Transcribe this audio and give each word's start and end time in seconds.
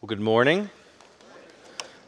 Well, 0.00 0.06
good 0.06 0.20
morning. 0.20 0.70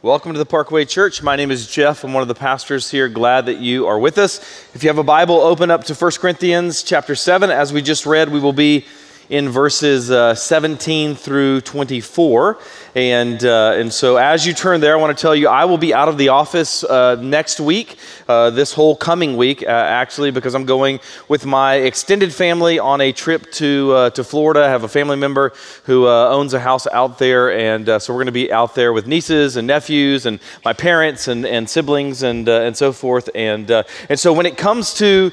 Welcome 0.01 0.33
to 0.33 0.39
the 0.39 0.47
Parkway 0.47 0.85
Church. 0.85 1.25
My 1.25 1.35
name 1.35 1.51
is 1.51 1.67
Jeff. 1.67 2.05
I'm 2.05 2.13
one 2.13 2.23
of 2.23 2.29
the 2.29 2.37
pastors 2.37 2.89
here. 2.89 3.09
Glad 3.09 3.47
that 3.47 3.59
you 3.59 3.89
are 3.89 3.99
with 3.99 4.17
us. 4.17 4.39
If 4.75 4.85
you 4.85 4.89
have 4.91 4.99
a 4.99 5.03
Bible, 5.03 5.41
open 5.41 5.73
up 5.73 5.83
to 5.87 5.95
1 5.95 6.13
Corinthians 6.21 6.85
chapter 6.85 7.17
7. 7.17 7.51
As 7.51 7.73
we 7.73 7.83
just 7.83 8.07
read, 8.07 8.29
we 8.29 8.39
will 8.39 8.53
be 8.53 8.85
in 9.31 9.49
verses 9.49 10.11
uh, 10.11 10.35
17 10.35 11.15
through 11.15 11.61
24. 11.61 12.59
And, 12.97 13.45
uh, 13.45 13.75
and 13.77 13.93
so, 13.93 14.17
as 14.17 14.45
you 14.45 14.53
turn 14.53 14.81
there, 14.81 14.93
I 14.95 15.01
want 15.01 15.17
to 15.17 15.21
tell 15.21 15.37
you 15.37 15.47
I 15.47 15.65
will 15.65 15.79
be 15.79 15.95
out 15.95 16.09
of 16.09 16.19
the 16.19 16.31
office 16.31 16.83
uh, 16.83 17.15
next 17.15 17.61
week, 17.61 17.97
uh, 18.29 18.51
this 18.51 18.73
whole 18.73 18.97
coming 18.97 19.37
week, 19.37 19.63
uh, 19.63 19.69
actually, 19.69 20.33
because 20.33 20.57
I'm 20.57 20.67
going 20.67 20.99
with 21.29 21.47
my 21.47 21.77
extended 21.77 22.35
family 22.35 22.81
on 22.81 23.01
a 23.01 23.13
trip 23.13 23.53
to, 23.53 23.93
uh, 23.93 24.11
to 24.11 24.25
Florida. 24.25 24.65
I 24.65 24.69
have 24.69 24.83
a 24.83 24.89
family 24.89 25.17
member 25.17 25.53
who 25.85 26.09
owns 26.09 26.53
a 26.53 26.59
house 26.59 26.89
out 26.89 27.19
there. 27.19 27.53
And 27.53 28.03
so, 28.03 28.13
we're 28.13 28.19
going 28.19 28.27
to 28.27 28.33
be 28.33 28.53
out 28.53 28.75
there 28.75 28.93
with 28.93 29.07
nieces 29.07 29.57
and 29.57 29.69
nephews 29.69 30.27
and 30.27 30.41
my 30.65 30.73
parents 30.73 31.29
and, 31.29 31.47
and 31.47 31.71
siblings 31.71 32.25
and, 32.25 32.49
and 32.49 32.77
so 32.77 32.93
forth. 32.93 33.31
And, 33.37 33.71
and 33.71 34.19
so, 34.19 34.33
when 34.33 34.47
it 34.47 34.57
comes 34.57 34.95
to 34.95 35.31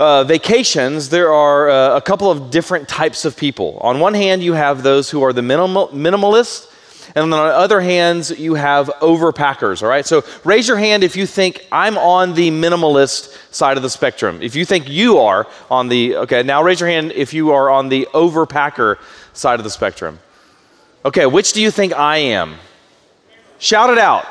uh, 0.00 0.24
vacations, 0.24 1.10
there 1.10 1.30
are 1.30 1.68
uh, 1.68 1.96
a 1.96 2.00
couple 2.00 2.30
of 2.30 2.50
different 2.50 2.88
types 2.88 3.26
of 3.26 3.36
people. 3.36 3.78
On 3.82 4.00
one 4.00 4.14
hand, 4.14 4.42
you 4.42 4.54
have 4.54 4.82
those 4.82 5.10
who 5.10 5.22
are 5.22 5.34
the 5.34 5.42
minimal, 5.42 5.88
minimalists, 5.88 6.72
and 7.14 7.24
on 7.24 7.30
the 7.30 7.36
other 7.36 7.82
hand, 7.82 8.30
you 8.30 8.54
have 8.54 8.86
overpackers, 9.02 9.82
all 9.82 9.90
right? 9.90 10.06
So 10.06 10.24
raise 10.42 10.66
your 10.66 10.78
hand 10.78 11.04
if 11.04 11.16
you 11.16 11.26
think 11.26 11.66
I'm 11.70 11.98
on 11.98 12.32
the 12.32 12.50
minimalist 12.50 13.36
side 13.52 13.76
of 13.76 13.82
the 13.82 13.90
spectrum. 13.90 14.40
If 14.40 14.56
you 14.56 14.64
think 14.64 14.88
you 14.88 15.18
are 15.18 15.46
on 15.70 15.88
the, 15.88 16.16
okay, 16.16 16.42
now 16.42 16.62
raise 16.62 16.80
your 16.80 16.88
hand 16.88 17.12
if 17.12 17.34
you 17.34 17.50
are 17.50 17.68
on 17.68 17.90
the 17.90 18.08
overpacker 18.14 18.96
side 19.34 19.60
of 19.60 19.64
the 19.64 19.70
spectrum. 19.70 20.18
Okay, 21.04 21.26
which 21.26 21.52
do 21.52 21.60
you 21.60 21.70
think 21.70 21.92
I 21.92 22.16
am? 22.18 22.54
Shout 23.58 23.90
it 23.90 23.98
out. 23.98 24.26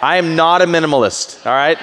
I 0.00 0.16
am 0.16 0.34
not 0.34 0.62
a 0.62 0.66
minimalist, 0.66 1.44
all 1.44 1.52
right? 1.52 1.78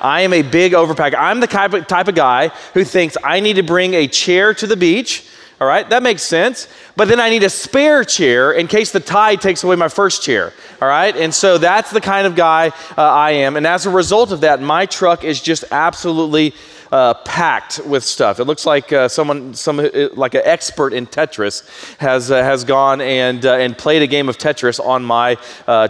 I 0.00 0.22
am 0.22 0.32
a 0.32 0.42
big 0.42 0.72
overpacker. 0.72 1.16
I'm 1.18 1.40
the 1.40 1.46
type 1.46 1.72
of, 1.72 1.86
type 1.86 2.08
of 2.08 2.14
guy 2.14 2.48
who 2.74 2.84
thinks 2.84 3.16
I 3.22 3.40
need 3.40 3.56
to 3.56 3.62
bring 3.62 3.94
a 3.94 4.08
chair 4.08 4.54
to 4.54 4.66
the 4.66 4.76
beach. 4.76 5.26
All 5.60 5.66
right, 5.66 5.88
that 5.90 6.02
makes 6.02 6.22
sense. 6.22 6.68
But 6.96 7.08
then 7.08 7.20
I 7.20 7.28
need 7.28 7.42
a 7.42 7.50
spare 7.50 8.02
chair 8.02 8.52
in 8.52 8.66
case 8.66 8.92
the 8.92 9.00
tide 9.00 9.42
takes 9.42 9.62
away 9.62 9.76
my 9.76 9.88
first 9.88 10.22
chair. 10.22 10.54
All 10.80 10.88
right, 10.88 11.14
and 11.14 11.34
so 11.34 11.58
that's 11.58 11.90
the 11.90 12.00
kind 12.00 12.26
of 12.26 12.34
guy 12.34 12.68
uh, 12.96 13.02
I 13.02 13.32
am. 13.32 13.56
And 13.56 13.66
as 13.66 13.84
a 13.84 13.90
result 13.90 14.32
of 14.32 14.40
that, 14.40 14.62
my 14.62 14.86
truck 14.86 15.22
is 15.22 15.40
just 15.40 15.64
absolutely 15.70 16.54
uh, 16.92 17.14
packed 17.14 17.80
with 17.86 18.04
stuff. 18.04 18.40
It 18.40 18.44
looks 18.44 18.66
like 18.66 18.92
uh, 18.92 19.08
someone, 19.08 19.54
some 19.54 19.78
uh, 19.78 20.08
like 20.14 20.34
an 20.34 20.42
expert 20.44 20.92
in 20.92 21.06
Tetris, 21.06 21.62
has 21.98 22.30
uh, 22.30 22.42
has 22.42 22.64
gone 22.64 23.00
and 23.00 23.44
uh, 23.46 23.54
and 23.54 23.76
played 23.76 24.02
a 24.02 24.06
game 24.06 24.28
of 24.28 24.38
Tetris 24.38 24.84
on 24.84 25.04
my 25.04 25.36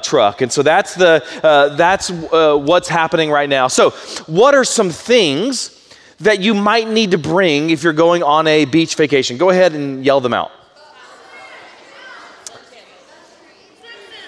truck. 0.03 0.43
And 0.43 0.53
so 0.53 0.62
that's 0.62 0.95
the 0.95 1.25
that's 1.77 2.11
what's 2.11 2.89
happening 2.89 3.31
right 3.31 3.48
now. 3.48 3.69
So, 3.69 3.91
what 4.27 4.55
are 4.55 4.65
some 4.65 4.91
things 4.91 5.77
that 6.21 6.41
you 6.41 6.55
might 6.55 6.89
need 6.89 7.12
to 7.12 7.19
bring 7.19 7.71
if 7.71 7.83
you're 7.83 7.93
going 7.93 8.23
on 8.23 8.47
a 8.47 8.65
beach 8.67 8.95
vacation? 8.95 9.39
Go 9.39 9.51
ahead 9.51 9.75
and 9.75 10.05
yell 10.05 10.21
them 10.21 10.34
out. 10.34 10.53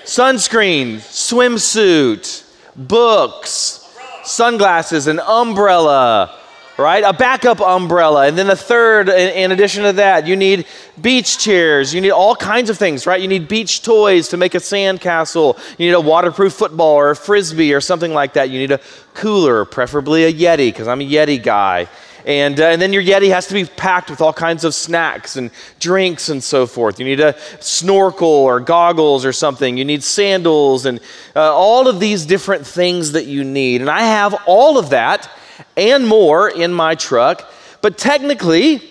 Sunscreen, 0.04 0.96
swimsuit, 0.96 2.44
books, 2.76 3.88
sunglasses, 4.24 5.06
an 5.06 5.20
umbrella, 5.20 6.38
right? 6.78 7.04
A 7.04 7.12
backup 7.12 7.60
umbrella. 7.60 8.26
And 8.26 8.36
then 8.36 8.48
a 8.50 8.56
third, 8.56 9.08
in, 9.08 9.52
addition 9.52 9.84
to 9.84 9.92
that, 9.94 10.26
you 10.26 10.36
need 10.36 10.66
beach 11.00 11.38
chairs. 11.38 11.92
You 11.92 12.00
need 12.00 12.10
all 12.10 12.34
kinds 12.34 12.70
of 12.70 12.78
things, 12.78 13.06
right? 13.06 13.20
You 13.20 13.28
need 13.28 13.48
beach 13.48 13.82
toys 13.82 14.28
to 14.28 14.36
make 14.36 14.54
a 14.54 14.60
sand 14.60 15.00
castle. 15.00 15.58
You 15.78 15.88
need 15.88 15.94
a 15.94 16.00
waterproof 16.00 16.52
football 16.52 16.94
or 16.94 17.10
a 17.10 17.16
frisbee 17.16 17.72
or 17.74 17.80
something 17.80 18.12
like 18.12 18.34
that. 18.34 18.50
You 18.50 18.58
need 18.58 18.72
a 18.72 18.80
cooler, 19.14 19.64
preferably 19.64 20.24
a 20.24 20.32
Yeti, 20.32 20.68
because 20.68 20.88
I'm 20.88 21.00
a 21.00 21.08
Yeti 21.08 21.42
guy. 21.42 21.88
And, 22.24 22.60
uh, 22.60 22.66
and 22.66 22.80
then 22.80 22.92
your 22.92 23.02
Yeti 23.02 23.30
has 23.30 23.48
to 23.48 23.54
be 23.54 23.64
packed 23.64 24.08
with 24.08 24.20
all 24.20 24.32
kinds 24.32 24.64
of 24.64 24.74
snacks 24.74 25.36
and 25.36 25.50
drinks 25.80 26.28
and 26.28 26.42
so 26.42 26.66
forth. 26.66 27.00
You 27.00 27.04
need 27.04 27.20
a 27.20 27.36
snorkel 27.60 28.28
or 28.28 28.60
goggles 28.60 29.24
or 29.24 29.32
something. 29.32 29.76
You 29.76 29.84
need 29.84 30.04
sandals 30.04 30.86
and 30.86 31.00
uh, 31.34 31.52
all 31.52 31.88
of 31.88 31.98
these 31.98 32.24
different 32.24 32.64
things 32.64 33.12
that 33.12 33.26
you 33.26 33.42
need. 33.42 33.80
And 33.80 33.90
I 33.90 34.02
have 34.02 34.40
all 34.46 34.78
of 34.78 34.90
that 34.90 35.28
and 35.76 36.06
more 36.06 36.48
in 36.48 36.72
my 36.72 36.94
truck, 36.94 37.50
but 37.80 37.98
technically, 37.98 38.82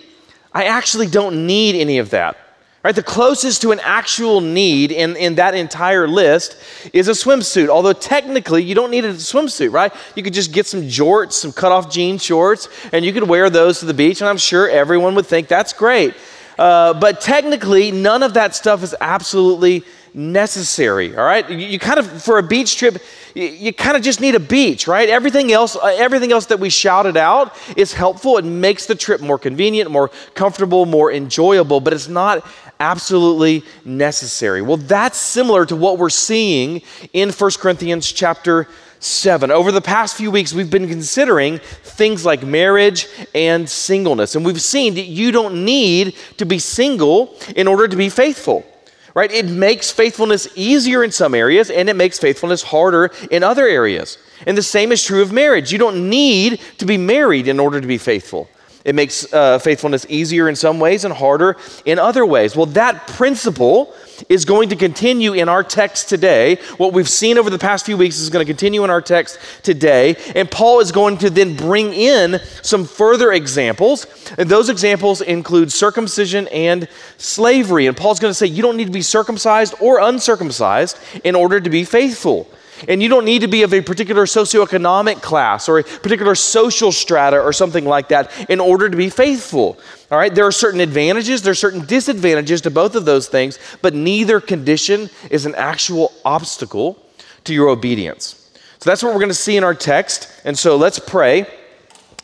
I 0.54 0.66
actually 0.66 1.08
don't 1.08 1.46
need 1.46 1.76
any 1.76 1.98
of 1.98 2.10
that. 2.12 2.38
Right? 2.84 2.96
The 2.96 3.04
closest 3.04 3.62
to 3.62 3.72
an 3.72 3.80
actual 3.84 4.42
need 4.42 4.92
in, 4.92 5.16
in 5.16 5.36
that 5.36 5.54
entire 5.54 6.08
list 6.08 6.58
is 6.94 7.08
a 7.08 7.12
swimsuit. 7.12 7.70
Although 7.70 7.94
technically 7.94 8.64
you 8.64 8.74
don't 8.74 8.90
need 8.90 9.06
a 9.06 9.14
swimsuit, 9.14 9.72
right? 9.72 9.94
You 10.16 10.24
could 10.24 10.34
just 10.34 10.52
get 10.52 10.66
some 10.66 10.82
jorts, 10.82 11.34
some 11.34 11.52
cut-off 11.52 11.92
jean 11.92 12.18
shorts, 12.18 12.70
and 12.92 13.06
you 13.06 13.14
could 13.14 13.28
wear 13.28 13.52
those 13.52 13.80
to 13.82 13.86
the 13.86 13.94
beach, 13.94 14.22
and 14.22 14.28
I'm 14.28 14.38
sure 14.38 14.68
everyone 14.68 15.14
would 15.14 15.28
think 15.28 15.48
that's 15.48 15.74
great. 15.74 16.16
Uh, 16.58 16.94
but 16.96 17.22
technically, 17.22 17.92
none 17.92 18.24
of 18.24 18.34
that 18.34 18.56
stuff 18.56 18.82
is 18.82 18.96
absolutely 19.00 19.84
necessary, 20.14 21.16
all 21.16 21.24
right? 21.24 21.50
You, 21.50 21.58
you 21.58 21.80
kind 21.80 22.00
of, 22.00 22.24
for 22.24 22.38
a 22.38 22.44
beach 22.44 22.78
trip, 22.78 23.02
you, 23.34 23.46
you 23.46 23.74
kind 23.74 23.96
of 23.96 24.04
just 24.04 24.20
need 24.20 24.36
a 24.36 24.40
beach, 24.40 24.88
right? 24.88 25.10
Everything 25.10 25.52
else, 25.52 25.76
uh, 25.76 25.96
everything 25.98 26.32
else 26.32 26.48
that 26.48 26.60
we 26.60 26.70
shouted 26.70 27.18
out 27.18 27.56
is 27.78 27.94
helpful. 27.94 28.38
It 28.38 28.46
makes 28.46 28.86
the 28.86 28.96
trip 28.96 29.22
more 29.22 29.40
convenient, 29.40 29.90
more 29.90 30.10
comfortable, 30.34 30.86
more 30.86 31.12
enjoyable, 31.12 31.80
but 31.80 31.94
it's 31.94 32.08
not 32.08 32.46
absolutely 32.80 33.64
necessary. 33.86 34.62
Well, 34.62 34.78
that's 34.78 35.18
similar 35.18 35.66
to 35.68 35.76
what 35.76 35.98
we're 35.98 36.10
seeing 36.10 36.82
in 37.14 37.30
1 37.30 37.52
Corinthians 37.60 38.12
chapter 38.12 38.68
7. 39.00 39.50
Over 39.50 39.72
the 39.72 39.82
past 39.82 40.16
few 40.16 40.30
weeks, 40.30 40.54
we've 40.54 40.70
been 40.70 40.88
considering 40.88 41.60
things 41.60 42.26
like 42.26 42.44
marriage 42.44 43.08
and 43.34 43.68
singleness. 43.68 44.36
And 44.36 44.46
we've 44.46 44.62
seen 44.62 44.96
that 44.96 45.06
you 45.06 45.32
don't 45.32 45.66
need 45.66 46.16
to 46.38 46.46
be 46.46 46.60
single 46.60 47.36
in 47.56 47.68
order 47.68 47.88
to 47.88 47.96
be 47.96 48.10
faithful 48.10 48.66
right? 49.14 49.32
It 49.32 49.46
makes 49.46 49.92
faithfulness 49.92 50.48
easier 50.56 51.04
in 51.04 51.12
some 51.12 51.36
areas 51.36 51.70
and 51.70 51.90
it 51.90 51.96
makes 51.96 52.20
faithfulness 52.20 52.64
harder 52.64 53.12
in 53.30 53.44
other 53.44 53.68
areas. 53.68 54.18
And 54.48 54.58
the 54.58 54.64
same 54.64 54.92
is 54.92 55.04
true 55.04 55.22
of 55.22 55.32
marriage. 55.32 55.72
You 55.72 55.78
don't 55.78 56.10
need 56.10 56.60
to 56.78 56.86
be 56.86 56.98
married 56.98 57.48
in 57.48 57.60
order 57.60 57.80
to 57.80 57.88
be 57.88 57.98
faithful. 57.98 58.50
It 58.84 58.96
makes 58.96 59.32
uh, 59.32 59.60
faithfulness 59.60 60.06
easier 60.10 60.50
in 60.50 60.56
some 60.56 60.80
ways 60.80 61.06
and 61.06 61.14
harder 61.14 61.58
in 61.86 62.00
other 62.00 62.26
ways. 62.26 62.56
Well, 62.56 62.66
that 62.68 63.08
principle 63.08 63.94
is 64.30 64.46
going 64.46 64.70
to 64.70 64.76
continue 64.76 65.34
in 65.34 65.50
our 65.50 65.64
text 65.64 66.10
today. 66.10 66.56
What 66.78 66.94
we've 66.94 67.10
seen 67.10 67.38
over 67.38 67.50
the 67.50 67.60
past 67.60 67.86
few 67.86 67.98
weeks 67.98 68.20
is 68.20 68.30
going 68.30 68.46
to 68.46 68.50
continue 68.50 68.84
in 68.84 68.90
our 68.90 69.02
text 69.02 69.40
today. 69.64 70.16
And 70.36 70.50
Paul 70.50 70.80
is 70.80 70.92
going 70.92 71.18
to 71.20 71.30
then 71.30 71.56
bring 71.56 71.94
in 71.94 72.40
some 72.62 72.86
further 72.86 73.32
examples. 73.32 74.08
And 74.38 74.50
those 74.50 74.70
examples 74.70 75.22
include 75.22 75.72
circumcision 75.72 76.48
and 76.50 76.88
slavery. 77.18 77.88
And 77.88 77.96
Paul's 77.96 78.20
going 78.20 78.32
to 78.32 78.36
say 78.36 78.48
you 78.48 78.62
don't 78.62 78.78
need 78.78 78.86
to 78.86 78.92
be 78.92 79.02
circumcised 79.02 79.74
or 79.80 80.00
uncircumcised 80.00 80.98
in 81.24 81.36
order 81.36 81.60
to 81.60 81.70
be 81.70 81.84
faithful. 81.84 82.48
And 82.88 83.02
you 83.02 83.10
don't 83.10 83.26
need 83.26 83.42
to 83.42 83.48
be 83.48 83.64
of 83.64 83.74
a 83.74 83.82
particular 83.82 84.26
socioeconomic 84.26 85.22
class 85.22 85.70
or 85.70 85.80
a 85.80 85.84
particular 85.84 86.36
social 86.36 86.92
strata 86.92 87.40
or 87.40 87.54
something 87.54 87.86
like 87.86 88.10
that 88.10 88.32
in 88.50 88.60
order 88.60 88.90
to 88.90 88.98
be 88.98 89.10
faithful. 89.10 89.80
All 90.10 90.18
right, 90.18 90.34
there 90.34 90.46
are 90.46 90.52
certain 90.52 90.80
advantages, 90.80 91.42
there 91.42 91.52
are 91.52 91.56
certain 91.56 91.86
disadvantages 91.86 92.62
to 92.62 92.72
both 92.72 92.96
of 92.96 93.06
those 93.06 93.28
things, 93.28 93.60
but 93.82 93.94
neither 93.94 94.42
condition 94.42 95.10
is 95.30 95.46
an 95.46 95.56
actual 95.56 96.12
obstacle 96.26 97.04
to 97.46 97.54
your 97.54 97.70
obedience. 97.70 98.52
So 98.80 98.90
that's 98.90 99.04
what 99.04 99.14
we're 99.14 99.20
going 99.20 99.30
to 99.30 99.36
see 99.36 99.58
in 99.58 99.64
our 99.64 99.76
text. 99.76 100.28
And 100.44 100.58
so 100.58 100.76
let's 100.76 101.00
pray, 101.00 101.46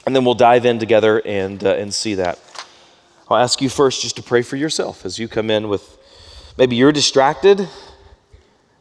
and 0.06 0.16
then 0.16 0.26
we'll 0.26 0.34
dive 0.34 0.66
in 0.66 0.80
together 0.80 1.22
and, 1.26 1.64
uh, 1.64 1.76
and 1.76 1.94
see 1.94 2.16
that. 2.16 2.40
I'll 3.30 3.38
ask 3.38 3.62
you 3.62 3.70
first 3.70 4.02
just 4.02 4.16
to 4.16 4.24
pray 4.24 4.42
for 4.42 4.56
yourself 4.56 5.06
as 5.06 5.20
you 5.20 5.28
come 5.28 5.52
in 5.52 5.68
with 5.68 5.98
maybe 6.58 6.76
you're 6.76 6.92
distracted, 6.92 7.68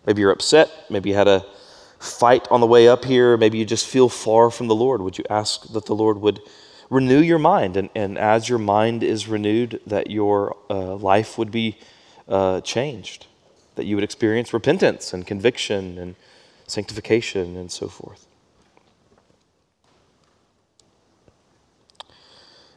maybe 0.07 0.21
you're 0.21 0.31
upset, 0.31 0.71
maybe 0.89 1.11
you 1.11 1.17
had 1.17 1.29
a 1.29 1.45
fight 2.07 2.47
on 2.51 2.61
the 2.61 2.67
way 2.67 2.89
up 2.89 3.05
here. 3.05 3.37
Maybe 3.37 3.59
you 3.59 3.65
just 3.65 3.87
feel 3.87 4.09
far 4.09 4.51
from 4.51 4.69
the 4.69 4.75
Lord. 4.75 5.01
Would 5.03 5.19
you 5.19 5.25
ask 5.29 5.73
that 5.73 5.87
the 5.87 5.95
Lord 5.95 6.19
would 6.19 6.41
renew 6.89 7.21
your 7.21 7.39
mind? 7.39 7.77
And, 7.77 7.91
and 7.95 8.17
as 8.19 8.49
your 8.49 8.59
mind 8.59 9.03
is 9.03 9.29
renewed, 9.29 9.81
that 9.87 10.11
your 10.11 10.57
uh, 10.71 10.97
life 10.97 11.37
would 11.39 11.51
be 11.51 11.79
uh, 12.29 12.61
changed, 12.63 13.27
that 13.75 13.85
you 13.85 13.97
would 13.97 14.05
experience 14.05 14.53
repentance 14.53 15.13
and 15.13 15.27
conviction 15.27 15.99
and 15.99 16.15
sanctification 16.67 17.57
and 17.57 17.71
so 17.71 17.89
forth. 17.89 18.27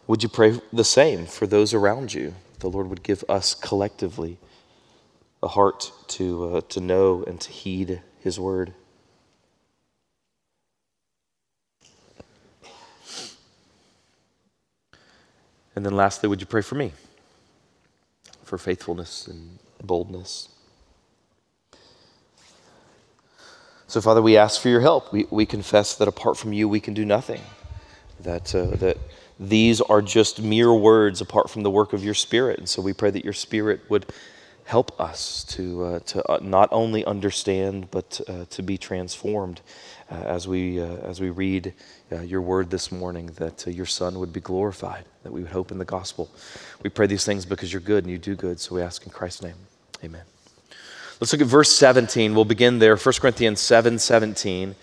Would 0.07 0.23
you 0.23 0.29
pray 0.29 0.59
the 0.73 0.83
same 0.83 1.27
for 1.27 1.45
those 1.45 1.73
around 1.73 2.15
you? 2.15 2.33
The 2.59 2.69
Lord 2.69 2.89
would 2.89 3.03
give 3.03 3.23
us 3.29 3.53
collectively 3.53 4.39
a 5.41 5.47
heart 5.47 5.91
to, 6.07 6.55
uh, 6.55 6.61
to 6.69 6.79
know 6.79 7.23
and 7.25 7.39
to 7.41 7.51
heed 7.51 8.01
His 8.19 8.39
word. 8.39 8.73
And 15.79 15.85
then 15.85 15.95
lastly, 15.95 16.27
would 16.27 16.41
you 16.41 16.45
pray 16.45 16.61
for 16.61 16.75
me 16.75 16.91
for 18.43 18.57
faithfulness 18.57 19.29
and 19.29 19.59
boldness? 19.81 20.49
So, 23.87 24.01
Father, 24.01 24.21
we 24.21 24.35
ask 24.35 24.59
for 24.59 24.67
your 24.67 24.81
help. 24.81 25.13
We, 25.13 25.25
we 25.31 25.45
confess 25.45 25.95
that 25.95 26.09
apart 26.09 26.35
from 26.35 26.51
you, 26.51 26.67
we 26.67 26.81
can 26.81 26.93
do 26.93 27.05
nothing, 27.05 27.39
that, 28.19 28.53
uh, 28.53 28.71
that 28.71 28.97
these 29.39 29.79
are 29.79 30.01
just 30.01 30.41
mere 30.41 30.73
words 30.73 31.21
apart 31.21 31.49
from 31.49 31.63
the 31.63 31.71
work 31.71 31.93
of 31.93 32.03
your 32.03 32.13
Spirit. 32.13 32.59
And 32.59 32.67
so 32.67 32.81
we 32.81 32.91
pray 32.91 33.11
that 33.11 33.23
your 33.23 33.31
Spirit 33.31 33.79
would 33.89 34.05
help 34.69 35.01
us 35.01 35.43
to, 35.45 35.83
uh, 35.83 35.99
to 36.01 36.23
uh, 36.31 36.37
not 36.43 36.69
only 36.71 37.03
understand, 37.03 37.89
but 37.89 38.21
uh, 38.27 38.45
to 38.51 38.61
be 38.61 38.77
transformed 38.77 39.61
uh, 40.11 40.13
as, 40.13 40.47
we, 40.47 40.79
uh, 40.79 40.85
as 40.97 41.19
we 41.19 41.31
read 41.31 41.73
your 42.23 42.41
word 42.41 42.69
this 42.69 42.91
morning, 42.91 43.25
that 43.37 43.65
your 43.65 43.87
Son 43.87 44.19
would 44.19 44.31
be 44.31 44.39
glorified, 44.39 45.05
that 45.23 45.31
we 45.31 45.41
would 45.41 45.51
hope 45.51 45.71
in 45.71 45.79
the 45.79 45.85
gospel. 45.85 46.29
We 46.83 46.91
pray 46.91 47.07
these 47.07 47.25
things 47.25 47.45
because 47.45 47.73
you're 47.73 47.81
good 47.81 48.03
and 48.03 48.11
you 48.11 48.19
do 48.19 48.35
good. 48.35 48.59
So 48.59 48.75
we 48.75 48.83
ask 48.83 49.03
in 49.07 49.11
Christ's 49.11 49.41
name. 49.41 49.55
Amen. 50.03 50.21
Let's 51.19 51.33
look 51.33 51.41
at 51.41 51.47
verse 51.47 51.71
17. 51.71 52.35
We'll 52.35 52.45
begin 52.45 52.77
there, 52.77 52.95
1 52.95 53.13
Corinthians 53.19 53.59
7 53.61 53.97
17. 53.97 54.75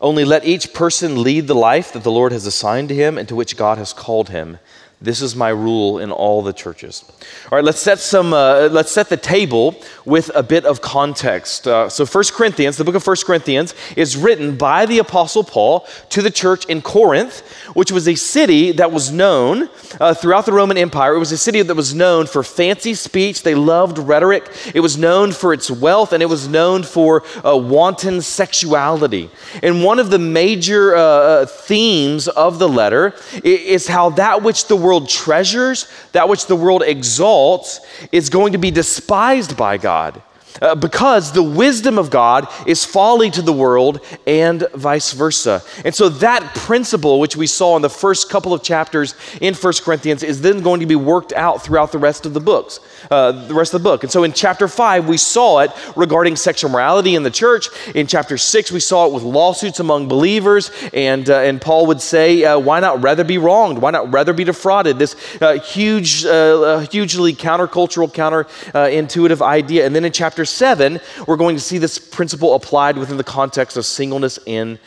Only 0.00 0.24
let 0.24 0.46
each 0.46 0.72
person 0.72 1.22
lead 1.22 1.46
the 1.46 1.54
life 1.54 1.92
that 1.92 2.04
the 2.04 2.10
Lord 2.10 2.32
has 2.32 2.46
assigned 2.46 2.88
to 2.88 2.94
him 2.94 3.18
and 3.18 3.28
to 3.28 3.34
which 3.34 3.58
God 3.58 3.76
has 3.76 3.92
called 3.92 4.30
him. 4.30 4.58
This 5.02 5.22
is 5.22 5.34
my 5.34 5.48
rule 5.48 5.98
in 5.98 6.12
all 6.12 6.42
the 6.42 6.52
churches. 6.52 7.06
All 7.50 7.56
right, 7.56 7.64
let's 7.64 7.80
set 7.80 8.00
some. 8.00 8.34
Uh, 8.34 8.68
let's 8.70 8.92
set 8.92 9.08
the 9.08 9.16
table 9.16 9.74
with 10.04 10.30
a 10.34 10.42
bit 10.42 10.66
of 10.66 10.82
context. 10.82 11.66
Uh, 11.66 11.88
so, 11.88 12.04
First 12.04 12.34
Corinthians, 12.34 12.76
the 12.76 12.84
book 12.84 12.94
of 12.94 13.02
First 13.02 13.24
Corinthians, 13.24 13.74
is 13.96 14.14
written 14.14 14.58
by 14.58 14.84
the 14.84 14.98
Apostle 14.98 15.42
Paul 15.42 15.86
to 16.10 16.20
the 16.20 16.30
church 16.30 16.66
in 16.66 16.82
Corinth, 16.82 17.40
which 17.72 17.90
was 17.90 18.08
a 18.08 18.14
city 18.14 18.72
that 18.72 18.92
was 18.92 19.10
known 19.10 19.70
uh, 19.98 20.12
throughout 20.12 20.44
the 20.44 20.52
Roman 20.52 20.76
Empire. 20.76 21.14
It 21.14 21.18
was 21.18 21.32
a 21.32 21.38
city 21.38 21.62
that 21.62 21.74
was 21.74 21.94
known 21.94 22.26
for 22.26 22.42
fancy 22.42 22.92
speech. 22.92 23.42
They 23.42 23.54
loved 23.54 23.96
rhetoric. 23.96 24.50
It 24.74 24.80
was 24.80 24.98
known 24.98 25.32
for 25.32 25.54
its 25.54 25.70
wealth, 25.70 26.12
and 26.12 26.22
it 26.22 26.28
was 26.28 26.46
known 26.46 26.82
for 26.82 27.24
uh, 27.42 27.56
wanton 27.56 28.20
sexuality. 28.20 29.30
And 29.62 29.82
one 29.82 29.98
of 29.98 30.10
the 30.10 30.18
major 30.18 30.94
uh, 30.94 31.00
uh, 31.00 31.46
themes 31.46 32.28
of 32.28 32.58
the 32.58 32.68
letter 32.68 33.14
is 33.42 33.88
how 33.88 34.10
that 34.10 34.42
which 34.42 34.66
the 34.66 34.76
world 34.76 34.89
world 34.90 35.08
treasures, 35.08 35.86
that 36.10 36.28
which 36.28 36.46
the 36.46 36.56
world 36.56 36.82
exalts, 36.84 37.78
is 38.10 38.28
going 38.28 38.52
to 38.54 38.58
be 38.58 38.72
despised 38.72 39.56
by 39.56 39.78
God. 39.78 40.20
Uh, 40.60 40.74
because 40.74 41.32
the 41.32 41.42
wisdom 41.42 41.98
of 41.98 42.10
God 42.10 42.46
is 42.66 42.84
folly 42.84 43.30
to 43.30 43.42
the 43.42 43.52
world 43.52 44.00
and 44.26 44.66
vice 44.74 45.12
versa. 45.12 45.62
And 45.84 45.94
so 45.94 46.08
that 46.08 46.54
principle, 46.54 47.20
which 47.20 47.36
we 47.36 47.46
saw 47.46 47.76
in 47.76 47.82
the 47.82 47.90
first 47.90 48.28
couple 48.28 48.52
of 48.52 48.62
chapters 48.62 49.14
in 49.40 49.54
First 49.54 49.82
Corinthians, 49.82 50.22
is 50.22 50.42
then 50.42 50.60
going 50.60 50.80
to 50.80 50.86
be 50.86 50.96
worked 50.96 51.32
out 51.32 51.62
throughout 51.62 51.92
the 51.92 51.98
rest 51.98 52.26
of 52.26 52.34
the 52.34 52.40
books, 52.40 52.80
uh, 53.10 53.32
the 53.46 53.54
rest 53.54 53.72
of 53.74 53.82
the 53.82 53.88
book. 53.88 54.02
And 54.02 54.12
so 54.12 54.24
in 54.24 54.32
chapter 54.32 54.68
5, 54.68 55.08
we 55.08 55.16
saw 55.16 55.60
it 55.60 55.70
regarding 55.96 56.36
sexual 56.36 56.70
morality 56.70 57.14
in 57.14 57.22
the 57.22 57.30
church. 57.30 57.68
In 57.94 58.06
chapter 58.06 58.36
6, 58.36 58.72
we 58.72 58.80
saw 58.80 59.06
it 59.06 59.12
with 59.12 59.22
lawsuits 59.22 59.80
among 59.80 60.08
believers. 60.08 60.70
And, 60.92 61.28
uh, 61.30 61.38
and 61.38 61.60
Paul 61.60 61.86
would 61.86 62.00
say, 62.00 62.44
uh, 62.44 62.58
why 62.58 62.80
not 62.80 63.02
rather 63.02 63.24
be 63.24 63.38
wronged? 63.38 63.78
Why 63.78 63.90
not 63.92 64.12
rather 64.12 64.32
be 64.32 64.44
defrauded? 64.44 64.98
This 64.98 65.16
uh, 65.40 65.58
huge, 65.58 66.24
uh, 66.24 66.80
hugely 66.90 67.32
countercultural, 67.34 68.12
counterintuitive 68.12 69.40
idea. 69.42 69.86
And 69.86 69.94
then 69.94 70.04
in 70.04 70.12
chapter 70.12 70.39
chapter 70.40 70.46
7, 70.46 71.00
we're 71.26 71.36
going 71.36 71.54
to 71.54 71.60
see 71.60 71.76
this 71.76 71.98
principle 71.98 72.54
applied 72.54 72.96
within 72.96 73.18
the 73.18 73.24
context 73.24 73.76
of 73.76 73.84
singleness 73.84 74.38
in, 74.46 74.78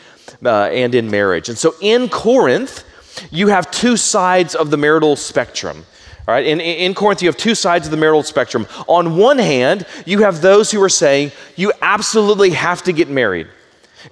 uh, 0.44 0.64
and 0.64 0.96
in 0.96 1.08
marriage. 1.08 1.48
And 1.48 1.56
so 1.56 1.76
in 1.80 2.08
Corinth, 2.08 2.82
you 3.30 3.46
have 3.48 3.70
two 3.70 3.96
sides 3.96 4.56
of 4.56 4.70
the 4.70 4.76
marital 4.76 5.14
spectrum. 5.14 5.86
All 6.26 6.34
right, 6.34 6.44
in, 6.44 6.60
in 6.60 6.92
Corinth, 6.94 7.22
you 7.22 7.28
have 7.28 7.36
two 7.36 7.54
sides 7.54 7.86
of 7.86 7.92
the 7.92 7.96
marital 7.96 8.24
spectrum. 8.24 8.66
On 8.88 9.16
one 9.16 9.38
hand, 9.38 9.86
you 10.06 10.22
have 10.22 10.40
those 10.40 10.72
who 10.72 10.82
are 10.82 10.88
saying 10.88 11.30
you 11.54 11.72
absolutely 11.80 12.50
have 12.50 12.82
to 12.82 12.92
get 12.92 13.08
married. 13.08 13.46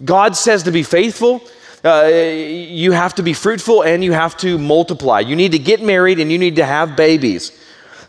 God 0.05 0.37
says 0.37 0.63
to 0.63 0.71
be 0.71 0.85
faithful, 0.85 1.43
uh, 1.85 2.05
you 2.05 2.93
have 2.93 3.17
to 3.17 3.25
be 3.25 3.33
fruitful, 3.33 3.83
and 3.83 4.05
you 4.05 4.13
have 4.13 4.37
to 4.37 4.59
multiply. 4.59 5.19
You 5.19 5.35
need 5.35 5.51
to 5.53 5.59
get 5.59 5.83
married 5.83 6.21
and 6.21 6.31
you 6.31 6.39
need 6.39 6.55
to 6.57 6.65
have 6.65 6.95
babies. 6.95 7.51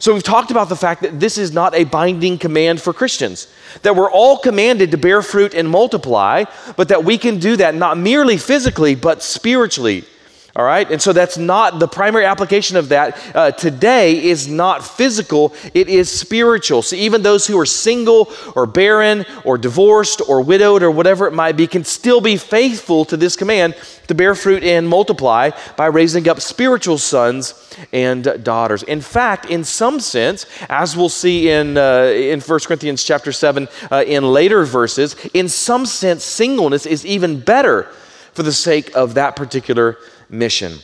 So 0.03 0.13
we've 0.13 0.21
talked 0.21 0.51
about 0.51 0.67
the 0.67 0.75
fact 0.75 1.01
that 1.03 1.17
this 1.17 1.37
is 1.37 1.53
not 1.53 1.73
a 1.73 1.85
binding 1.85 2.37
command 2.37 2.81
for 2.81 2.91
Christians, 2.91 3.47
that 3.83 3.95
we're 3.95 4.11
all 4.11 4.37
commanded 4.37 4.91
to 4.91 4.97
bear 4.97 5.21
fruit 5.21 5.53
and 5.53 5.69
multiply, 5.69 6.43
but 6.75 6.89
that 6.89 7.05
we 7.05 7.17
can 7.17 7.39
do 7.39 7.55
that 7.55 7.73
not 7.73 7.97
merely 7.97 8.35
physically, 8.35 8.95
but 8.95 9.23
spiritually. 9.23 10.03
All 10.55 10.63
right? 10.63 10.89
And 10.91 11.01
so 11.01 11.13
that's 11.13 11.35
not 11.35 11.79
the 11.79 11.87
primary 11.87 12.25
application 12.25 12.77
of 12.77 12.89
that 12.89 13.35
uh, 13.35 13.51
today 13.51 14.23
is 14.23 14.47
not 14.47 14.85
physical, 14.85 15.55
it 15.73 15.89
is 15.89 16.11
spiritual. 16.11 16.83
So 16.83 16.95
even 16.95 17.23
those 17.23 17.47
who 17.47 17.59
are 17.59 17.65
single 17.65 18.31
or 18.55 18.67
barren 18.67 19.25
or 19.45 19.57
divorced 19.57 20.21
or 20.29 20.43
widowed 20.43 20.83
or 20.83 20.91
whatever 20.91 21.25
it 21.25 21.33
might 21.33 21.57
be 21.57 21.65
can 21.65 21.83
still 21.83 22.21
be 22.21 22.37
faithful 22.37 23.03
to 23.05 23.17
this 23.17 23.35
command 23.35 23.75
to 24.05 24.13
bear 24.13 24.35
fruit 24.35 24.63
and 24.63 24.87
multiply 24.87 25.49
by 25.75 25.87
raising 25.87 26.29
up 26.29 26.39
spiritual 26.39 26.99
sons 26.99 27.75
and 27.91 28.43
daughters. 28.43 28.83
In 28.83 29.01
fact, 29.01 29.47
in 29.47 29.63
some 29.63 29.99
sense, 29.99 30.45
as 30.69 30.95
we'll 30.95 31.09
see 31.09 31.49
in, 31.49 31.77
uh, 31.77 32.13
in 32.15 32.41
1 32.41 32.59
Corinthians 32.59 33.03
chapter 33.03 33.31
7 33.31 33.67
uh, 33.89 34.03
in 34.05 34.23
later 34.23 34.65
verses, 34.65 35.15
in 35.33 35.49
some 35.49 35.87
sense, 35.87 36.23
singleness 36.23 36.85
is 36.85 37.03
even 37.07 37.39
better 37.39 37.89
for 38.33 38.43
the 38.43 38.51
sake 38.51 38.95
of 38.95 39.15
that 39.15 39.35
particular 39.35 39.97
mission. 40.33 40.79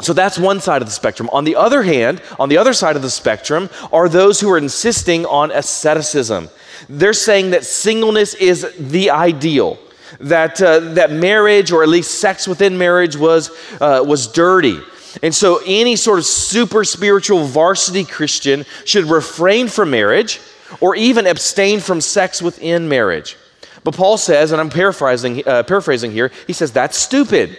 So 0.00 0.12
that's 0.12 0.38
one 0.38 0.60
side 0.60 0.82
of 0.82 0.88
the 0.88 0.92
spectrum. 0.92 1.30
On 1.32 1.44
the 1.44 1.56
other 1.56 1.82
hand, 1.82 2.22
on 2.38 2.48
the 2.48 2.58
other 2.58 2.72
side 2.72 2.96
of 2.96 3.02
the 3.02 3.10
spectrum 3.10 3.70
are 3.92 4.08
those 4.08 4.40
who 4.40 4.50
are 4.50 4.58
insisting 4.58 5.24
on 5.26 5.50
asceticism. 5.50 6.50
They're 6.88 7.14
saying 7.14 7.50
that 7.50 7.64
singleness 7.64 8.34
is 8.34 8.74
the 8.78 9.10
ideal, 9.10 9.78
that, 10.20 10.60
uh, 10.60 10.80
that 10.94 11.10
marriage, 11.12 11.72
or 11.72 11.82
at 11.82 11.88
least 11.88 12.20
sex 12.20 12.46
within 12.46 12.76
marriage, 12.76 13.16
was, 13.16 13.50
uh, 13.80 14.04
was 14.06 14.26
dirty. 14.26 14.78
And 15.22 15.34
so 15.34 15.60
any 15.64 15.96
sort 15.96 16.18
of 16.18 16.26
super 16.26 16.84
spiritual 16.84 17.44
varsity 17.44 18.04
Christian 18.04 18.66
should 18.84 19.06
refrain 19.06 19.68
from 19.68 19.90
marriage 19.90 20.40
or 20.80 20.94
even 20.94 21.26
abstain 21.26 21.80
from 21.80 22.02
sex 22.02 22.42
within 22.42 22.86
marriage. 22.86 23.36
But 23.82 23.94
Paul 23.94 24.18
says, 24.18 24.52
and 24.52 24.60
I'm 24.60 24.68
paraphrasing, 24.68 25.46
uh, 25.46 25.62
paraphrasing 25.62 26.10
here, 26.10 26.30
he 26.46 26.52
says 26.52 26.72
that's 26.72 26.98
stupid. 26.98 27.56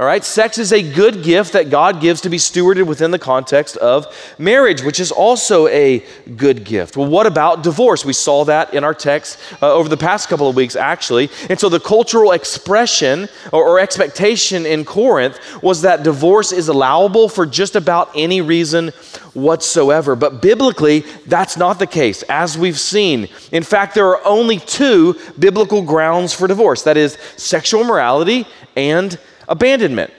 All 0.00 0.06
right, 0.06 0.24
sex 0.24 0.58
is 0.58 0.72
a 0.72 0.80
good 0.80 1.24
gift 1.24 1.54
that 1.54 1.70
God 1.70 2.00
gives 2.00 2.20
to 2.20 2.30
be 2.30 2.36
stewarded 2.36 2.86
within 2.86 3.10
the 3.10 3.18
context 3.18 3.76
of 3.78 4.06
marriage, 4.38 4.80
which 4.80 5.00
is 5.00 5.10
also 5.10 5.66
a 5.66 6.04
good 6.36 6.62
gift. 6.62 6.96
Well, 6.96 7.08
what 7.08 7.26
about 7.26 7.64
divorce? 7.64 8.04
We 8.04 8.12
saw 8.12 8.44
that 8.44 8.72
in 8.72 8.84
our 8.84 8.94
text 8.94 9.40
uh, 9.60 9.74
over 9.74 9.88
the 9.88 9.96
past 9.96 10.28
couple 10.28 10.48
of 10.48 10.54
weeks, 10.54 10.76
actually. 10.76 11.30
And 11.50 11.58
so 11.58 11.68
the 11.68 11.80
cultural 11.80 12.30
expression 12.30 13.28
or, 13.52 13.66
or 13.66 13.80
expectation 13.80 14.66
in 14.66 14.84
Corinth 14.84 15.40
was 15.64 15.82
that 15.82 16.04
divorce 16.04 16.52
is 16.52 16.68
allowable 16.68 17.28
for 17.28 17.44
just 17.44 17.74
about 17.74 18.08
any 18.14 18.40
reason 18.40 18.90
whatsoever. 19.34 20.14
But 20.14 20.40
biblically, 20.40 21.00
that's 21.26 21.56
not 21.56 21.80
the 21.80 21.88
case, 21.88 22.22
as 22.28 22.56
we've 22.56 22.78
seen. 22.78 23.26
In 23.50 23.64
fact, 23.64 23.96
there 23.96 24.06
are 24.06 24.24
only 24.24 24.60
two 24.60 25.18
biblical 25.40 25.82
grounds 25.82 26.32
for 26.32 26.46
divorce 26.46 26.84
that 26.84 26.96
is, 26.96 27.18
sexual 27.36 27.82
morality 27.82 28.46
and 28.76 29.18
abandonment. 29.48 30.12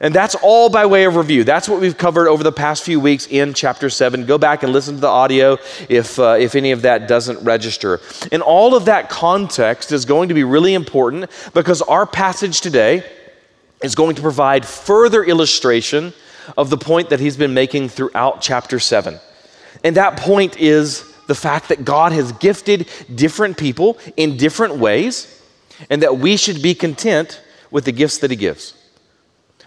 And 0.00 0.14
that's 0.14 0.34
all 0.34 0.68
by 0.68 0.86
way 0.86 1.04
of 1.04 1.16
review. 1.16 1.44
That's 1.44 1.68
what 1.68 1.80
we've 1.80 1.96
covered 1.96 2.28
over 2.28 2.42
the 2.42 2.52
past 2.52 2.82
few 2.82 3.00
weeks 3.00 3.26
in 3.26 3.54
chapter 3.54 3.88
7. 3.88 4.26
Go 4.26 4.38
back 4.38 4.62
and 4.62 4.72
listen 4.72 4.96
to 4.96 5.00
the 5.00 5.06
audio 5.06 5.56
if, 5.88 6.18
uh, 6.18 6.36
if 6.38 6.54
any 6.54 6.72
of 6.72 6.82
that 6.82 7.08
doesn't 7.08 7.42
register. 7.44 8.00
And 8.32 8.42
all 8.42 8.74
of 8.74 8.86
that 8.86 9.08
context 9.08 9.92
is 9.92 10.04
going 10.04 10.28
to 10.28 10.34
be 10.34 10.44
really 10.44 10.74
important 10.74 11.30
because 11.54 11.80
our 11.82 12.06
passage 12.06 12.60
today 12.60 13.04
is 13.82 13.94
going 13.94 14.16
to 14.16 14.22
provide 14.22 14.66
further 14.66 15.24
illustration 15.24 16.12
of 16.56 16.70
the 16.70 16.76
point 16.76 17.10
that 17.10 17.20
he's 17.20 17.36
been 17.36 17.54
making 17.54 17.88
throughout 17.88 18.40
chapter 18.40 18.78
7. 18.78 19.18
And 19.84 19.96
that 19.96 20.18
point 20.18 20.58
is 20.58 21.10
the 21.26 21.34
fact 21.34 21.68
that 21.68 21.84
God 21.84 22.12
has 22.12 22.32
gifted 22.32 22.88
different 23.14 23.56
people 23.56 23.98
in 24.16 24.36
different 24.36 24.76
ways, 24.76 25.42
and 25.88 26.02
that 26.02 26.18
we 26.18 26.36
should 26.36 26.62
be 26.62 26.74
content 26.74 27.40
with 27.74 27.84
the 27.84 27.92
gifts 27.92 28.18
that 28.18 28.30
He 28.30 28.36
gives. 28.36 28.72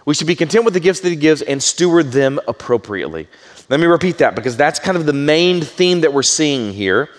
We 0.06 0.14
should 0.14 0.26
be 0.26 0.34
content 0.34 0.64
with 0.64 0.72
the 0.72 0.80
gifts 0.80 1.00
that 1.00 1.10
He 1.10 1.16
gives 1.16 1.42
and 1.42 1.62
steward 1.62 2.10
them 2.10 2.40
appropriately. 2.48 3.28
Let 3.68 3.80
me 3.80 3.86
repeat 3.86 4.16
that 4.18 4.34
because 4.34 4.56
that's 4.56 4.78
kind 4.78 4.96
of 4.96 5.04
the 5.04 5.12
main 5.12 5.60
theme 5.60 6.00
that 6.00 6.14
we're 6.14 6.22
seeing 6.22 6.72
here. 6.72 7.10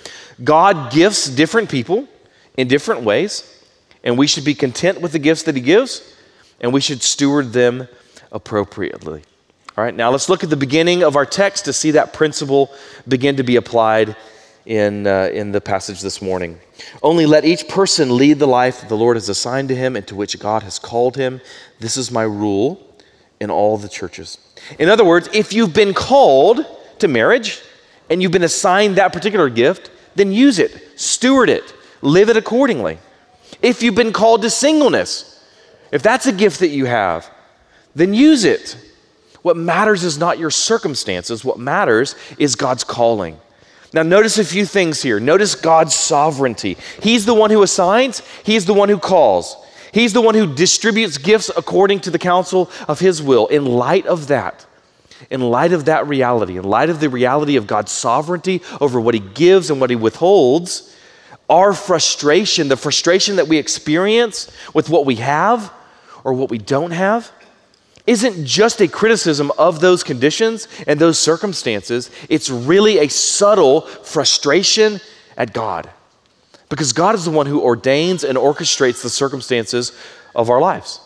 God 0.44 0.92
gifts 0.92 1.30
different 1.30 1.70
people 1.70 2.08
in 2.58 2.68
different 2.68 3.04
ways, 3.04 3.64
and 4.04 4.18
we 4.18 4.26
should 4.26 4.44
be 4.44 4.56
content 4.56 5.00
with 5.00 5.12
the 5.12 5.20
gifts 5.20 5.44
that 5.44 5.56
He 5.56 5.62
gives, 5.62 6.18
and 6.60 6.74
we 6.74 6.82
should 6.82 7.04
steward 7.04 7.54
them 7.54 7.88
appropriately. 8.32 9.22
All 9.78 9.84
right, 9.84 9.94
now 9.94 10.10
let's 10.10 10.28
look 10.28 10.44
at 10.44 10.50
the 10.50 10.58
beginning 10.58 11.04
of 11.04 11.16
our 11.16 11.26
text 11.26 11.66
to 11.66 11.74
see 11.74 11.92
that 11.92 12.14
principle 12.14 12.72
begin 13.08 13.36
to 13.36 13.44
be 13.44 13.58
applied 13.58 14.16
in, 14.66 15.08
uh, 15.08 15.30
in 15.34 15.52
the 15.52 15.62
passage 15.62 16.02
this 16.02 16.22
morning. 16.22 16.60
Only 17.02 17.26
let 17.26 17.46
each 17.46 17.68
person 17.68 18.18
lead 18.18 18.40
the 18.40 18.48
life 18.48 18.82
that 18.82 18.90
the 18.90 18.98
Lord 18.98 19.16
has 19.16 19.30
assigned 19.30 19.70
to 19.70 19.76
him 19.76 19.96
and 19.96 20.08
to 20.08 20.16
which 20.16 20.38
God 20.40 20.64
has 20.64 20.80
called 20.80 21.16
him. 21.16 21.42
This 21.80 21.98
is 21.98 22.12
my 22.12 22.24
rule 22.24 22.86
in 23.40 23.50
all 23.50 23.78
the 23.78 23.90
churches. 23.90 24.38
In 24.78 24.90
other 24.90 25.06
words, 25.06 25.30
if 25.34 25.54
you've 25.54 25.74
been 25.74 25.94
called 25.94 26.66
to 27.00 27.08
marriage 27.08 27.62
and 28.10 28.22
you've 28.22 28.32
been 28.32 28.44
assigned 28.44 28.96
that 28.96 29.14
particular 29.14 29.50
gift, 29.50 29.92
then 30.16 30.32
use 30.32 30.60
it, 30.60 31.00
steward 31.00 31.50
it, 31.50 31.74
live 32.02 32.30
it 32.30 32.38
accordingly. 32.38 33.00
If 33.62 33.82
you've 33.82 33.96
been 33.96 34.14
called 34.14 34.42
to 34.42 34.50
singleness, 34.50 35.44
if 35.92 36.04
that's 36.04 36.28
a 36.28 36.34
gift 36.34 36.60
that 36.60 36.70
you 36.70 36.86
have, 36.86 37.30
then 37.96 38.14
use 38.14 38.44
it. 38.44 38.78
What 39.42 39.58
matters 39.58 40.04
is 40.04 40.18
not 40.18 40.38
your 40.38 40.52
circumstances, 40.52 41.46
what 41.46 41.58
matters 41.58 42.16
is 42.38 42.56
God's 42.56 42.84
calling. 42.84 43.40
Now, 43.92 44.04
notice 44.04 44.38
a 44.38 44.46
few 44.46 44.66
things 44.66 45.02
here. 45.02 45.20
Notice 45.20 45.56
God's 45.56 45.96
sovereignty. 45.96 46.78
He's 47.02 47.26
the 47.26 47.34
one 47.34 47.50
who 47.50 47.64
assigns, 47.64 48.22
He's 48.44 48.66
the 48.66 48.74
one 48.74 48.90
who 48.90 49.00
calls. 49.00 49.58
He's 49.92 50.14
the 50.14 50.22
one 50.22 50.36
who 50.36 50.54
distributes 50.54 51.18
gifts 51.18 51.50
according 51.56 52.02
to 52.02 52.12
the 52.12 52.20
counsel 52.20 52.70
of 52.88 53.00
His 53.00 53.22
will. 53.22 53.48
In 53.48 53.66
light 53.66 54.06
of 54.06 54.28
that, 54.28 54.66
in 55.32 55.42
light 55.42 55.74
of 55.74 55.86
that 55.86 56.08
reality, 56.08 56.58
in 56.58 56.64
light 56.64 56.90
of 56.90 57.00
the 57.00 57.10
reality 57.10 57.56
of 57.56 57.66
God's 57.66 57.92
sovereignty 57.92 58.62
over 58.80 59.02
what 59.02 59.16
He 59.16 59.20
gives 59.20 59.72
and 59.72 59.82
what 59.82 59.90
He 59.90 59.96
withholds, 59.96 60.96
our 61.50 61.74
frustration, 61.74 62.68
the 62.68 62.78
frustration 62.78 63.38
that 63.38 63.48
we 63.48 63.58
experience 63.58 64.52
with 64.76 64.90
what 64.90 65.06
we 65.08 65.16
have 65.16 65.74
or 66.24 66.34
what 66.34 66.52
we 66.52 66.60
don't 66.60 66.92
have, 66.92 67.32
isn't 68.10 68.44
just 68.44 68.82
a 68.82 68.88
criticism 68.88 69.52
of 69.60 69.82
those 69.82 70.04
conditions 70.04 70.68
and 70.88 71.00
those 71.00 71.20
circumstances, 71.20 72.10
it's 72.28 72.50
really 72.50 72.98
a 72.98 73.08
subtle 73.08 73.82
frustration 73.82 75.00
at 75.38 75.54
God. 75.54 75.88
Because 76.70 76.92
God 76.92 77.14
is 77.14 77.26
the 77.26 77.32
one 77.32 77.46
who 77.46 77.62
ordains 77.62 78.24
and 78.24 78.36
orchestrates 78.36 79.04
the 79.04 79.12
circumstances 79.12 79.92
of 80.34 80.50
our 80.50 80.60
lives. 80.60 81.00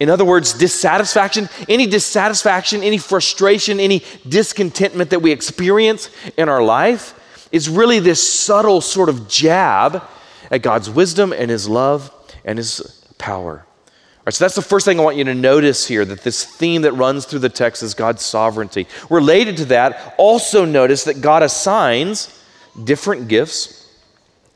In 0.00 0.10
other 0.10 0.24
words, 0.24 0.52
dissatisfaction, 0.52 1.48
any 1.68 1.86
dissatisfaction, 1.86 2.82
any 2.82 2.98
frustration, 2.98 3.78
any 3.78 4.02
discontentment 4.28 5.10
that 5.10 5.22
we 5.22 5.30
experience 5.30 6.10
in 6.36 6.48
our 6.48 6.62
life 6.62 7.14
is 7.52 7.68
really 7.68 8.00
this 8.00 8.20
subtle 8.20 8.80
sort 8.80 9.08
of 9.08 9.28
jab 9.28 10.02
at 10.50 10.62
God's 10.62 10.90
wisdom 10.90 11.32
and 11.32 11.52
His 11.52 11.68
love 11.68 12.10
and 12.44 12.58
His 12.58 12.80
power 13.16 13.64
right, 14.26 14.34
so 14.34 14.44
that's 14.44 14.54
the 14.54 14.62
first 14.62 14.84
thing 14.84 15.00
I 15.00 15.02
want 15.02 15.16
you 15.16 15.24
to 15.24 15.34
notice 15.34 15.86
here 15.86 16.04
that 16.04 16.22
this 16.22 16.44
theme 16.44 16.82
that 16.82 16.92
runs 16.92 17.24
through 17.24 17.40
the 17.40 17.48
text 17.48 17.82
is 17.82 17.94
God's 17.94 18.24
sovereignty. 18.24 18.86
Related 19.08 19.56
to 19.58 19.64
that, 19.66 20.14
also 20.18 20.64
notice 20.64 21.04
that 21.04 21.20
God 21.20 21.42
assigns 21.42 22.42
different 22.84 23.28
gifts 23.28 23.88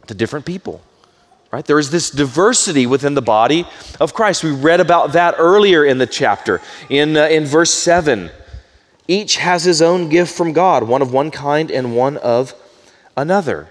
to 0.06 0.14
different 0.14 0.47
people. 0.47 0.83
Right? 1.52 1.64
There 1.64 1.78
is 1.78 1.90
this 1.90 2.11
diversity 2.11 2.85
within 2.85 3.14
the 3.14 3.23
body 3.23 3.64
of 4.00 4.12
Christ. 4.12 4.42
We 4.42 4.50
read 4.50 4.80
about 4.80 5.12
that 5.12 5.37
earlier 5.38 5.85
in 5.85 5.99
the 5.99 6.06
chapter 6.06 6.61
in, 6.88 7.16
uh, 7.16 7.26
in 7.26 7.44
verse 7.44 7.73
7. 7.73 8.30
Each 9.06 9.37
has 9.37 9.62
his 9.62 9.80
own 9.80 10.09
gift 10.09 10.35
from 10.35 10.52
God, 10.52 10.83
one 10.83 11.00
of 11.00 11.12
one 11.12 11.30
kind 11.30 11.71
and 11.71 11.94
one 11.94 12.16
of 12.16 12.54
another. 13.16 13.68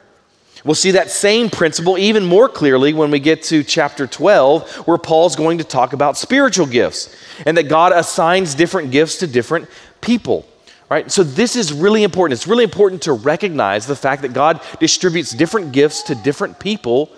We'll 0.64 0.76
see 0.76 0.92
that 0.92 1.12
same 1.12 1.50
principle 1.50 1.98
even 1.98 2.24
more 2.24 2.48
clearly 2.48 2.94
when 2.94 3.12
we 3.12 3.20
get 3.20 3.44
to 3.44 3.64
chapter 3.64 4.08
12, 4.08 4.88
where 4.88 4.98
Paul's 4.98 5.36
going 5.36 5.58
to 5.58 5.66
talk 5.66 5.92
about 5.92 6.18
spiritual 6.18 6.66
gifts 6.66 7.14
and 7.46 7.58
that 7.58 7.64
God 7.64 7.92
assigns 7.92 8.56
different 8.56 8.92
gifts 8.92 9.18
to 9.18 9.28
different 9.28 9.68
people. 10.00 10.48
Right? 10.90 11.12
So, 11.12 11.24
this 11.24 11.56
is 11.56 11.74
really 11.74 12.04
important. 12.04 12.38
It's 12.38 12.48
really 12.48 12.64
important 12.64 13.02
to 13.04 13.14
recognize 13.14 13.88
the 13.88 13.96
fact 13.96 14.22
that 14.22 14.34
God 14.34 14.62
distributes 14.80 15.32
different 15.32 15.72
gifts 15.72 16.04
to 16.04 16.16
different 16.16 16.60
people. 16.60 17.10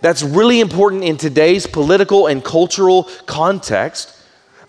That's 0.00 0.22
really 0.22 0.60
important 0.60 1.04
in 1.04 1.18
today's 1.18 1.66
political 1.66 2.26
and 2.26 2.42
cultural 2.42 3.04
context 3.26 4.16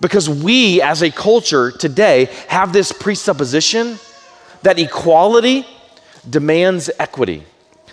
because 0.01 0.29
we, 0.29 0.81
as 0.81 1.01
a 1.01 1.09
culture 1.09 1.71
today, 1.71 2.25
have 2.47 2.73
this 2.73 2.91
presupposition 2.91 3.97
that 4.63 4.77
equality 4.77 5.65
demands 6.29 6.89
equity 6.99 7.45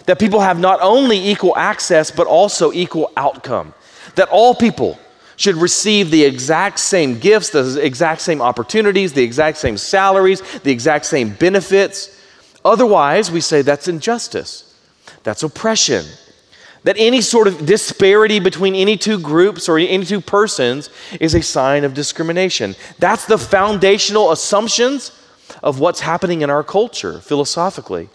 that 0.06 0.18
people 0.18 0.40
have 0.40 0.58
not 0.58 0.80
only 0.80 1.18
equal 1.18 1.56
access, 1.56 2.10
but 2.10 2.26
also 2.26 2.72
equal 2.72 3.12
outcome. 3.16 3.74
That 4.14 4.28
all 4.30 4.54
people 4.54 4.98
should 5.36 5.56
receive 5.56 6.10
the 6.10 6.24
exact 6.24 6.78
same 6.78 7.18
gifts, 7.18 7.50
the 7.50 7.78
exact 7.82 8.22
same 8.22 8.40
opportunities, 8.40 9.12
the 9.12 9.22
exact 9.22 9.58
same 9.58 9.76
salaries, 9.76 10.40
the 10.60 10.70
exact 10.70 11.04
same 11.04 11.34
benefits. 11.34 12.18
Otherwise, 12.64 13.30
we 13.30 13.40
say 13.40 13.62
that's 13.62 13.88
injustice, 13.88 14.74
that's 15.22 15.42
oppression. 15.42 16.04
That 16.84 16.96
any 16.98 17.20
sort 17.20 17.48
of 17.48 17.66
disparity 17.66 18.38
between 18.38 18.76
any 18.76 18.96
two 18.96 19.18
groups 19.18 19.68
or 19.68 19.76
any 19.76 20.04
two 20.04 20.20
persons 20.20 20.88
is 21.20 21.34
a 21.34 21.42
sign 21.42 21.82
of 21.82 21.94
discrimination. 21.94 22.76
That's 23.00 23.26
the 23.26 23.38
foundational 23.38 24.30
assumptions 24.30 25.10
of 25.64 25.80
what's 25.80 26.00
happening 26.00 26.42
in 26.42 26.50
our 26.50 26.62
culture 26.62 27.20
philosophically. 27.20 28.08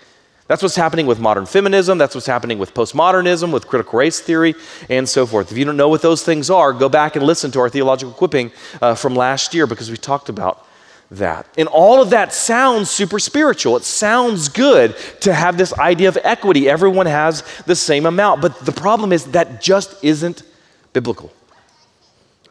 That's 0.51 0.61
what's 0.61 0.75
happening 0.75 1.07
with 1.07 1.17
modern 1.17 1.45
feminism. 1.45 1.97
That's 1.97 2.13
what's 2.13 2.27
happening 2.27 2.59
with 2.59 2.73
postmodernism, 2.73 3.53
with 3.53 3.67
critical 3.67 3.99
race 3.99 4.19
theory, 4.19 4.53
and 4.89 5.07
so 5.07 5.25
forth. 5.25 5.49
If 5.49 5.57
you 5.57 5.63
don't 5.63 5.77
know 5.77 5.87
what 5.87 6.01
those 6.01 6.23
things 6.23 6.49
are, 6.49 6.73
go 6.73 6.89
back 6.89 7.15
and 7.15 7.25
listen 7.25 7.51
to 7.51 7.61
our 7.61 7.69
theological 7.69 8.11
equipping 8.11 8.51
uh, 8.81 8.95
from 8.95 9.15
last 9.15 9.53
year 9.53 9.65
because 9.65 9.89
we 9.89 9.95
talked 9.95 10.27
about 10.27 10.67
that. 11.09 11.47
And 11.57 11.69
all 11.69 12.01
of 12.01 12.09
that 12.09 12.33
sounds 12.33 12.89
super 12.89 13.17
spiritual. 13.17 13.77
It 13.77 13.83
sounds 13.83 14.49
good 14.49 14.97
to 15.21 15.33
have 15.33 15.57
this 15.57 15.71
idea 15.79 16.09
of 16.09 16.17
equity. 16.21 16.69
Everyone 16.69 17.05
has 17.05 17.45
the 17.65 17.77
same 17.77 18.05
amount. 18.05 18.41
But 18.41 18.59
the 18.59 18.73
problem 18.73 19.13
is 19.13 19.27
that 19.27 19.61
just 19.61 20.03
isn't 20.03 20.43
biblical. 20.91 21.31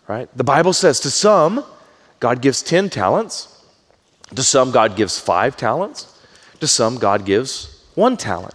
Right? 0.08 0.34
The 0.34 0.44
Bible 0.44 0.72
says 0.72 1.00
to 1.00 1.10
some, 1.10 1.66
God 2.18 2.40
gives 2.40 2.62
10 2.62 2.88
talents. 2.88 3.62
To 4.34 4.42
some, 4.42 4.70
God 4.70 4.96
gives 4.96 5.18
five 5.18 5.54
talents. 5.54 6.18
To 6.60 6.66
some, 6.66 6.96
God 6.96 7.26
gives 7.26 7.76
one 7.94 8.16
talent. 8.16 8.54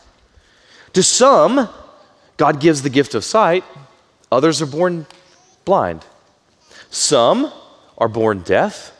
To 0.93 1.03
some, 1.03 1.69
God 2.37 2.59
gives 2.59 2.81
the 2.81 2.89
gift 2.89 3.15
of 3.15 3.23
sight, 3.23 3.63
others 4.31 4.61
are 4.61 4.65
born 4.65 5.05
blind. 5.65 6.05
Some 6.89 7.51
are 7.97 8.07
born 8.07 8.41
deaf, 8.41 8.91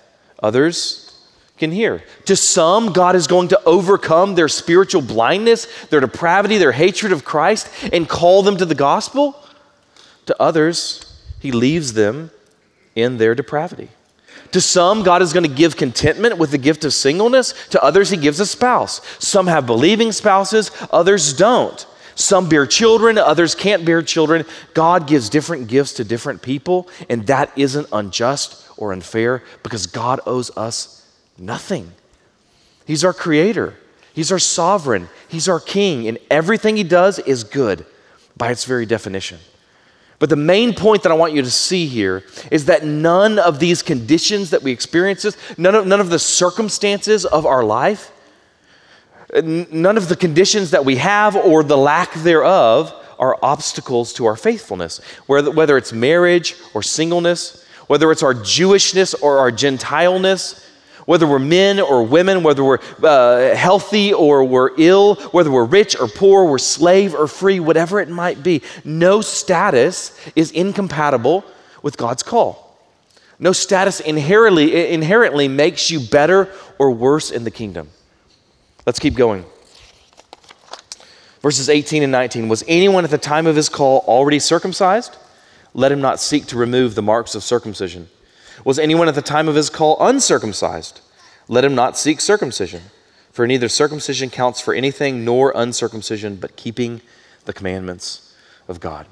others 0.41 1.05
can 1.57 1.71
hear. 1.71 2.03
To 2.25 2.35
some, 2.35 2.91
God 2.91 3.15
is 3.15 3.27
going 3.27 3.49
to 3.49 3.63
overcome 3.65 4.35
their 4.35 4.49
spiritual 4.49 5.01
blindness, 5.01 5.67
their 5.85 6.01
depravity, 6.01 6.57
their 6.57 6.73
hatred 6.73 7.11
of 7.11 7.23
Christ, 7.23 7.69
and 7.93 8.09
call 8.09 8.43
them 8.43 8.57
to 8.57 8.65
the 8.65 8.75
gospel. 8.75 9.41
To 10.25 10.41
others, 10.41 11.05
He 11.39 11.51
leaves 11.51 11.93
them 11.93 12.31
in 12.95 13.17
their 13.17 13.35
depravity. 13.35 13.89
To 14.51 14.61
some, 14.61 15.03
God 15.03 15.21
is 15.21 15.33
going 15.33 15.47
to 15.47 15.53
give 15.53 15.75
contentment 15.75 16.37
with 16.37 16.51
the 16.51 16.57
gift 16.57 16.85
of 16.85 16.93
singleness. 16.93 17.53
To 17.69 17.83
others, 17.83 18.09
He 18.09 18.17
gives 18.17 18.39
a 18.39 18.45
spouse. 18.45 19.01
Some 19.19 19.47
have 19.47 19.65
believing 19.65 20.11
spouses, 20.11 20.71
others 20.91 21.33
don't. 21.33 21.85
Some 22.15 22.47
bear 22.47 22.65
children, 22.65 23.17
others 23.17 23.55
can't 23.55 23.85
bear 23.85 24.01
children. 24.01 24.45
God 24.73 25.05
gives 25.05 25.29
different 25.29 25.67
gifts 25.67 25.93
to 25.93 26.05
different 26.05 26.41
people, 26.41 26.87
and 27.09 27.27
that 27.27 27.51
isn't 27.57 27.87
unjust 27.91 28.65
or 28.77 28.93
unfair 28.93 29.43
because 29.63 29.85
God 29.85 30.21
owes 30.25 30.55
us 30.57 31.05
nothing. 31.37 31.91
He's 32.85 33.03
our 33.03 33.13
creator, 33.13 33.75
He's 34.13 34.31
our 34.31 34.39
sovereign, 34.39 35.09
He's 35.27 35.49
our 35.49 35.59
king, 35.59 36.07
and 36.07 36.17
everything 36.31 36.77
He 36.77 36.83
does 36.83 37.19
is 37.19 37.43
good 37.43 37.85
by 38.37 38.51
its 38.51 38.63
very 38.63 38.85
definition. 38.85 39.39
But 40.19 40.29
the 40.29 40.35
main 40.35 40.73
point 40.73 41.03
that 41.03 41.11
I 41.11 41.15
want 41.15 41.33
you 41.33 41.41
to 41.41 41.51
see 41.51 41.87
here 41.87 42.23
is 42.49 42.65
that 42.65 42.85
none 42.85 43.37
of 43.37 43.59
these 43.59 43.81
conditions 43.81 44.51
that 44.51 44.63
we 44.63 44.71
experience, 44.71 45.25
none 45.57 45.75
of, 45.75 45.87
none 45.87 45.99
of 45.99 46.09
the 46.09 46.19
circumstances 46.19 47.25
of 47.25 47.45
our 47.45 47.63
life, 47.63 48.11
none 49.43 49.97
of 49.97 50.07
the 50.07 50.15
conditions 50.15 50.71
that 50.71 50.85
we 50.85 50.95
have 50.97 51.35
or 51.35 51.63
the 51.63 51.77
lack 51.77 52.13
thereof 52.13 52.93
are 53.19 53.37
obstacles 53.41 54.13
to 54.13 54.25
our 54.25 54.35
faithfulness. 54.35 54.99
Whether, 55.27 55.51
whether 55.51 55.77
it's 55.77 55.91
marriage 55.91 56.55
or 56.73 56.81
singleness, 56.81 57.65
whether 57.87 58.11
it's 58.11 58.23
our 58.23 58.33
Jewishness 58.33 59.21
or 59.21 59.39
our 59.39 59.51
Gentileness, 59.51 60.64
whether 61.05 61.27
we're 61.27 61.39
men 61.39 61.79
or 61.79 62.03
women, 62.03 62.43
whether 62.43 62.63
we're 62.63 62.79
uh, 63.03 63.55
healthy 63.55 64.13
or 64.13 64.43
we're 64.43 64.71
ill, 64.77 65.15
whether 65.31 65.51
we're 65.51 65.65
rich 65.65 65.95
or 65.99 66.07
poor, 66.07 66.45
we're 66.45 66.57
slave 66.57 67.13
or 67.13 67.27
free, 67.27 67.59
whatever 67.59 67.99
it 67.99 68.09
might 68.09 68.41
be, 68.41 68.61
no 68.83 69.21
status 69.21 70.19
is 70.35 70.51
incompatible 70.51 71.45
with 71.81 71.97
God's 71.97 72.23
call. 72.23 72.79
No 73.37 73.51
status 73.51 73.99
inherently, 73.99 74.91
inherently 74.91 75.47
makes 75.47 75.91
you 75.91 75.99
better 75.99 76.49
or 76.79 76.91
worse 76.91 77.31
in 77.31 77.43
the 77.43 77.51
kingdom. 77.51 77.89
Let's 78.85 78.99
keep 78.99 79.15
going. 79.15 79.45
Verses 81.41 81.69
18 81.69 82.01
and 82.01 82.11
19 82.11 82.47
Was 82.47 82.63
anyone 82.67 83.03
at 83.03 83.11
the 83.11 83.17
time 83.17 83.45
of 83.45 83.55
his 83.55 83.69
call 83.69 83.99
already 84.07 84.39
circumcised? 84.39 85.15
Let 85.73 85.91
him 85.91 86.01
not 86.01 86.19
seek 86.19 86.47
to 86.47 86.57
remove 86.57 86.95
the 86.95 87.01
marks 87.01 87.35
of 87.35 87.43
circumcision. 87.43 88.07
Was 88.63 88.79
anyone 88.79 89.07
at 89.07 89.15
the 89.15 89.21
time 89.21 89.47
of 89.47 89.55
his 89.55 89.69
call 89.69 89.97
uncircumcised? 89.99 91.01
Let 91.47 91.65
him 91.65 91.75
not 91.75 91.97
seek 91.97 92.21
circumcision. 92.21 92.83
For 93.31 93.45
neither 93.45 93.67
circumcision 93.67 94.29
counts 94.29 94.61
for 94.61 94.73
anything 94.73 95.25
nor 95.25 95.51
uncircumcision, 95.55 96.37
but 96.37 96.55
keeping 96.55 97.01
the 97.43 97.53
commandments 97.53 98.33
of 98.67 98.79
God. 98.79 99.07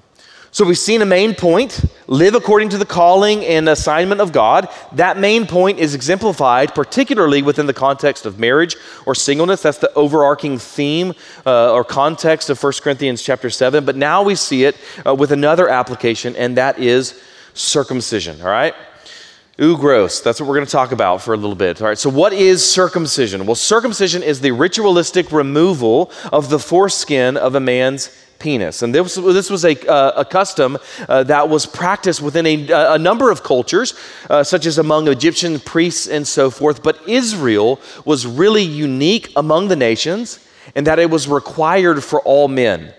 So 0.53 0.63
we've 0.65 0.77
seen 0.77 1.01
a 1.01 1.05
main 1.05 1.33
point 1.33 1.83
live 2.05 2.35
according 2.35 2.69
to 2.69 2.77
the 2.77 2.85
calling 2.85 3.43
and 3.43 3.67
assignment 3.67 4.21
of 4.21 4.31
God. 4.31 4.69
That 4.91 5.17
main 5.17 5.47
point 5.47 5.79
is 5.79 5.95
exemplified 5.95 6.75
particularly 6.75 7.41
within 7.41 7.65
the 7.65 7.73
context 7.73 8.27
of 8.27 8.37
marriage 8.37 8.75
or 9.07 9.15
singleness. 9.15 9.63
That's 9.63 9.79
the 9.79 9.91
overarching 9.95 10.59
theme 10.59 11.15
uh, 11.43 11.73
or 11.73 11.83
context 11.83 12.51
of 12.51 12.61
1 12.61 12.73
Corinthians 12.83 13.23
chapter 13.23 13.49
7. 13.49 13.83
But 13.83 13.95
now 13.95 14.21
we 14.21 14.35
see 14.35 14.63
it 14.65 14.77
uh, 15.03 15.15
with 15.15 15.31
another 15.31 15.67
application, 15.67 16.35
and 16.35 16.55
that 16.57 16.77
is 16.77 17.19
circumcision, 17.55 18.39
all 18.39 18.47
right? 18.47 18.75
Ooh, 19.61 19.77
gross. 19.77 20.19
That's 20.19 20.39
what 20.39 20.49
we're 20.49 20.55
going 20.55 20.65
to 20.65 20.71
talk 20.71 20.91
about 20.91 21.21
for 21.21 21.35
a 21.35 21.37
little 21.37 21.55
bit. 21.55 21.79
All 21.79 21.87
right, 21.87 21.97
so 21.97 22.09
what 22.09 22.33
is 22.33 22.67
circumcision? 22.67 23.45
Well, 23.45 23.53
circumcision 23.53 24.23
is 24.23 24.41
the 24.41 24.49
ritualistic 24.49 25.31
removal 25.31 26.11
of 26.31 26.49
the 26.49 26.57
foreskin 26.57 27.37
of 27.37 27.53
a 27.53 27.59
man's 27.59 28.09
penis. 28.39 28.81
And 28.81 28.95
this, 28.95 29.13
this 29.13 29.51
was 29.51 29.63
a, 29.63 29.79
uh, 29.87 30.21
a 30.21 30.25
custom 30.25 30.79
uh, 31.07 31.21
that 31.25 31.49
was 31.49 31.67
practiced 31.67 32.19
within 32.19 32.47
a, 32.47 32.93
a 32.93 32.97
number 32.97 33.29
of 33.29 33.43
cultures, 33.43 33.93
uh, 34.27 34.43
such 34.43 34.65
as 34.65 34.79
among 34.79 35.07
Egyptian 35.07 35.59
priests 35.59 36.07
and 36.07 36.27
so 36.27 36.49
forth. 36.49 36.81
But 36.81 37.07
Israel 37.07 37.79
was 38.05 38.25
really 38.25 38.63
unique 38.63 39.31
among 39.35 39.67
the 39.67 39.75
nations 39.75 40.39
in 40.73 40.85
that 40.85 40.97
it 40.97 41.11
was 41.11 41.27
required 41.27 42.03
for 42.03 42.19
all 42.21 42.47
men. 42.47 42.91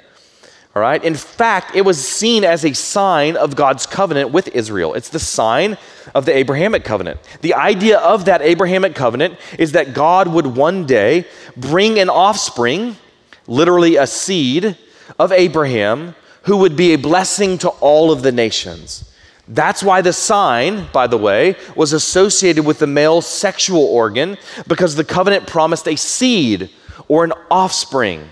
All 0.74 0.82
right. 0.82 1.02
In 1.04 1.14
fact, 1.14 1.76
it 1.76 1.82
was 1.82 2.06
seen 2.06 2.42
as 2.42 2.64
a 2.64 2.72
sign 2.74 3.36
of 3.36 3.54
God's 3.54 3.86
covenant 3.86 4.30
with 4.30 4.48
Israel. 4.48 4.94
It's 4.94 5.08
the 5.08 5.20
sign 5.20 5.78
of 6.16 6.26
the 6.26 6.36
Abrahamic 6.36 6.84
covenant. 6.84 7.20
The 7.42 7.54
idea 7.54 7.98
of 7.98 8.24
that 8.24 8.42
Abrahamic 8.42 8.96
covenant 8.96 9.38
is 9.56 9.72
that 9.72 9.94
God 9.94 10.26
would 10.26 10.46
one 10.46 10.84
day 10.84 11.26
bring 11.56 12.00
an 12.00 12.10
offspring, 12.10 12.96
literally 13.46 13.96
a 13.96 14.06
seed, 14.06 14.76
of 15.18 15.30
Abraham 15.30 16.16
who 16.42 16.56
would 16.56 16.76
be 16.76 16.92
a 16.92 16.98
blessing 16.98 17.56
to 17.58 17.68
all 17.68 18.10
of 18.10 18.22
the 18.22 18.32
nations. 18.32 19.10
That's 19.46 19.82
why 19.82 20.00
the 20.00 20.12
sign, 20.12 20.88
by 20.92 21.06
the 21.06 21.18
way, 21.18 21.56
was 21.76 21.92
associated 21.92 22.64
with 22.64 22.78
the 22.78 22.86
male 22.86 23.20
sexual 23.20 23.84
organ 23.84 24.38
because 24.66 24.96
the 24.96 25.04
covenant 25.04 25.46
promised 25.46 25.86
a 25.86 25.96
seed 25.96 26.70
or 27.08 27.24
an 27.24 27.32
offspring. 27.50 28.28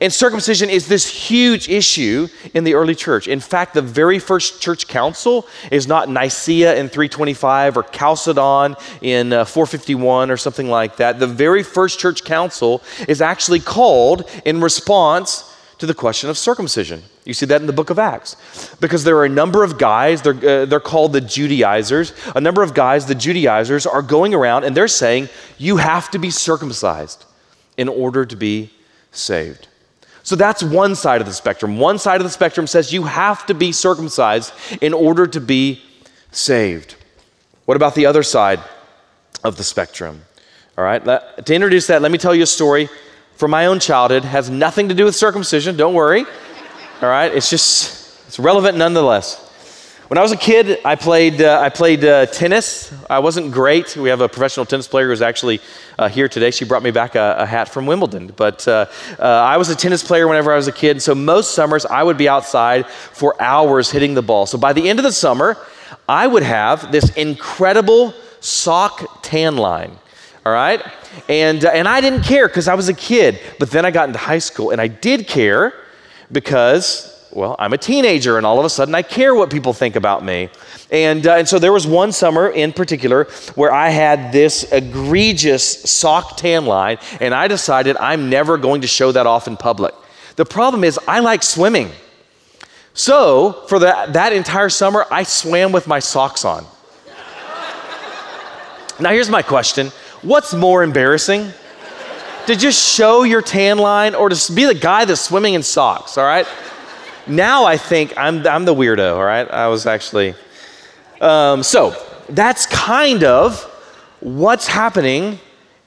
And 0.00 0.12
circumcision 0.12 0.70
is 0.70 0.88
this 0.88 1.06
huge 1.06 1.68
issue 1.68 2.28
in 2.52 2.64
the 2.64 2.74
early 2.74 2.94
church. 2.94 3.28
In 3.28 3.40
fact, 3.40 3.74
the 3.74 3.82
very 3.82 4.18
first 4.18 4.60
church 4.60 4.88
council 4.88 5.46
is 5.70 5.86
not 5.86 6.08
Nicaea 6.08 6.74
in 6.76 6.88
325 6.88 7.76
or 7.76 7.82
Chalcedon 7.84 8.76
in 9.00 9.32
uh, 9.32 9.44
451 9.44 10.30
or 10.30 10.36
something 10.36 10.68
like 10.68 10.96
that. 10.96 11.18
The 11.18 11.26
very 11.26 11.62
first 11.62 11.98
church 11.98 12.24
council 12.24 12.82
is 13.08 13.20
actually 13.20 13.60
called 13.60 14.28
in 14.44 14.60
response 14.60 15.50
to 15.78 15.86
the 15.86 15.94
question 15.94 16.30
of 16.30 16.38
circumcision. 16.38 17.02
You 17.24 17.34
see 17.34 17.46
that 17.46 17.60
in 17.60 17.66
the 17.66 17.72
book 17.72 17.90
of 17.90 17.98
Acts. 17.98 18.36
Because 18.80 19.04
there 19.04 19.16
are 19.16 19.24
a 19.24 19.30
number 19.30 19.64
of 19.64 19.78
guys, 19.78 20.22
they're, 20.22 20.62
uh, 20.62 20.66
they're 20.66 20.80
called 20.80 21.12
the 21.12 21.20
Judaizers. 21.20 22.12
A 22.34 22.40
number 22.40 22.62
of 22.62 22.74
guys, 22.74 23.06
the 23.06 23.14
Judaizers, 23.14 23.86
are 23.86 24.02
going 24.02 24.34
around 24.34 24.64
and 24.64 24.76
they're 24.76 24.88
saying, 24.88 25.28
you 25.58 25.78
have 25.78 26.10
to 26.10 26.18
be 26.18 26.30
circumcised 26.30 27.24
in 27.76 27.88
order 27.88 28.24
to 28.24 28.36
be 28.36 28.70
saved. 29.10 29.68
So 30.24 30.36
that's 30.36 30.62
one 30.62 30.94
side 30.94 31.20
of 31.20 31.26
the 31.26 31.34
spectrum. 31.34 31.78
One 31.78 31.98
side 31.98 32.16
of 32.16 32.24
the 32.24 32.30
spectrum 32.30 32.66
says 32.66 32.92
you 32.92 33.04
have 33.04 33.44
to 33.46 33.54
be 33.54 33.72
circumcised 33.72 34.54
in 34.80 34.94
order 34.94 35.26
to 35.26 35.40
be 35.40 35.82
saved. 36.32 36.96
What 37.66 37.76
about 37.76 37.94
the 37.94 38.06
other 38.06 38.22
side 38.22 38.60
of 39.44 39.58
the 39.58 39.64
spectrum? 39.64 40.22
All 40.78 40.84
right, 40.84 41.04
to 41.04 41.54
introduce 41.54 41.86
that, 41.88 42.00
let 42.00 42.10
me 42.10 42.18
tell 42.18 42.34
you 42.34 42.42
a 42.42 42.46
story 42.46 42.88
from 43.36 43.50
my 43.50 43.66
own 43.66 43.80
childhood. 43.80 44.24
Has 44.24 44.48
nothing 44.48 44.88
to 44.88 44.94
do 44.94 45.04
with 45.04 45.14
circumcision, 45.14 45.76
don't 45.76 45.94
worry. 45.94 46.24
All 47.02 47.08
right, 47.08 47.32
it's 47.32 47.50
just, 47.50 48.26
it's 48.26 48.38
relevant 48.38 48.78
nonetheless. 48.78 49.43
When 50.08 50.18
I 50.18 50.20
was 50.20 50.32
a 50.32 50.36
kid, 50.36 50.80
I 50.84 50.96
played, 50.96 51.40
uh, 51.40 51.60
I 51.62 51.70
played 51.70 52.04
uh, 52.04 52.26
tennis. 52.26 52.92
I 53.08 53.20
wasn't 53.20 53.52
great. 53.52 53.96
We 53.96 54.10
have 54.10 54.20
a 54.20 54.28
professional 54.28 54.66
tennis 54.66 54.86
player 54.86 55.08
who's 55.08 55.22
actually 55.22 55.62
uh, 55.98 56.10
here 56.10 56.28
today. 56.28 56.50
She 56.50 56.66
brought 56.66 56.82
me 56.82 56.90
back 56.90 57.14
a, 57.14 57.36
a 57.38 57.46
hat 57.46 57.70
from 57.70 57.86
Wimbledon. 57.86 58.26
But 58.36 58.68
uh, 58.68 58.84
uh, 59.18 59.22
I 59.22 59.56
was 59.56 59.70
a 59.70 59.74
tennis 59.74 60.04
player 60.04 60.28
whenever 60.28 60.52
I 60.52 60.56
was 60.56 60.68
a 60.68 60.72
kid. 60.72 61.00
So 61.00 61.14
most 61.14 61.54
summers, 61.54 61.86
I 61.86 62.02
would 62.02 62.18
be 62.18 62.28
outside 62.28 62.86
for 62.86 63.40
hours 63.40 63.90
hitting 63.90 64.12
the 64.12 64.20
ball. 64.20 64.44
So 64.44 64.58
by 64.58 64.74
the 64.74 64.86
end 64.90 64.98
of 64.98 65.04
the 65.04 65.12
summer, 65.12 65.56
I 66.06 66.26
would 66.26 66.42
have 66.42 66.92
this 66.92 67.08
incredible 67.16 68.12
sock 68.40 69.22
tan 69.22 69.56
line. 69.56 69.96
All 70.44 70.52
right? 70.52 70.82
And, 71.30 71.64
uh, 71.64 71.70
and 71.70 71.88
I 71.88 72.02
didn't 72.02 72.24
care 72.24 72.46
because 72.46 72.68
I 72.68 72.74
was 72.74 72.90
a 72.90 72.94
kid. 72.94 73.40
But 73.58 73.70
then 73.70 73.86
I 73.86 73.90
got 73.90 74.10
into 74.10 74.18
high 74.18 74.38
school 74.38 74.70
and 74.70 74.82
I 74.82 74.88
did 74.88 75.26
care 75.26 75.72
because 76.30 77.13
well, 77.34 77.56
I'm 77.58 77.72
a 77.72 77.78
teenager, 77.78 78.36
and 78.36 78.46
all 78.46 78.58
of 78.58 78.64
a 78.64 78.70
sudden 78.70 78.94
I 78.94 79.02
care 79.02 79.34
what 79.34 79.50
people 79.50 79.72
think 79.72 79.96
about 79.96 80.24
me. 80.24 80.48
And, 80.90 81.26
uh, 81.26 81.34
and 81.34 81.48
so 81.48 81.58
there 81.58 81.72
was 81.72 81.86
one 81.86 82.12
summer 82.12 82.48
in 82.48 82.72
particular 82.72 83.24
where 83.56 83.72
I 83.72 83.88
had 83.88 84.32
this 84.32 84.70
egregious 84.72 85.82
sock 85.90 86.36
tan 86.36 86.64
line, 86.64 86.98
and 87.20 87.34
I 87.34 87.48
decided 87.48 87.96
I'm 87.96 88.30
never 88.30 88.56
going 88.56 88.82
to 88.82 88.86
show 88.86 89.10
that 89.12 89.26
off 89.26 89.48
in 89.48 89.56
public. 89.56 89.94
The 90.36 90.44
problem 90.44 90.84
is, 90.84 90.98
I 91.08 91.20
like 91.20 91.42
swimming. 91.42 91.90
So 92.92 93.64
for 93.68 93.80
that, 93.80 94.12
that 94.12 94.32
entire 94.32 94.68
summer, 94.68 95.04
I 95.10 95.24
swam 95.24 95.72
with 95.72 95.88
my 95.88 95.98
socks 95.98 96.44
on. 96.44 96.64
now, 99.00 99.10
here's 99.10 99.30
my 99.30 99.42
question 99.42 99.88
What's 100.22 100.54
more 100.54 100.82
embarrassing? 100.82 101.52
to 102.46 102.54
just 102.54 102.94
show 102.94 103.22
your 103.22 103.40
tan 103.40 103.78
line 103.78 104.14
or 104.14 104.28
to 104.28 104.52
be 104.52 104.66
the 104.66 104.74
guy 104.74 105.06
that's 105.06 105.20
swimming 105.20 105.54
in 105.54 105.62
socks, 105.62 106.18
all 106.18 106.26
right? 106.26 106.46
Now 107.26 107.64
I 107.64 107.76
think 107.76 108.16
I'm, 108.16 108.46
I'm 108.46 108.64
the 108.64 108.74
weirdo, 108.74 109.16
all 109.16 109.24
right? 109.24 109.50
I 109.50 109.68
was 109.68 109.86
actually. 109.86 110.34
Um, 111.20 111.62
so 111.62 111.94
that's 112.28 112.66
kind 112.66 113.24
of 113.24 113.62
what's 114.20 114.66
happening 114.66 115.38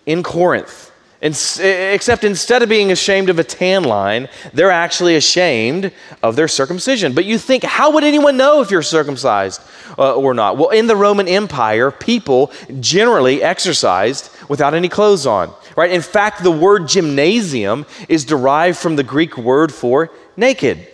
in 0.05 0.23
Corinth. 0.23 0.91
In, 1.19 1.31
except 1.59 2.23
instead 2.23 2.61
of 2.61 2.69
being 2.69 2.91
ashamed 2.91 3.29
of 3.29 3.39
a 3.39 3.43
tan 3.43 3.83
line, 3.83 4.29
they're 4.53 4.69
actually 4.69 5.15
ashamed 5.15 5.91
of 6.21 6.35
their 6.35 6.47
circumcision. 6.47 7.13
But 7.13 7.25
you 7.25 7.39
think, 7.39 7.63
how 7.63 7.91
would 7.91 8.03
anyone 8.03 8.37
know 8.37 8.61
if 8.61 8.69
you're 8.69 8.83
circumcised 8.83 9.61
uh, 9.97 10.15
or 10.15 10.35
not? 10.35 10.57
Well, 10.57 10.69
in 10.69 10.85
the 10.85 10.95
Roman 10.95 11.27
Empire, 11.27 11.89
people 11.89 12.51
generally 12.79 13.41
exercised 13.41 14.29
without 14.47 14.75
any 14.75 14.89
clothes 14.89 15.25
on, 15.25 15.51
right? 15.75 15.89
In 15.89 16.03
fact, 16.03 16.43
the 16.43 16.51
word 16.51 16.87
gymnasium 16.87 17.87
is 18.07 18.23
derived 18.23 18.77
from 18.77 18.95
the 18.95 19.03
Greek 19.03 19.37
word 19.39 19.73
for 19.73 20.11
naked. 20.35 20.87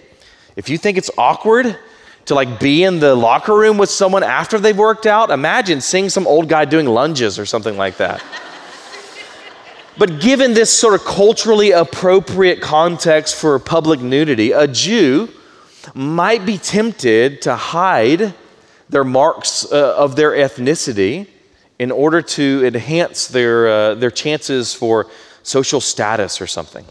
If 0.55 0.69
you 0.69 0.77
think 0.77 0.97
it's 0.97 1.09
awkward 1.17 1.77
to 2.25 2.35
like 2.35 2.59
be 2.59 2.83
in 2.83 2.99
the 2.99 3.15
locker 3.15 3.55
room 3.55 3.77
with 3.77 3.89
someone 3.89 4.23
after 4.23 4.59
they've 4.59 4.77
worked 4.77 5.05
out, 5.05 5.29
imagine 5.29 5.81
seeing 5.81 6.09
some 6.09 6.27
old 6.27 6.47
guy 6.47 6.65
doing 6.65 6.85
lunges 6.85 7.39
or 7.39 7.45
something 7.45 7.75
like 7.75 7.97
that. 7.97 8.23
but 9.97 10.21
given 10.21 10.53
this 10.53 10.71
sort 10.71 10.93
of 10.93 11.03
culturally 11.05 11.71
appropriate 11.71 12.61
context 12.61 13.35
for 13.35 13.57
public 13.59 13.99
nudity, 13.99 14.51
a 14.51 14.67
Jew 14.67 15.29
might 15.93 16.45
be 16.45 16.57
tempted 16.57 17.41
to 17.41 17.55
hide 17.55 18.33
their 18.89 19.03
marks 19.03 19.69
uh, 19.71 19.95
of 19.97 20.15
their 20.15 20.31
ethnicity 20.31 21.27
in 21.79 21.91
order 21.91 22.21
to 22.21 22.63
enhance 22.65 23.27
their, 23.27 23.67
uh, 23.67 23.95
their 23.95 24.11
chances 24.11 24.73
for 24.73 25.07
social 25.41 25.81
status 25.81 26.39
or 26.39 26.47
something. 26.47 26.85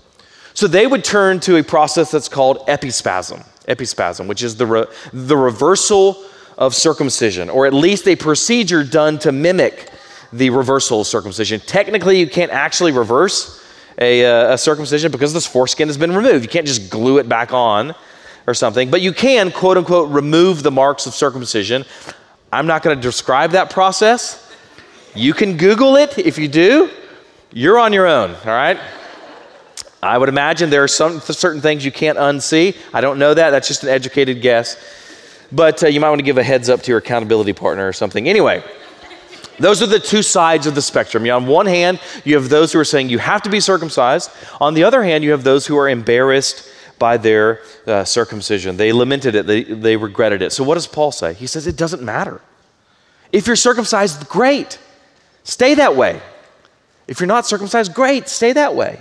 So 0.53 0.67
they 0.67 0.87
would 0.87 1.05
turn 1.05 1.41
to 1.41 1.57
a 1.57 1.63
process 1.63 2.11
that's 2.11 2.29
called 2.29 2.67
epispasm 2.67 3.47
epispasm, 3.69 4.27
which 4.27 4.43
is 4.43 4.57
the, 4.57 4.67
re- 4.67 4.87
the 5.13 5.37
reversal 5.37 6.25
of 6.59 6.75
circumcision, 6.75 7.49
or 7.51 7.67
at 7.67 7.75
least 7.75 8.07
a 8.07 8.17
procedure 8.17 8.85
done 8.85 9.19
to 9.21 9.33
mimic 9.33 9.91
the 10.33 10.51
reversal 10.51 11.01
of 11.01 11.07
circumcision. 11.07 11.61
Technically, 11.61 12.19
you 12.19 12.27
can't 12.27 12.53
actually 12.53 12.93
reverse 12.93 13.63
a, 13.99 14.25
uh, 14.25 14.55
a 14.55 14.59
circumcision 14.59 15.13
because 15.13 15.33
this 15.33 15.47
foreskin 15.47 15.89
has 15.89 15.99
been 15.99 16.13
removed. 16.13 16.45
You 16.45 16.49
can't 16.49 16.67
just 16.67 16.91
glue 16.91 17.19
it 17.19 17.29
back 17.29 17.53
on 17.53 17.95
or 18.47 18.55
something, 18.55 18.91
but 18.91 19.01
you 19.01 19.13
can, 19.13 19.53
quote 19.53 19.77
unquote, 19.77 20.11
remove 20.11 20.63
the 20.63 20.71
marks 20.71 21.07
of 21.07 21.15
circumcision. 21.15 21.85
I'm 22.53 22.67
not 22.67 22.83
going 22.83 22.97
to 22.97 23.03
describe 23.03 23.53
that 23.53 23.71
process. 23.71 24.51
You 25.15 25.35
can 25.35 25.57
Google 25.57 25.97
it. 25.97 26.19
If 26.19 26.39
you 26.39 26.49
do, 26.49 26.91
you're 27.53 27.79
on 27.79 27.93
your 27.93 28.07
own, 28.07 28.31
all 28.31 28.47
right? 28.47 28.79
I 30.03 30.19
would 30.19 30.29
imagine 30.29 30.69
there 30.71 30.83
are 30.83 30.89
some 30.89 31.21
certain 31.21 31.61
things 31.61 31.85
you 31.85 31.93
can't 31.93 32.19
unsee. 32.19 32.77
I 32.93 33.01
don't 33.01 33.21
know 33.21 33.35
that. 33.35 33.51
That's 33.51 33.69
just 33.69 33.85
an 33.85 33.89
educated 33.89 34.43
guess. 34.43 34.77
But 35.53 35.85
uh, 35.85 35.87
you 35.87 36.01
might 36.01 36.09
want 36.09 36.19
to 36.19 36.25
give 36.25 36.39
a 36.39 36.43
heads 36.43 36.69
up 36.69 36.83
to 36.83 36.91
your 36.91 36.99
accountability 36.99 37.53
partner 37.53 37.87
or 37.87 37.93
something. 37.93 38.29
Anyway, 38.29 38.65
those 39.61 39.81
are 39.81 39.87
the 39.87 40.01
two 40.01 40.23
sides 40.23 40.67
of 40.67 40.75
the 40.75 40.83
spectrum. 40.83 41.29
on 41.31 41.47
one 41.47 41.67
hand, 41.67 42.01
you 42.25 42.35
have 42.35 42.49
those 42.49 42.73
who 42.73 42.81
are 42.81 42.85
saying 42.85 43.11
you 43.11 43.19
have 43.19 43.43
to 43.43 43.51
be 43.51 43.61
circumcised. 43.61 44.31
On 44.61 44.75
the 44.75 44.83
other 44.83 45.05
hand, 45.05 45.23
you 45.23 45.31
have 45.31 45.45
those 45.45 45.67
who 45.67 45.77
are 45.79 45.89
embarrassed 45.89 46.69
by 46.99 47.17
their 47.17 47.61
uh, 47.87 48.05
circumcision. 48.05 48.77
They 48.77 48.93
lamented 48.93 49.37
it, 49.37 49.47
they, 49.47 49.63
they 49.63 49.97
regretted 49.97 50.43
it. 50.43 50.53
So, 50.53 50.65
what 50.65 50.75
does 50.75 50.87
Paul 50.89 51.13
say? 51.13 51.35
He 51.35 51.47
says 51.47 51.67
it 51.67 51.77
doesn't 51.77 52.03
matter. 52.03 52.41
If 53.31 53.47
you're 53.47 53.57
circumcised, 53.57 54.29
great. 54.29 54.79
Stay 55.45 55.75
that 55.75 55.95
way. 55.95 56.21
If 57.07 57.21
you're 57.21 57.29
not 57.29 57.47
circumcised, 57.47 57.95
great. 57.95 58.29
Stay 58.29 58.53
that 58.53 58.75
way. 58.75 59.01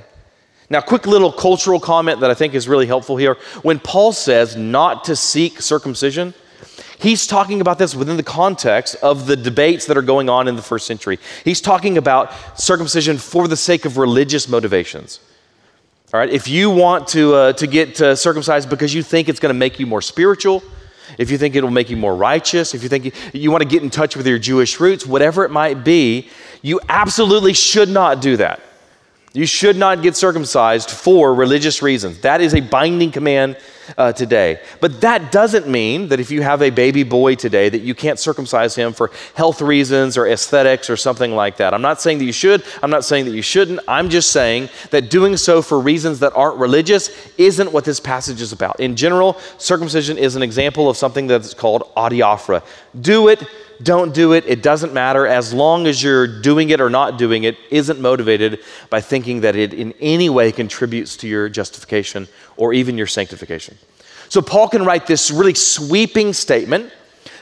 Now, 0.72 0.80
quick 0.80 1.06
little 1.06 1.34
cultural 1.34 1.82
comment 1.82 2.22
that 2.22 2.32
I 2.32 2.34
think 2.34 2.54
is 2.54 2.66
really 2.66 2.88
helpful 2.88 3.18
here. 3.18 3.34
When 3.62 3.78
Paul 3.78 4.14
says 4.14 4.56
not 4.56 5.04
to 5.04 5.18
seek 5.18 5.62
circumcision, 5.62 6.34
he's 6.98 7.28
talking 7.28 7.60
about 7.60 7.78
this 7.78 7.94
within 7.94 8.16
the 8.16 8.24
context 8.24 8.96
of 9.04 9.28
the 9.28 9.36
debates 9.36 9.86
that 9.88 9.98
are 9.98 10.02
going 10.02 10.30
on 10.30 10.48
in 10.48 10.56
the 10.56 10.62
first 10.62 10.88
century. 10.88 11.20
He's 11.44 11.60
talking 11.60 11.98
about 11.98 12.32
circumcision 12.58 13.18
for 13.18 13.50
the 13.50 13.58
sake 13.58 13.84
of 13.84 13.98
religious 13.98 14.48
motivations. 14.48 15.20
All 16.14 16.22
right, 16.22 16.30
if 16.30 16.48
you 16.48 16.70
want 16.70 17.06
to, 17.10 17.36
uh, 17.36 17.54
to 17.54 17.68
get 17.68 18.00
uh, 18.00 18.16
circumcised 18.16 18.70
because 18.70 18.94
you 18.94 19.04
think 19.04 19.28
it's 19.28 19.42
going 19.42 19.54
to 19.54 19.60
make 19.60 19.78
you 19.78 19.86
more 19.86 20.02
spiritual, 20.02 20.64
if 21.18 21.30
you 21.30 21.38
think 21.38 21.54
it 21.54 21.64
will 21.66 21.70
make 21.70 21.90
you 21.90 21.98
more 21.98 22.16
righteous, 22.16 22.74
if 22.74 22.82
you 22.82 22.88
think 22.88 23.04
you, 23.04 23.12
you 23.34 23.52
want 23.52 23.62
to 23.62 23.68
get 23.68 23.84
in 23.84 23.90
touch 23.90 24.16
with 24.16 24.26
your 24.26 24.40
Jewish 24.40 24.80
roots, 24.80 25.06
whatever 25.06 25.44
it 25.44 25.52
might 25.52 25.84
be, 25.84 26.30
you 26.62 26.80
absolutely 26.88 27.52
should 27.52 27.90
not 27.90 28.22
do 28.22 28.38
that. 28.38 28.62
You 29.34 29.46
should 29.46 29.78
not 29.78 30.02
get 30.02 30.18
circumcised 30.18 30.92
for 30.92 31.34
religious 31.34 31.82
reasons. 31.82 32.20
That 32.20 32.42
is 32.42 32.54
a 32.54 32.60
binding 32.60 33.12
command 33.12 33.56
uh, 33.98 34.12
today. 34.12 34.60
But 34.82 35.02
that 35.02 35.32
doesn't 35.32 35.70
mean 35.70 36.10
that 36.10 36.20
if 36.20 36.32
you 36.32 36.42
have 36.42 36.62
a 36.62 36.70
baby 36.70 37.04
boy 37.04 37.36
today 37.36 37.70
that 37.70 37.80
you 37.80 37.96
can't 37.96 38.20
circumcise 38.20 38.76
him 38.76 38.92
for 38.92 39.10
health 39.34 39.62
reasons 39.62 40.18
or 40.18 40.28
aesthetics 40.28 40.90
or 40.90 40.98
something 40.98 41.34
like 41.34 41.58
that. 41.58 41.74
I'm 41.74 41.82
not 41.82 42.02
saying 42.02 42.18
that 42.18 42.26
you 42.26 42.34
should. 42.34 42.64
I'm 42.84 42.90
not 42.90 43.06
saying 43.06 43.24
that 43.26 43.32
you 43.32 43.42
shouldn't. 43.42 43.80
I'm 43.88 44.10
just 44.10 44.32
saying 44.32 44.68
that 44.90 45.10
doing 45.10 45.38
so 45.38 45.62
for 45.62 45.80
reasons 45.80 46.20
that 46.20 46.34
aren't 46.36 46.58
religious 46.58 47.10
isn't 47.38 47.72
what 47.72 47.86
this 47.86 48.02
passage 48.02 48.42
is 48.42 48.52
about. 48.52 48.82
In 48.82 48.98
general, 48.98 49.40
circumcision 49.58 50.18
is 50.18 50.36
an 50.36 50.44
example 50.44 50.90
of 50.90 50.98
something 50.98 51.28
that's 51.28 51.54
called 51.54 51.84
adiaphora. 51.96 52.64
Do 53.00 53.30
it 53.30 53.48
don't 53.84 54.14
do 54.14 54.34
it. 54.34 54.46
It 54.48 54.62
doesn't 54.62 54.94
matter 54.94 55.26
as 55.26 55.54
long 55.54 55.88
as 55.88 56.02
you're 56.02 56.42
doing 56.42 56.70
it 56.70 56.82
or 56.82 56.90
not 56.90 57.18
doing 57.18 57.44
it 57.44 57.58
isn't 57.70 58.00
motivated 58.00 58.60
by 58.90 59.02
thinking 59.02 59.42
that 59.42 59.56
it 59.56 59.74
in 59.74 59.94
any 60.00 60.30
way 60.30 60.52
contributes 60.52 61.18
to 61.18 61.28
your 61.28 61.50
justification 61.50 62.28
or 62.58 62.74
even 62.74 62.98
your 62.98 63.08
sanctification. 63.08 63.78
So 64.30 64.42
Paul 64.42 64.70
can 64.70 64.86
write 64.86 65.08
this 65.08 65.32
really 65.32 65.54
sweeping 65.54 66.34
statement 66.34 66.92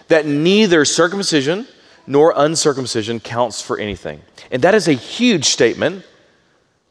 that 0.07 0.25
neither 0.25 0.85
circumcision 0.85 1.67
nor 2.07 2.33
uncircumcision 2.35 3.19
counts 3.19 3.61
for 3.61 3.77
anything. 3.77 4.21
And 4.51 4.63
that 4.63 4.73
is 4.73 4.87
a 4.87 4.93
huge 4.93 5.45
statement. 5.45 6.03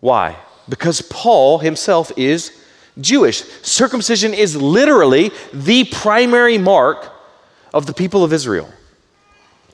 Why? 0.00 0.36
Because 0.68 1.02
Paul 1.02 1.58
himself 1.58 2.12
is 2.16 2.64
Jewish. 3.00 3.42
Circumcision 3.62 4.34
is 4.34 4.56
literally 4.56 5.32
the 5.52 5.84
primary 5.84 6.58
mark 6.58 7.12
of 7.74 7.86
the 7.86 7.92
people 7.92 8.22
of 8.24 8.32
Israel. 8.32 8.72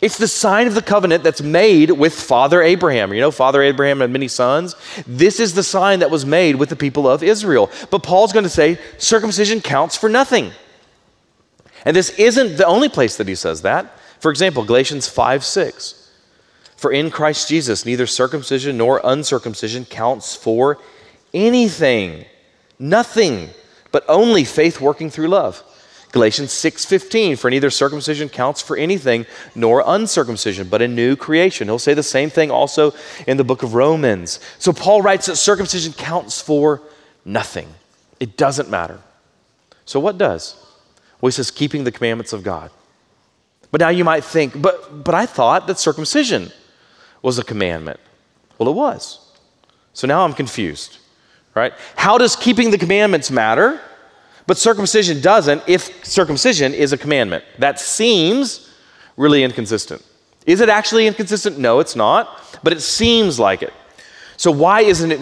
It's 0.05 0.19
the 0.19 0.29
sign 0.29 0.67
of 0.67 0.75
the 0.75 0.83
covenant 0.83 1.25
that's 1.25 1.41
made 1.41 1.91
with 1.91 2.13
Father 2.13 2.61
Abraham. 2.61 3.15
You 3.15 3.23
know, 3.23 3.31
Father 3.31 3.63
Abraham 3.63 4.01
had 4.01 4.11
many 4.11 4.29
sons. 4.29 4.77
This 5.07 5.41
is 5.41 5.55
the 5.55 5.63
sign 5.63 6.01
that 6.01 6.11
was 6.11 6.27
made 6.27 6.57
with 6.57 6.69
the 6.69 6.77
people 6.77 7.09
of 7.09 7.23
Israel. 7.23 7.71
But 7.91 8.03
Paul's 8.03 8.35
going 8.35 8.43
to 8.43 8.51
say 8.51 8.79
circumcision 8.99 9.63
counts 9.63 9.97
for 9.97 10.11
nothing. 10.11 10.53
And 11.87 11.97
this 11.97 12.11
isn't 12.19 12.59
the 12.59 12.67
only 12.67 12.91
place 12.91 13.17
that 13.17 13.29
he 13.29 13.35
says 13.35 13.63
that. 13.63 13.99
For 14.21 14.31
example, 14.31 14.63
Galatians 14.67 15.09
5 15.09 15.43
6. 15.43 16.11
For 16.77 16.93
in 16.93 17.11
Christ 17.11 17.49
Jesus, 17.49 17.87
neither 17.87 18.07
circumcision 18.07 18.77
nor 18.77 19.01
uncircumcision 19.03 19.87
counts 19.87 20.37
for 20.37 20.77
anything, 21.33 22.27
nothing, 22.79 23.49
but 23.91 24.05
only 24.07 24.45
faith 24.45 24.83
working 24.83 25.09
through 25.09 25.29
love. 25.29 25.65
Galatians 26.15 26.53
6:15 26.53 27.37
for 27.37 27.51
neither 27.51 27.71
circumcision 27.71 28.29
counts 28.29 28.63
for 28.63 28.77
anything 28.77 29.27
nor 29.57 29.83
uncircumcision 29.85 30.69
but 30.69 30.81
a 30.81 30.87
new 30.87 31.17
creation. 31.17 31.67
He'll 31.67 31.81
say 31.81 31.93
the 31.93 32.05
same 32.05 32.31
thing 32.31 32.53
also 32.53 32.95
in 33.27 33.37
the 33.37 33.43
book 33.43 33.65
of 33.65 33.75
Romans. 33.75 34.39
So 34.61 34.73
Paul 34.73 35.03
writes 35.03 35.27
that 35.27 35.35
circumcision 35.35 35.93
counts 35.93 36.41
for 36.41 36.83
nothing. 37.25 37.67
It 38.21 38.37
doesn't 38.37 38.71
matter. 38.71 39.01
So 39.87 39.99
what 39.99 40.17
does? 40.17 40.55
Well, 41.21 41.31
he 41.31 41.33
says 41.33 41.51
keeping 41.51 41.83
the 41.83 41.91
commandments 41.91 42.33
of 42.33 42.45
God. 42.45 42.71
But 43.73 43.81
now 43.81 43.89
you 43.89 44.05
might 44.05 44.23
think, 44.23 44.63
but 44.63 45.03
but 45.03 45.17
I 45.17 45.27
thought 45.27 45.67
that 45.67 45.81
circumcision 45.81 46.53
was 47.23 47.41
a 47.41 47.45
commandment. 47.45 47.99
Well, 48.57 48.69
it 48.69 48.77
was. 48.77 49.19
So 49.95 50.07
now 50.07 50.25
I'm 50.25 50.33
confused. 50.33 50.99
Right? 51.57 51.73
How 51.97 52.19
does 52.19 52.37
keeping 52.37 52.71
the 52.71 52.79
commandments 52.79 53.33
matter? 53.33 53.81
But 54.47 54.59
circumcision 54.59 55.21
doesn't 55.21 55.63
if 55.67 56.05
circumcision 56.05 56.75
is 56.75 56.93
a 56.93 56.99
commandment. 56.99 57.45
That 57.59 57.81
seems 57.81 58.71
really 59.17 59.43
inconsistent. 59.43 60.05
Is 60.47 60.61
it 60.61 60.69
actually 60.69 61.07
inconsistent? 61.07 61.59
No, 61.59 61.81
it's 61.81 61.97
not, 61.97 62.59
but 62.63 62.73
it 62.73 62.81
seems 62.81 63.39
like 63.39 63.63
it. 63.63 63.73
So, 64.37 64.51
why 64.51 64.81
isn't 64.81 65.13
it 65.13 65.19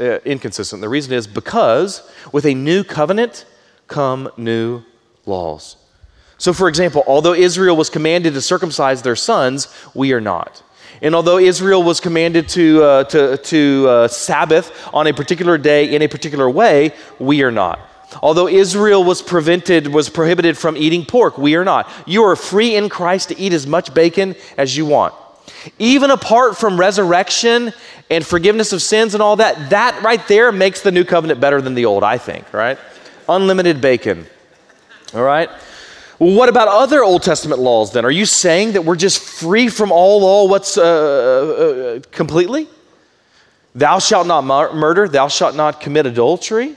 uh, 0.00 0.18
inconsistent? 0.24 0.80
The 0.80 0.88
reason 0.88 1.12
is 1.12 1.26
because 1.26 2.02
with 2.32 2.46
a 2.46 2.54
new 2.54 2.82
covenant 2.82 3.44
come 3.86 4.30
new 4.36 4.82
laws. 5.26 5.76
So, 6.38 6.52
for 6.52 6.68
example, 6.68 7.04
although 7.06 7.34
Israel 7.34 7.76
was 7.76 7.90
commanded 7.90 8.34
to 8.34 8.40
circumcise 8.40 9.02
their 9.02 9.16
sons, 9.16 9.68
we 9.94 10.12
are 10.12 10.20
not. 10.20 10.62
And 11.02 11.14
although 11.14 11.38
Israel 11.38 11.82
was 11.82 12.00
commanded 12.00 12.48
to, 12.50 12.82
uh, 12.82 13.04
to, 13.04 13.36
to 13.36 13.86
uh, 13.88 14.08
Sabbath 14.08 14.88
on 14.92 15.06
a 15.06 15.12
particular 15.12 15.58
day 15.58 15.94
in 15.94 16.02
a 16.02 16.08
particular 16.08 16.48
way, 16.48 16.92
we 17.18 17.42
are 17.42 17.50
not. 17.52 17.78
Although 18.22 18.48
Israel 18.48 19.02
was 19.02 19.20
prevented, 19.20 19.88
was 19.88 20.08
prohibited 20.08 20.56
from 20.56 20.76
eating 20.76 21.04
pork, 21.04 21.38
we 21.38 21.56
are 21.56 21.64
not. 21.64 21.90
You 22.06 22.24
are 22.24 22.36
free 22.36 22.76
in 22.76 22.88
Christ 22.88 23.28
to 23.30 23.38
eat 23.38 23.52
as 23.52 23.66
much 23.66 23.92
bacon 23.92 24.36
as 24.56 24.76
you 24.76 24.86
want. 24.86 25.14
Even 25.78 26.10
apart 26.10 26.56
from 26.56 26.78
resurrection 26.78 27.72
and 28.10 28.24
forgiveness 28.24 28.72
of 28.72 28.80
sins 28.80 29.14
and 29.14 29.22
all 29.22 29.36
that, 29.36 29.70
that 29.70 30.00
right 30.02 30.26
there 30.28 30.52
makes 30.52 30.82
the 30.82 30.92
new 30.92 31.04
covenant 31.04 31.40
better 31.40 31.60
than 31.60 31.74
the 31.74 31.84
old, 31.84 32.04
I 32.04 32.18
think, 32.18 32.52
right? 32.52 32.78
Unlimited 33.28 33.80
bacon. 33.80 34.26
All 35.12 35.22
right? 35.22 35.50
Well, 36.18 36.34
what 36.34 36.48
about 36.48 36.68
other 36.68 37.04
Old 37.04 37.22
Testament 37.22 37.60
laws 37.60 37.92
then? 37.92 38.04
Are 38.04 38.10
you 38.10 38.24
saying 38.24 38.72
that 38.72 38.84
we're 38.84 38.96
just 38.96 39.20
free 39.20 39.68
from 39.68 39.92
all 39.92 40.20
law 40.20 40.48
what's 40.48 40.78
uh, 40.78 42.00
uh, 42.02 42.08
completely? 42.10 42.68
Thou 43.74 43.98
shalt 43.98 44.26
not 44.26 44.44
murder, 44.44 45.08
thou 45.08 45.28
shalt 45.28 45.54
not 45.54 45.80
commit 45.80 46.06
adultery. 46.06 46.76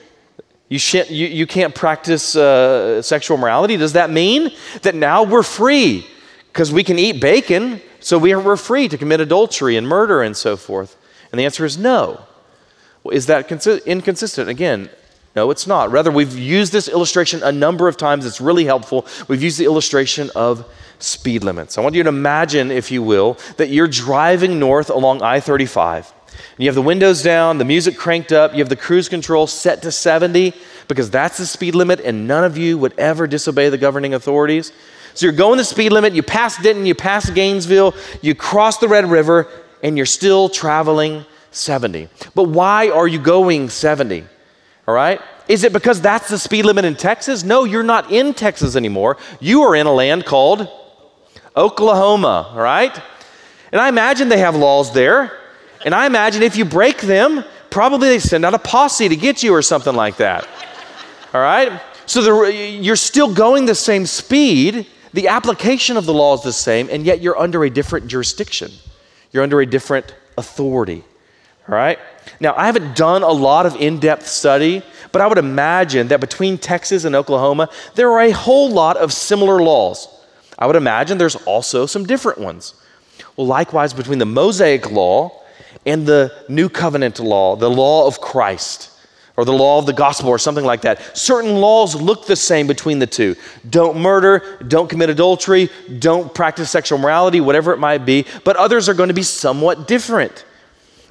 You, 0.70 0.78
sh- 0.78 1.10
you, 1.10 1.28
you 1.28 1.48
can't 1.48 1.74
practice 1.74 2.36
uh, 2.36 3.02
sexual 3.02 3.38
morality. 3.38 3.76
Does 3.76 3.94
that 3.94 4.12
mean 4.12 4.52
that 4.84 4.96
now 4.96 5.24
we're 5.24 5.44
free? 5.44 6.08
Because 6.54 6.72
we 6.72 6.84
can 6.84 7.00
eat 7.00 7.20
bacon, 7.20 7.82
so 8.00 8.18
we 8.18 8.34
are, 8.34 8.40
we're 8.40 8.56
free 8.56 8.88
to 8.88 8.98
commit 8.98 9.20
adultery 9.20 9.78
and 9.78 9.88
murder 9.88 10.22
and 10.22 10.38
so 10.38 10.56
forth? 10.56 10.96
And 11.32 11.40
the 11.40 11.46
answer 11.46 11.66
is 11.66 11.78
no. 11.78 12.22
Well, 13.04 13.16
is 13.16 13.26
that 13.26 13.50
consi- 13.50 13.84
inconsistent? 13.86 14.48
Again, 14.50 14.90
no, 15.36 15.52
it's 15.52 15.66
not. 15.66 15.92
Rather, 15.92 16.12
we've 16.12 16.38
used 16.38 16.72
this 16.72 16.88
illustration 16.88 17.42
a 17.44 17.52
number 17.52 17.88
of 17.88 17.98
times. 17.98 18.26
It's 18.26 18.42
really 18.42 18.66
helpful. 18.66 19.08
We've 19.28 19.42
used 19.42 19.60
the 19.60 19.66
illustration 19.66 20.30
of 20.36 20.66
speed 21.00 21.44
limits. 21.44 21.78
I 21.78 21.82
want 21.82 21.96
you 21.96 22.04
to 22.04 22.10
imagine, 22.10 22.72
if 22.72 22.92
you 22.92 23.02
will, 23.02 23.38
that 23.58 23.70
you're 23.70 23.88
driving 23.88 24.60
north 24.60 24.90
along 24.90 25.22
I 25.22 25.40
35 25.40 26.14
you 26.58 26.68
have 26.68 26.76
the 26.76 26.82
windows 26.82 27.24
down, 27.24 27.58
the 27.58 27.66
music 27.66 27.98
cranked 27.98 28.32
up, 28.32 28.54
you 28.54 28.60
have 28.60 28.70
the 28.70 28.76
cruise 28.76 29.10
control 29.10 29.48
set 29.48 29.82
to 29.84 29.92
70 29.92 30.54
because 30.88 31.10
that's 31.10 31.38
the 31.38 31.46
speed 31.46 31.76
limit, 31.76 32.00
and 32.00 32.28
none 32.28 32.44
of 32.44 32.58
you 32.58 32.78
would 32.78 32.98
ever 32.98 33.28
disobey 33.28 33.70
the 33.70 33.78
governing 33.78 34.14
authorities. 34.14 34.72
So 35.14 35.26
you're 35.26 35.34
going 35.34 35.58
the 35.58 35.64
speed 35.64 35.92
limit, 35.92 36.14
you 36.14 36.24
pass 36.24 36.62
Denton, 36.62 36.86
you 36.86 36.96
pass 36.96 37.30
Gainesville, 37.30 37.96
you 38.22 38.36
cross 38.36 38.78
the 38.78 38.88
Red 38.88 39.06
River, 39.06 39.48
and 39.84 39.98
you're 39.98 40.06
still 40.06 40.50
traveling 40.50 41.26
70. 41.52 42.10
But 42.36 42.44
why 42.44 42.90
are 42.90 43.08
you 43.08 43.20
going 43.20 43.70
70? 43.70 44.24
All 44.88 44.94
right? 44.94 45.22
Is 45.48 45.64
it 45.64 45.74
because 45.74 46.00
that's 46.00 46.30
the 46.30 46.38
speed 46.38 46.66
limit 46.66 46.86
in 46.86 46.96
Texas? 46.96 47.44
No, 47.44 47.64
you're 47.64 47.84
not 47.84 48.12
in 48.12 48.34
Texas 48.34 48.76
anymore. 48.76 49.18
You 49.40 49.64
are 49.64 49.76
in 49.76 49.88
a 49.88 49.94
land 49.94 50.26
called 50.26 50.68
Oklahoma, 51.56 52.52
all 52.52 52.62
right? 52.62 52.96
And 53.72 53.82
I 53.82 53.90
imagine 53.90 54.30
they 54.30 54.40
have 54.40 54.56
laws 54.56 54.94
there. 54.94 55.39
And 55.86 55.96
I 55.96 56.06
imagine 56.06 56.44
if 56.44 56.56
you 56.56 56.66
break 56.66 57.02
them, 57.02 57.44
probably 57.70 58.10
they 58.10 58.20
send 58.20 58.46
out 58.46 58.54
a 58.54 58.60
posse 58.60 59.08
to 59.08 59.16
get 59.16 59.44
you 59.44 59.54
or 59.54 59.62
something 59.62 59.96
like 59.96 60.18
that. 60.18 60.48
All 61.34 61.42
right? 61.42 61.82
So 62.06 62.22
the, 62.22 62.52
you're 62.52 62.96
still 62.96 63.34
going 63.34 63.66
the 63.66 63.76
same 63.76 64.06
speed. 64.06 64.88
The 65.14 65.28
application 65.28 65.96
of 65.96 66.06
the 66.06 66.14
law 66.14 66.36
is 66.36 66.44
the 66.44 66.54
same, 66.54 66.90
and 66.92 67.06
yet 67.06 67.22
you're 67.22 67.38
under 67.38 67.64
a 67.64 67.70
different 67.70 68.08
jurisdiction. 68.08 68.72
You're 69.32 69.44
under 69.44 69.62
a 69.62 69.66
different 69.66 70.14
authority. 70.38 71.04
All 71.68 71.76
right? 71.76 72.00
Now, 72.40 72.56
I 72.56 72.66
haven't 72.66 72.96
done 72.96 73.24
a 73.24 73.32
lot 73.32 73.66
of 73.66 73.76
in 73.76 74.00
depth 74.00 74.28
study, 74.28 74.84
but 75.12 75.22
I 75.22 75.28
would 75.28 75.38
imagine 75.38 76.08
that 76.10 76.20
between 76.20 76.58
Texas 76.58 77.06
and 77.06 77.16
Oklahoma, 77.16 77.70
there 77.96 78.12
are 78.12 78.22
a 78.22 78.32
whole 78.32 78.70
lot 78.72 78.98
of 78.98 79.14
similar 79.14 79.62
laws. 79.62 80.08
I 80.58 80.68
would 80.68 80.76
imagine 80.76 81.18
there's 81.18 81.36
also 81.36 81.86
some 81.86 82.06
different 82.06 82.40
ones. 82.40 82.74
Well, 83.36 83.48
likewise, 83.48 83.94
between 83.94 84.20
the 84.20 84.26
Mosaic 84.26 84.92
law 84.92 85.39
and 85.86 86.06
the 86.06 86.34
new 86.48 86.70
covenant 86.70 87.20
law, 87.20 87.56
the 87.56 87.70
law 87.70 88.08
of 88.08 88.22
Christ, 88.22 88.92
or 89.38 89.46
the 89.46 89.54
law 89.54 89.80
of 89.80 89.86
the 89.86 89.94
gospel, 89.94 90.30
or 90.30 90.38
something 90.38 90.66
like 90.66 90.82
that. 90.82 91.18
Certain 91.18 91.56
laws 91.56 91.96
look 91.96 92.26
the 92.26 92.36
same 92.36 92.68
between 92.68 93.00
the 93.00 93.08
two. 93.08 93.36
Don't 93.70 93.98
murder, 93.98 94.58
don't 94.68 94.90
commit 94.90 95.10
adultery, 95.10 95.70
don't 96.00 96.34
practice 96.34 96.70
sexual 96.70 97.00
morality, 97.00 97.40
whatever 97.40 97.72
it 97.72 97.78
might 97.78 98.06
be, 98.06 98.26
but 98.44 98.58
others 98.58 98.90
are 98.90 98.94
going 98.94 99.08
to 99.08 99.14
be 99.14 99.24
somewhat 99.24 99.88
different. 99.88 100.44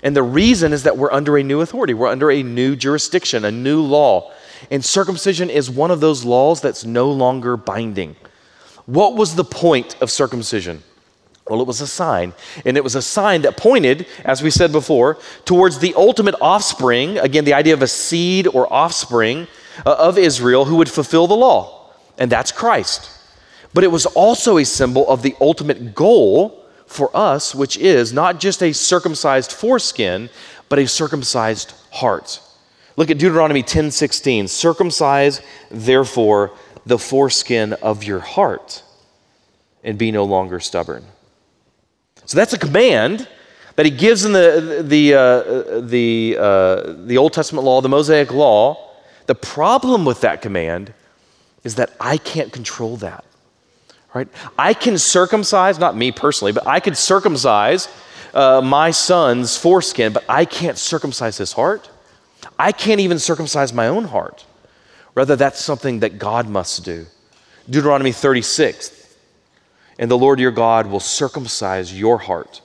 And 0.02 0.14
the 0.14 0.22
reason 0.22 0.72
is 0.72 0.82
that 0.84 0.96
we're 0.96 1.10
under 1.10 1.38
a 1.38 1.42
new 1.42 1.60
authority, 1.60 1.94
we're 1.94 2.08
under 2.08 2.30
a 2.30 2.42
new 2.42 2.76
jurisdiction, 2.76 3.44
a 3.44 3.50
new 3.50 3.80
law. 3.80 4.32
And 4.70 4.84
circumcision 4.84 5.50
is 5.50 5.70
one 5.70 5.90
of 5.90 6.00
those 6.00 6.24
laws 6.24 6.60
that's 6.60 6.84
no 6.84 7.10
longer 7.10 7.56
binding. 7.56 8.16
What 8.86 9.16
was 9.16 9.34
the 9.34 9.44
point 9.44 10.00
of 10.00 10.10
circumcision? 10.10 10.82
Well, 11.48 11.60
it 11.60 11.66
was 11.66 11.80
a 11.80 11.86
sign. 11.86 12.34
And 12.64 12.76
it 12.76 12.84
was 12.84 12.94
a 12.94 13.02
sign 13.02 13.42
that 13.42 13.56
pointed, 13.56 14.06
as 14.24 14.42
we 14.42 14.50
said 14.50 14.72
before, 14.72 15.18
towards 15.44 15.78
the 15.78 15.94
ultimate 15.94 16.34
offspring. 16.40 17.18
Again, 17.18 17.44
the 17.44 17.54
idea 17.54 17.74
of 17.74 17.82
a 17.82 17.88
seed 17.88 18.46
or 18.46 18.70
offspring 18.72 19.46
uh, 19.86 19.96
of 19.98 20.18
Israel 20.18 20.64
who 20.64 20.76
would 20.76 20.90
fulfill 20.90 21.26
the 21.26 21.36
law. 21.36 21.92
And 22.18 22.30
that's 22.30 22.52
Christ. 22.52 23.10
But 23.74 23.84
it 23.84 23.88
was 23.92 24.06
also 24.06 24.58
a 24.58 24.64
symbol 24.64 25.08
of 25.08 25.22
the 25.22 25.36
ultimate 25.40 25.94
goal 25.94 26.64
for 26.86 27.14
us, 27.16 27.54
which 27.54 27.76
is 27.76 28.12
not 28.12 28.40
just 28.40 28.62
a 28.62 28.72
circumcised 28.72 29.52
foreskin, 29.52 30.30
but 30.68 30.78
a 30.78 30.86
circumcised 30.86 31.74
heart. 31.90 32.40
Look 32.96 33.10
at 33.10 33.18
Deuteronomy 33.18 33.62
10 33.62 33.90
16. 33.90 34.48
Circumcise, 34.48 35.40
therefore, 35.70 36.52
the 36.84 36.98
foreskin 36.98 37.74
of 37.74 38.02
your 38.02 38.20
heart 38.20 38.82
and 39.84 39.98
be 39.98 40.10
no 40.10 40.24
longer 40.24 40.58
stubborn. 40.58 41.04
So 42.28 42.36
that's 42.36 42.52
a 42.52 42.58
command 42.58 43.26
that 43.76 43.86
he 43.86 43.90
gives 43.90 44.26
in 44.26 44.34
the, 44.34 44.84
the, 44.86 45.14
uh, 45.14 45.80
the, 45.80 46.36
uh, 46.38 46.92
the 47.06 47.16
Old 47.16 47.32
Testament 47.32 47.64
law, 47.64 47.80
the 47.80 47.88
Mosaic 47.88 48.30
law. 48.30 48.90
The 49.24 49.34
problem 49.34 50.04
with 50.04 50.20
that 50.20 50.42
command 50.42 50.92
is 51.64 51.76
that 51.76 51.90
I 51.98 52.18
can't 52.18 52.52
control 52.52 52.98
that. 52.98 53.24
Right? 54.12 54.28
I 54.58 54.74
can 54.74 54.98
circumcise, 54.98 55.78
not 55.78 55.96
me 55.96 56.12
personally, 56.12 56.52
but 56.52 56.66
I 56.66 56.80
could 56.80 56.98
circumcise 56.98 57.88
uh, 58.34 58.60
my 58.62 58.90
son's 58.90 59.56
foreskin, 59.56 60.12
but 60.12 60.24
I 60.28 60.44
can't 60.44 60.76
circumcise 60.76 61.38
his 61.38 61.54
heart. 61.54 61.88
I 62.58 62.72
can't 62.72 63.00
even 63.00 63.18
circumcise 63.18 63.72
my 63.72 63.88
own 63.88 64.04
heart. 64.04 64.44
Rather, 65.14 65.34
that's 65.34 65.60
something 65.60 66.00
that 66.00 66.18
God 66.18 66.46
must 66.46 66.84
do. 66.84 67.06
Deuteronomy 67.70 68.12
36 68.12 68.97
and 69.98 70.10
the 70.10 70.18
Lord 70.18 70.38
your 70.38 70.50
God 70.50 70.86
will 70.86 71.00
circumcise 71.00 71.98
your 71.98 72.18
heart 72.18 72.60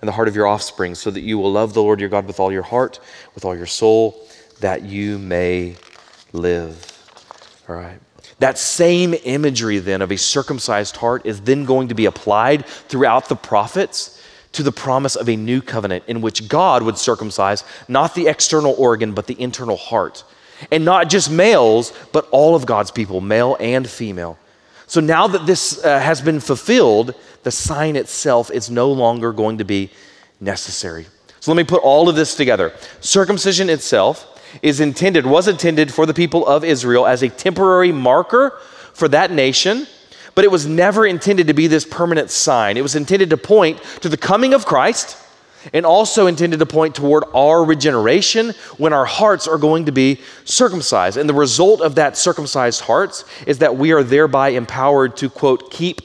and 0.00 0.08
the 0.08 0.12
heart 0.12 0.28
of 0.28 0.34
your 0.34 0.46
offspring, 0.46 0.94
so 0.94 1.10
that 1.10 1.20
you 1.20 1.36
will 1.36 1.52
love 1.52 1.74
the 1.74 1.82
Lord 1.82 2.00
your 2.00 2.08
God 2.08 2.26
with 2.26 2.40
all 2.40 2.50
your 2.50 2.62
heart, 2.62 3.00
with 3.34 3.44
all 3.44 3.54
your 3.54 3.66
soul, 3.66 4.26
that 4.60 4.82
you 4.82 5.18
may 5.18 5.76
live. 6.32 6.86
All 7.68 7.76
right. 7.76 8.00
That 8.38 8.56
same 8.56 9.14
imagery 9.24 9.78
then 9.78 10.00
of 10.00 10.10
a 10.10 10.16
circumcised 10.16 10.96
heart 10.96 11.26
is 11.26 11.42
then 11.42 11.66
going 11.66 11.88
to 11.88 11.94
be 11.94 12.06
applied 12.06 12.64
throughout 12.64 13.28
the 13.28 13.36
prophets 13.36 14.16
to 14.52 14.62
the 14.62 14.72
promise 14.72 15.14
of 15.14 15.28
a 15.28 15.36
new 15.36 15.60
covenant 15.60 16.04
in 16.06 16.22
which 16.22 16.48
God 16.48 16.82
would 16.82 16.96
circumcise 16.96 17.62
not 17.86 18.14
the 18.14 18.26
external 18.26 18.74
organ, 18.78 19.12
but 19.12 19.26
the 19.26 19.40
internal 19.40 19.76
heart. 19.76 20.24
And 20.70 20.84
not 20.84 21.10
just 21.10 21.30
males, 21.30 21.92
but 22.12 22.26
all 22.30 22.56
of 22.56 22.64
God's 22.64 22.90
people, 22.90 23.20
male 23.20 23.56
and 23.60 23.88
female. 23.88 24.38
So 24.90 25.00
now 25.00 25.28
that 25.28 25.46
this 25.46 25.84
uh, 25.84 26.00
has 26.00 26.20
been 26.20 26.40
fulfilled, 26.40 27.14
the 27.44 27.52
sign 27.52 27.94
itself 27.94 28.50
is 28.50 28.68
no 28.68 28.90
longer 28.90 29.32
going 29.32 29.58
to 29.58 29.64
be 29.64 29.90
necessary. 30.40 31.06
So 31.38 31.52
let 31.52 31.56
me 31.56 31.62
put 31.62 31.80
all 31.84 32.08
of 32.08 32.16
this 32.16 32.34
together. 32.34 32.72
Circumcision 32.98 33.70
itself 33.70 34.26
is 34.62 34.80
intended, 34.80 35.24
was 35.24 35.46
intended 35.46 35.94
for 35.94 36.06
the 36.06 36.12
people 36.12 36.44
of 36.44 36.64
Israel 36.64 37.06
as 37.06 37.22
a 37.22 37.28
temporary 37.28 37.92
marker 37.92 38.58
for 38.92 39.06
that 39.06 39.30
nation, 39.30 39.86
but 40.34 40.44
it 40.44 40.50
was 40.50 40.66
never 40.66 41.06
intended 41.06 41.46
to 41.46 41.54
be 41.54 41.68
this 41.68 41.84
permanent 41.84 42.28
sign. 42.28 42.76
It 42.76 42.82
was 42.82 42.96
intended 42.96 43.30
to 43.30 43.36
point 43.36 43.80
to 44.00 44.08
the 44.08 44.16
coming 44.16 44.54
of 44.54 44.66
Christ 44.66 45.16
and 45.72 45.84
also 45.84 46.26
intended 46.26 46.58
to 46.58 46.66
point 46.66 46.94
toward 46.94 47.24
our 47.34 47.64
regeneration 47.64 48.50
when 48.78 48.92
our 48.92 49.04
hearts 49.04 49.46
are 49.46 49.58
going 49.58 49.86
to 49.86 49.92
be 49.92 50.20
circumcised. 50.44 51.16
And 51.16 51.28
the 51.28 51.34
result 51.34 51.80
of 51.80 51.94
that 51.96 52.16
circumcised 52.16 52.82
hearts 52.82 53.24
is 53.46 53.58
that 53.58 53.76
we 53.76 53.92
are 53.92 54.02
thereby 54.02 54.50
empowered 54.50 55.16
to, 55.18 55.28
quote, 55.28 55.70
keep 55.70 56.00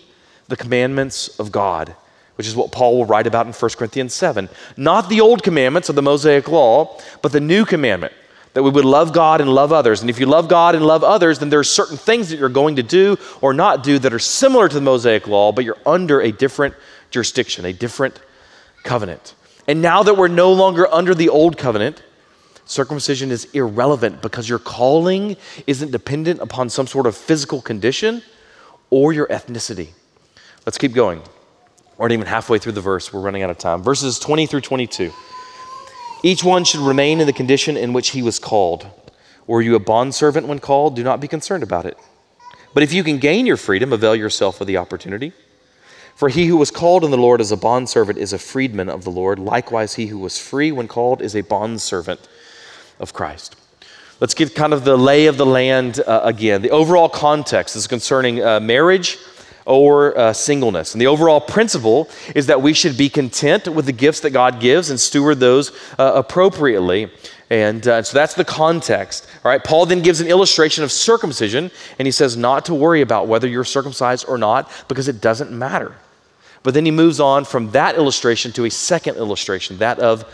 the 0.47 0.57
commandments 0.57 1.39
of 1.39 1.51
God, 1.51 1.95
which 2.35 2.47
is 2.47 2.55
what 2.55 2.71
Paul 2.71 2.97
will 2.97 3.05
write 3.05 3.27
about 3.27 3.47
in 3.47 3.53
1 3.53 3.71
Corinthians 3.71 4.13
7. 4.13 4.49
Not 4.77 5.09
the 5.09 5.21
old 5.21 5.43
commandments 5.43 5.89
of 5.89 5.95
the 5.95 6.01
Mosaic 6.01 6.47
law, 6.47 6.99
but 7.21 7.31
the 7.31 7.39
new 7.39 7.65
commandment 7.65 8.13
that 8.53 8.63
we 8.63 8.69
would 8.69 8.85
love 8.85 9.11
God 9.11 9.41
and 9.41 9.49
love 9.53 9.73
others. 9.73 9.99
And 9.99 10.09
if 10.09 10.17
you 10.17 10.25
love 10.25 10.47
God 10.47 10.75
and 10.75 10.85
love 10.85 11.03
others, 11.03 11.39
then 11.39 11.49
there 11.49 11.59
are 11.59 11.63
certain 11.63 11.97
things 11.97 12.29
that 12.29 12.39
you're 12.39 12.47
going 12.47 12.77
to 12.77 12.83
do 12.83 13.17
or 13.41 13.53
not 13.53 13.83
do 13.83 13.99
that 13.99 14.13
are 14.13 14.19
similar 14.19 14.69
to 14.69 14.75
the 14.75 14.81
Mosaic 14.81 15.27
law, 15.27 15.51
but 15.51 15.65
you're 15.65 15.77
under 15.85 16.21
a 16.21 16.31
different 16.31 16.73
jurisdiction, 17.11 17.65
a 17.65 17.73
different 17.73 18.17
covenant. 18.83 19.33
And 19.67 19.82
now 19.82 20.04
that 20.04 20.15
we're 20.15 20.28
no 20.28 20.51
longer 20.54 20.88
under 20.88 21.15
the 21.15 21.30
old 21.30 21.58
covenant, 21.58 22.04
circumcision 22.65 23.32
is 23.32 23.45
irrelevant 23.54 24.21
because 24.21 24.47
your 24.47 24.60
calling 24.60 25.38
isn't 25.65 25.91
dependent 25.91 26.39
upon 26.39 26.69
some 26.69 26.88
sort 26.88 27.08
of 27.08 27.15
physical 27.15 27.62
condition 27.62 28.21
or 28.89 29.13
your 29.13 29.28
ethnicity. 29.28 29.89
Let's 30.65 30.78
keep 30.78 30.93
going. 30.93 31.21
We're 31.97 32.08
not 32.08 32.13
even 32.13 32.28
halfway 32.28 32.60
through 32.60 32.73
the 32.73 32.82
verse. 32.82 33.12
We're 33.13 33.21
running 33.21 33.43
out 33.43 33.49
of 33.49 33.58
time. 33.58 33.82
Verses 33.82 34.19
20 34.19 34.45
through 34.47 34.62
22. 34.62 35.12
Each 36.23 36.43
one 36.43 36.63
should 36.63 36.82
remain 36.82 37.19
in 37.19 37.28
the 37.28 37.34
condition 37.34 37.78
in 37.78 37.93
which 37.93 38.10
he 38.10 38.21
was 38.21 38.39
called. 38.39 38.88
Were 39.47 39.62
you 39.62 39.75
a 39.75 39.80
bondservant 39.80 40.47
when 40.47 40.60
called? 40.60 40.95
Do 40.95 41.04
not 41.04 41.19
be 41.19 41.28
concerned 41.28 41.63
about 41.63 41.86
it. 41.86 41.97
But 42.73 42.84
if 42.84 42.91
you 42.91 43.04
can 43.04 43.19
gain 43.19 43.45
your 43.45 43.58
freedom, 43.58 43.93
avail 43.93 44.15
yourself 44.15 44.60
of 44.60 44.67
the 44.67 44.78
opportunity. 44.78 45.34
For 46.15 46.30
he 46.30 46.47
who 46.47 46.56
was 46.56 46.71
called 46.71 47.04
in 47.04 47.12
the 47.12 47.17
Lord 47.17 47.41
as 47.41 47.51
a 47.51 47.58
bondservant 47.58 48.17
is 48.17 48.32
a 48.32 48.39
freedman 48.39 48.88
of 48.88 49.04
the 49.04 49.12
Lord. 49.12 49.38
Likewise, 49.38 49.95
he 49.95 50.08
who 50.08 50.17
was 50.17 50.39
free 50.39 50.71
when 50.71 50.88
called 50.88 51.21
is 51.21 51.36
a 51.36 51.41
bondservant 51.41 52.28
of 52.99 53.13
Christ. 53.13 53.58
Let's 54.21 54.34
give 54.34 54.56
kind 54.56 54.71
of 54.71 54.86
the 54.86 54.95
lay 54.95 55.25
of 55.25 55.36
the 55.36 55.45
land 55.45 55.99
uh, 55.99 56.21
again. 56.23 56.62
The 56.62 56.69
overall 56.69 57.10
context 57.10 57.75
is 57.75 57.86
concerning 57.86 58.41
uh, 58.41 58.62
marriage 58.62 59.17
or 59.65 60.17
uh, 60.17 60.32
singleness. 60.32 60.93
And 60.93 61.01
the 61.01 61.08
overall 61.08 61.41
principle 61.41 62.10
is 62.34 62.47
that 62.47 62.62
we 62.62 62.71
should 62.71 62.97
be 62.97 63.10
content 63.10 63.67
with 63.67 63.86
the 63.86 63.91
gifts 63.91 64.21
that 64.21 64.30
God 64.30 64.62
gives 64.62 64.89
and 64.89 64.97
steward 64.97 65.41
those 65.41 65.71
uh, 65.99 66.13
appropriately. 66.15 67.12
And 67.49 67.86
uh, 67.86 68.04
so 68.04 68.17
that's 68.17 68.36
the 68.36 68.45
context. 68.45 69.28
All 69.43 69.51
right, 69.51 69.63
Paul 69.63 69.86
then 69.86 70.01
gives 70.01 70.21
an 70.21 70.28
illustration 70.28 70.84
of 70.86 70.93
circumcision, 70.93 71.69
and 71.99 72.06
he 72.06 72.12
says 72.12 72.38
not 72.38 72.65
to 72.65 72.73
worry 72.73 73.01
about 73.01 73.28
whether 73.28 73.47
you're 73.47 73.65
circumcised 73.65 74.25
or 74.30 74.38
not 74.38 74.71
because 74.88 75.10
it 75.10 75.19
doesn't 75.19 75.51
matter. 75.51 75.95
But 76.65 76.73
then 76.73 76.84
he 76.84 76.89
moves 76.89 77.19
on 77.19 77.45
from 77.45 77.69
that 77.71 77.95
illustration 77.95 78.51
to 78.54 78.65
a 78.65 78.71
second 78.71 79.17
illustration, 79.17 79.78
that 79.78 79.99
of 79.99 80.25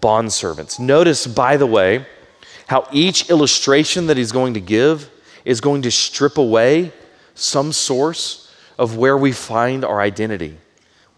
bondservants. 0.00 0.80
Notice, 0.80 1.26
by 1.26 1.58
the 1.58 1.66
way, 1.66 2.06
how 2.66 2.88
each 2.92 3.28
illustration 3.28 4.06
that 4.06 4.16
he's 4.16 4.32
going 4.32 4.54
to 4.54 4.60
give 4.60 5.10
is 5.44 5.60
going 5.60 5.82
to 5.82 5.90
strip 5.90 6.38
away 6.38 6.92
some 7.34 7.72
source 7.72 8.50
of 8.78 8.96
where 8.96 9.18
we 9.18 9.32
find 9.32 9.84
our 9.84 10.00
identity, 10.00 10.56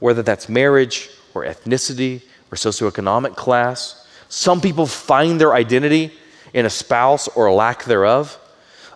whether 0.00 0.22
that's 0.22 0.48
marriage 0.48 1.08
or 1.34 1.44
ethnicity 1.44 2.22
or 2.50 2.56
socioeconomic 2.56 3.36
class. 3.36 4.08
Some 4.28 4.60
people 4.60 4.86
find 4.88 5.40
their 5.40 5.54
identity 5.54 6.10
in 6.52 6.66
a 6.66 6.70
spouse 6.70 7.28
or 7.28 7.46
a 7.46 7.54
lack 7.54 7.84
thereof. 7.84 8.36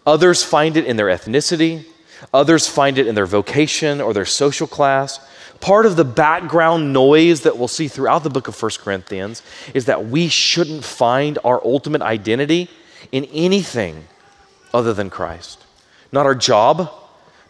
Others 0.07 0.43
find 0.43 0.77
it 0.77 0.87
in 0.87 0.97
their 0.97 1.07
ethnicity. 1.07 1.85
Others 2.35 2.67
find 2.67 2.99
it 2.99 3.07
in 3.07 3.15
their 3.15 3.27
vocation 3.27 4.01
or 4.01 4.13
their 4.13 4.25
social 4.25 4.67
class 4.67 5.21
part 5.63 5.87
of 5.87 5.97
the 5.97 6.05
background 6.05 6.93
noise 6.93 7.43
that 7.43 7.57
we'll 7.57 7.69
see 7.69 7.89
throughout 7.89 8.25
the 8.25 8.31
book 8.31 8.49
of 8.49 8.61
1 8.61 8.73
Corinthians 8.81 9.43
is 9.73 9.87
that 9.87 10.07
we 10.07 10.29
shouldn't 10.29 10.85
find 10.85 11.39
our 11.45 11.65
ultimate 11.65 12.03
identity 12.03 12.69
in 13.13 13.25
anything 13.27 14.05
other 14.75 14.93
than 14.93 15.09
Christ. 15.09 15.65
Not 16.11 16.27
our 16.27 16.35
job, 16.35 16.79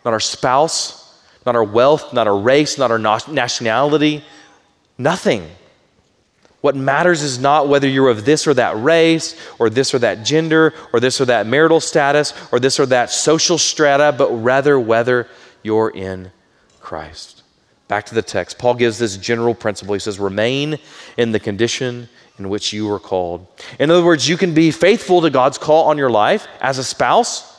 not 0.05 0.13
our 0.13 0.21
spouse, 0.21 1.21
not 1.47 1.57
our 1.57 1.65
wealth, 1.65 2.13
not 2.13 2.29
our 2.29 2.39
race, 2.39 2.79
not 2.79 2.91
our 2.91 2.99
nationality, 2.99 4.23
nothing. 4.99 5.49
What 6.61 6.77
matters 6.77 7.23
is 7.23 7.39
not 7.39 7.67
whether 7.67 7.89
you're 7.89 8.11
of 8.11 8.25
this 8.25 8.47
or 8.47 8.55
that 8.55 8.81
race, 8.81 9.35
or 9.59 9.71
this 9.71 9.95
or 9.95 9.99
that 10.01 10.23
gender, 10.23 10.75
or 10.93 11.01
this 11.01 11.21
or 11.21 11.25
that 11.25 11.47
marital 11.47 11.81
status, 11.81 12.35
or 12.53 12.61
this 12.61 12.79
or 12.79 12.87
that 12.87 13.11
social 13.11 13.59
strata, 13.59 14.15
but 14.17 14.31
rather 14.31 14.79
whether 14.79 15.29
you're 15.63 15.91
in 15.91 16.31
Christ. 16.79 17.32
Back 17.93 18.07
to 18.07 18.15
the 18.15 18.23
text. 18.23 18.57
Paul 18.57 18.73
gives 18.73 18.99
this 18.99 19.19
general 19.19 19.55
principle. 19.55 19.93
He 19.93 20.01
says, 20.01 20.19
remain 20.19 20.79
in 21.19 21.31
the 21.31 21.39
condition 21.39 22.09
in 22.39 22.49
which 22.49 22.73
you 22.73 22.87
were 22.87 22.99
called. 22.99 23.47
In 23.79 23.91
other 23.91 24.03
words, 24.03 24.27
you 24.27 24.39
can 24.39 24.55
be 24.55 24.71
faithful 24.71 25.21
to 25.21 25.29
God's 25.29 25.59
call 25.59 25.91
on 25.91 25.99
your 25.99 26.09
life 26.09 26.49
as 26.63 26.79
a 26.79 26.85
spouse, 26.85 27.55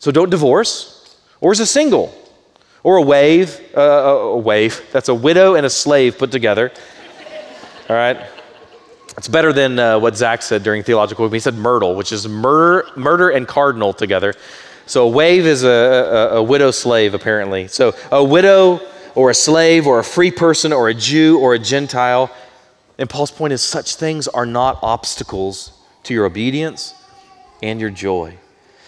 so 0.00 0.10
don't 0.10 0.30
divorce, 0.30 1.16
or 1.40 1.52
as 1.52 1.60
a 1.60 1.66
single, 1.66 2.12
or 2.82 2.96
a 2.96 3.02
wave, 3.02 3.60
uh, 3.76 3.80
a 3.80 4.36
wave. 4.36 4.84
That's 4.90 5.08
a 5.08 5.14
widow 5.14 5.54
and 5.54 5.64
a 5.64 5.70
slave 5.70 6.18
put 6.18 6.32
together. 6.32 6.72
All 7.88 7.94
right? 7.94 8.18
It's 9.16 9.28
better 9.28 9.52
than 9.52 9.78
uh, 9.78 10.00
what 10.00 10.16
Zach 10.16 10.42
said 10.42 10.64
during 10.64 10.82
theological 10.82 11.24
week. 11.26 11.34
He 11.34 11.38
said 11.38 11.54
myrtle, 11.54 11.94
which 11.94 12.10
is 12.10 12.26
murder, 12.26 12.88
murder 12.96 13.30
and 13.30 13.46
cardinal 13.46 13.92
together. 13.92 14.34
So 14.86 15.04
a 15.06 15.08
wave 15.08 15.46
is 15.46 15.62
a, 15.62 15.68
a, 15.68 16.36
a 16.38 16.42
widow 16.42 16.72
slave, 16.72 17.14
apparently. 17.14 17.68
So 17.68 17.94
a 18.10 18.24
widow 18.24 18.80
or 19.14 19.30
a 19.30 19.34
slave 19.34 19.86
or 19.86 19.98
a 19.98 20.04
free 20.04 20.30
person 20.30 20.72
or 20.72 20.88
a 20.88 20.94
Jew 20.94 21.38
or 21.38 21.54
a 21.54 21.58
Gentile, 21.58 22.30
And 22.98 23.08
Paul's 23.08 23.30
point 23.30 23.52
is 23.52 23.62
such 23.62 23.96
things 23.96 24.28
are 24.28 24.46
not 24.46 24.78
obstacles 24.82 25.72
to 26.04 26.14
your 26.14 26.26
obedience 26.26 26.94
and 27.62 27.80
your 27.80 27.90
joy. 27.90 28.36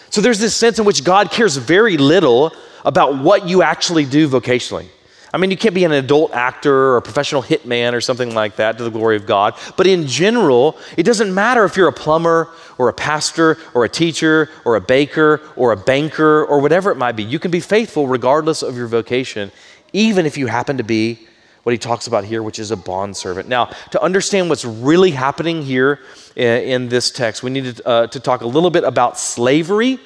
So 0.09 0.21
there's 0.21 0.39
this 0.39 0.55
sense 0.55 0.79
in 0.79 0.85
which 0.85 1.03
God 1.03 1.31
cares 1.31 1.57
very 1.57 1.97
little 1.97 2.53
about 2.85 3.17
what 3.17 3.47
you 3.47 3.63
actually 3.63 4.05
do 4.05 4.29
vocationally. 4.29 4.87
I 5.33 5.37
mean, 5.37 5.51
you 5.51 5.57
can't 5.57 5.75
be 5.75 5.83
an 5.83 5.91
adult 5.91 6.31
actor 6.31 6.73
or 6.73 6.97
a 6.97 7.01
professional 7.01 7.43
hitman 7.43 7.91
or 7.91 7.99
something 7.99 8.33
like 8.33 8.55
that 8.55 8.77
to 8.77 8.85
the 8.85 8.89
glory 8.89 9.17
of 9.17 9.25
God. 9.25 9.55
But 9.75 9.85
in 9.85 10.07
general, 10.07 10.77
it 10.95 11.03
doesn't 11.03 11.33
matter 11.33 11.65
if 11.65 11.75
you're 11.75 11.89
a 11.89 11.93
plumber 11.93 12.51
or 12.77 12.87
a 12.87 12.93
pastor 12.93 13.57
or 13.73 13.83
a 13.83 13.89
teacher 13.89 14.49
or 14.63 14.77
a 14.77 14.81
baker 14.81 15.41
or 15.57 15.73
a 15.73 15.75
banker 15.75 16.45
or 16.45 16.61
whatever 16.61 16.89
it 16.89 16.95
might 16.95 17.17
be. 17.17 17.23
You 17.23 17.39
can 17.39 17.51
be 17.51 17.59
faithful 17.59 18.07
regardless 18.07 18.61
of 18.61 18.77
your 18.77 18.87
vocation, 18.87 19.51
even 19.95 20.25
if 20.25 20.37
you 20.37 20.47
happen 20.47 20.77
to 20.77 20.83
be 20.83 21.25
what 21.63 21.71
he 21.71 21.77
talks 21.79 22.05
about 22.05 22.25
here, 22.25 22.43
which 22.43 22.59
is 22.59 22.69
a 22.69 22.75
bond 22.77 23.15
servant. 23.17 23.47
Now, 23.47 23.71
to 23.91 24.01
understand 24.01 24.49
what's 24.49 24.65
really 24.65 25.11
happening 25.11 25.63
here 25.63 25.99
in, 26.35 26.63
in 26.63 26.89
this 26.89 27.09
text, 27.09 27.41
we 27.41 27.49
need 27.49 27.77
to, 27.77 27.87
uh, 27.87 28.07
to 28.07 28.19
talk 28.19 28.41
a 28.41 28.47
little 28.47 28.69
bit 28.69 28.83
about 28.83 29.17
slavery, 29.17 29.97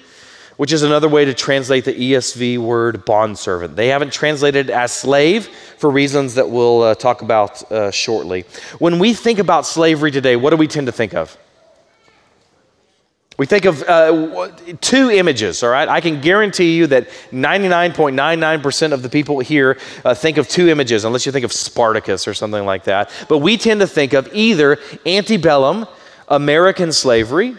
which 0.57 0.71
is 0.71 0.83
another 0.83 1.09
way 1.09 1.25
to 1.25 1.33
translate 1.33 1.85
the 1.85 1.93
ESV 1.93 2.59
word 2.59 3.03
bondservant. 3.03 3.75
They 3.75 3.87
haven't 3.87 4.13
translated 4.13 4.69
it 4.69 4.73
as 4.73 4.93
slave 4.93 5.47
for 5.47 5.89
reasons 5.89 6.35
that 6.35 6.49
we'll 6.49 6.83
uh, 6.83 6.95
talk 6.95 7.23
about 7.23 7.69
uh, 7.71 7.91
shortly. 7.91 8.45
When 8.77 8.99
we 8.99 9.13
think 9.13 9.39
about 9.39 9.65
slavery 9.65 10.11
today, 10.11 10.35
what 10.35 10.51
do 10.51 10.55
we 10.57 10.67
tend 10.67 10.85
to 10.85 10.93
think 10.93 11.13
of? 11.13 11.35
We 13.39 13.45
think 13.45 13.63
of 13.63 13.81
uh, 13.83 14.51
two 14.81 15.11
images, 15.11 15.63
all 15.63 15.69
right? 15.69 15.87
I 15.87 16.01
can 16.01 16.19
guarantee 16.19 16.75
you 16.75 16.87
that 16.87 17.07
99.99% 17.31 18.91
of 18.91 19.01
the 19.01 19.07
people 19.07 19.39
here 19.39 19.79
uh, 20.03 20.13
think 20.13 20.37
of 20.37 20.49
two 20.49 20.67
images, 20.67 21.05
unless 21.05 21.25
you 21.25 21.31
think 21.31 21.45
of 21.45 21.53
Spartacus 21.53 22.27
or 22.27 22.33
something 22.33 22.65
like 22.65 22.83
that. 22.83 23.09
But 23.29 23.37
we 23.37 23.55
tend 23.55 23.79
to 23.79 23.87
think 23.87 24.11
of 24.11 24.27
either 24.33 24.77
antebellum, 25.05 25.87
American 26.27 26.91
slavery, 26.91 27.55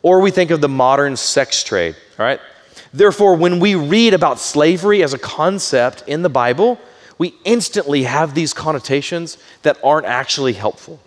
or 0.00 0.20
we 0.20 0.30
think 0.30 0.50
of 0.50 0.62
the 0.62 0.70
modern 0.70 1.18
sex 1.18 1.62
trade, 1.62 1.96
all 2.18 2.24
right? 2.24 2.40
Therefore, 2.94 3.34
when 3.34 3.60
we 3.60 3.74
read 3.74 4.14
about 4.14 4.38
slavery 4.38 5.02
as 5.02 5.12
a 5.12 5.18
concept 5.18 6.02
in 6.06 6.22
the 6.22 6.30
Bible, 6.30 6.80
we 7.18 7.34
instantly 7.44 8.04
have 8.04 8.34
these 8.34 8.54
connotations 8.54 9.36
that 9.64 9.76
aren't 9.84 10.06
actually 10.06 10.54
helpful. 10.54 10.98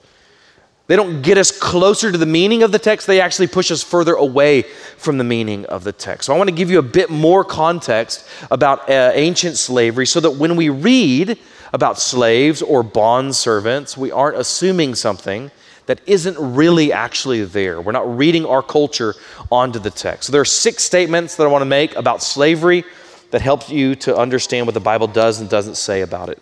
They 0.88 0.98
don't 0.98 1.22
get 1.22 1.38
us 1.38 1.50
closer 1.50 2.12
to 2.12 2.18
the 2.18 2.26
meaning 2.26 2.62
of 2.62 2.72
the 2.74 2.80
text, 2.80 3.08
they 3.08 3.22
actually 3.22 3.48
push 3.48 3.72
us 3.72 3.82
further 3.82 4.16
away 4.16 4.64
from 4.98 5.18
the 5.18 5.24
meaning 5.24 5.66
of 5.68 5.86
the 5.86 5.94
text. 5.94 6.26
So 6.26 6.34
I 6.34 6.38
want 6.38 6.50
to 6.50 6.56
give 6.56 6.70
you 6.70 6.80
a 6.80 6.84
bit 6.84 7.10
more 7.10 7.46
context 7.46 8.28
about 8.52 8.90
uh, 8.90 9.12
ancient 9.14 9.58
slavery 9.58 10.06
so 10.06 10.20
that 10.20 10.32
when 10.32 10.58
we 10.58 10.70
read 10.70 11.40
about 11.72 12.00
slaves 12.00 12.62
or 12.62 12.84
bond 12.84 13.36
servants, 13.36 13.96
we 13.96 14.12
aren't 14.12 14.38
assuming 14.38 14.96
something 14.96 15.52
that 15.86 16.02
isn't 16.06 16.38
really 16.38 16.92
actually 16.94 17.44
there. 17.46 17.82
We're 17.82 17.92
not 17.94 18.18
reading 18.18 18.46
our 18.46 18.62
culture 18.62 19.16
onto 19.52 19.80
the 19.80 19.90
text. 19.90 20.28
So 20.28 20.32
there 20.32 20.42
are 20.42 20.46
six 20.46 20.84
statements 20.84 21.36
that 21.38 21.44
I 21.44 21.48
want 21.48 21.62
to 21.62 21.68
make 21.68 21.96
about 21.96 22.22
slavery 22.22 22.84
that 23.32 23.42
help 23.42 23.70
you 23.70 23.96
to 23.96 24.16
understand 24.16 24.68
what 24.68 24.74
the 24.74 24.80
Bible 24.80 25.08
does 25.08 25.40
and 25.40 25.50
doesn't 25.50 25.76
say 25.76 26.02
about 26.02 26.30
it. 26.30 26.42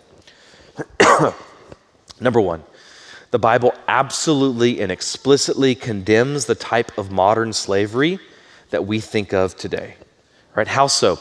Number 2.20 2.40
one, 2.40 2.62
the 3.32 3.38
Bible 3.38 3.74
absolutely 3.88 4.80
and 4.80 4.92
explicitly 4.92 5.74
condemns 5.74 6.44
the 6.44 6.54
type 6.54 6.96
of 6.98 7.10
modern 7.10 7.52
slavery 7.54 8.20
that 8.70 8.86
we 8.86 9.00
think 9.00 9.32
of 9.32 9.56
today. 9.56 9.96
Right? 10.54 10.68
How 10.68 10.86
so? 10.86 11.18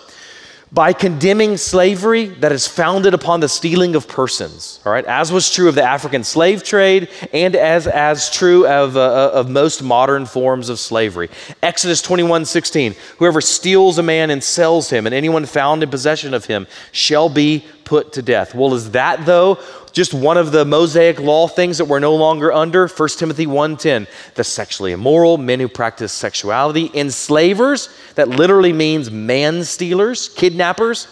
By 0.73 0.91
condemning 0.91 1.55
slavery 1.55 2.25
that 2.25 2.51
is 2.51 2.67
founded 2.67 3.13
upon 3.13 3.39
the 3.39 3.47
stealing 3.47 3.95
of 3.95 4.09
persons, 4.09 4.79
all 4.85 4.91
right, 4.91 5.03
as 5.03 5.31
was 5.31 5.53
true 5.53 5.67
of 5.67 5.75
the 5.75 5.83
African 5.83 6.23
slave 6.23 6.63
trade 6.63 7.09
and 7.33 7.57
as, 7.57 7.87
as 7.87 8.29
true 8.29 8.65
of, 8.67 8.95
uh, 8.95 9.01
uh 9.01 9.31
of 9.33 9.49
most 9.49 9.81
modern 9.81 10.25
forms 10.25 10.69
of 10.69 10.79
slavery. 10.79 11.29
Exodus 11.61 12.01
21 12.01 12.45
16, 12.45 12.95
whoever 13.19 13.41
steals 13.41 13.97
a 13.97 14.03
man 14.03 14.29
and 14.29 14.41
sells 14.41 14.89
him, 14.89 15.05
and 15.05 15.15
anyone 15.15 15.45
found 15.45 15.83
in 15.83 15.89
possession 15.89 16.33
of 16.33 16.45
him 16.45 16.67
shall 16.93 17.27
be 17.27 17.65
put 17.91 18.13
to 18.13 18.21
death. 18.21 18.55
Well, 18.55 18.73
is 18.73 18.91
that, 18.91 19.25
though, 19.25 19.59
just 19.91 20.13
one 20.13 20.37
of 20.37 20.53
the 20.53 20.63
Mosaic 20.63 21.19
law 21.19 21.49
things 21.49 21.77
that 21.77 21.83
we're 21.83 21.99
no 21.99 22.15
longer 22.15 22.49
under. 22.49 22.87
1 22.87 23.19
Timothy 23.19 23.45
1:10, 23.45 24.07
the 24.35 24.45
sexually 24.45 24.93
immoral, 24.93 25.37
men 25.37 25.59
who 25.59 25.67
practice 25.67 26.13
sexuality, 26.13 26.89
enslavers, 26.93 27.89
that 28.15 28.29
literally 28.29 28.71
means 28.71 29.11
man 29.11 29.65
stealers, 29.65 30.29
kidnappers, 30.29 31.07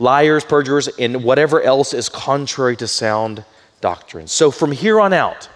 liars, 0.00 0.44
perjurers, 0.44 0.88
and 0.98 1.22
whatever 1.22 1.62
else 1.62 1.94
is 1.94 2.08
contrary 2.08 2.74
to 2.74 2.88
sound 2.88 3.44
doctrine. 3.80 4.26
So 4.26 4.50
from 4.50 4.72
here 4.72 5.00
on 5.00 5.12
out, 5.12 5.48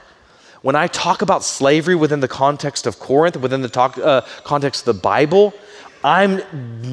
when 0.62 0.76
I 0.76 0.86
talk 0.86 1.22
about 1.22 1.42
slavery 1.42 1.96
within 1.96 2.20
the 2.20 2.28
context 2.28 2.86
of 2.86 3.00
Corinth, 3.00 3.36
within 3.36 3.62
the 3.62 3.68
talk, 3.68 3.98
uh, 3.98 4.20
context 4.44 4.86
of 4.86 4.94
the 4.94 5.02
Bible, 5.02 5.54
I'm 6.06 6.40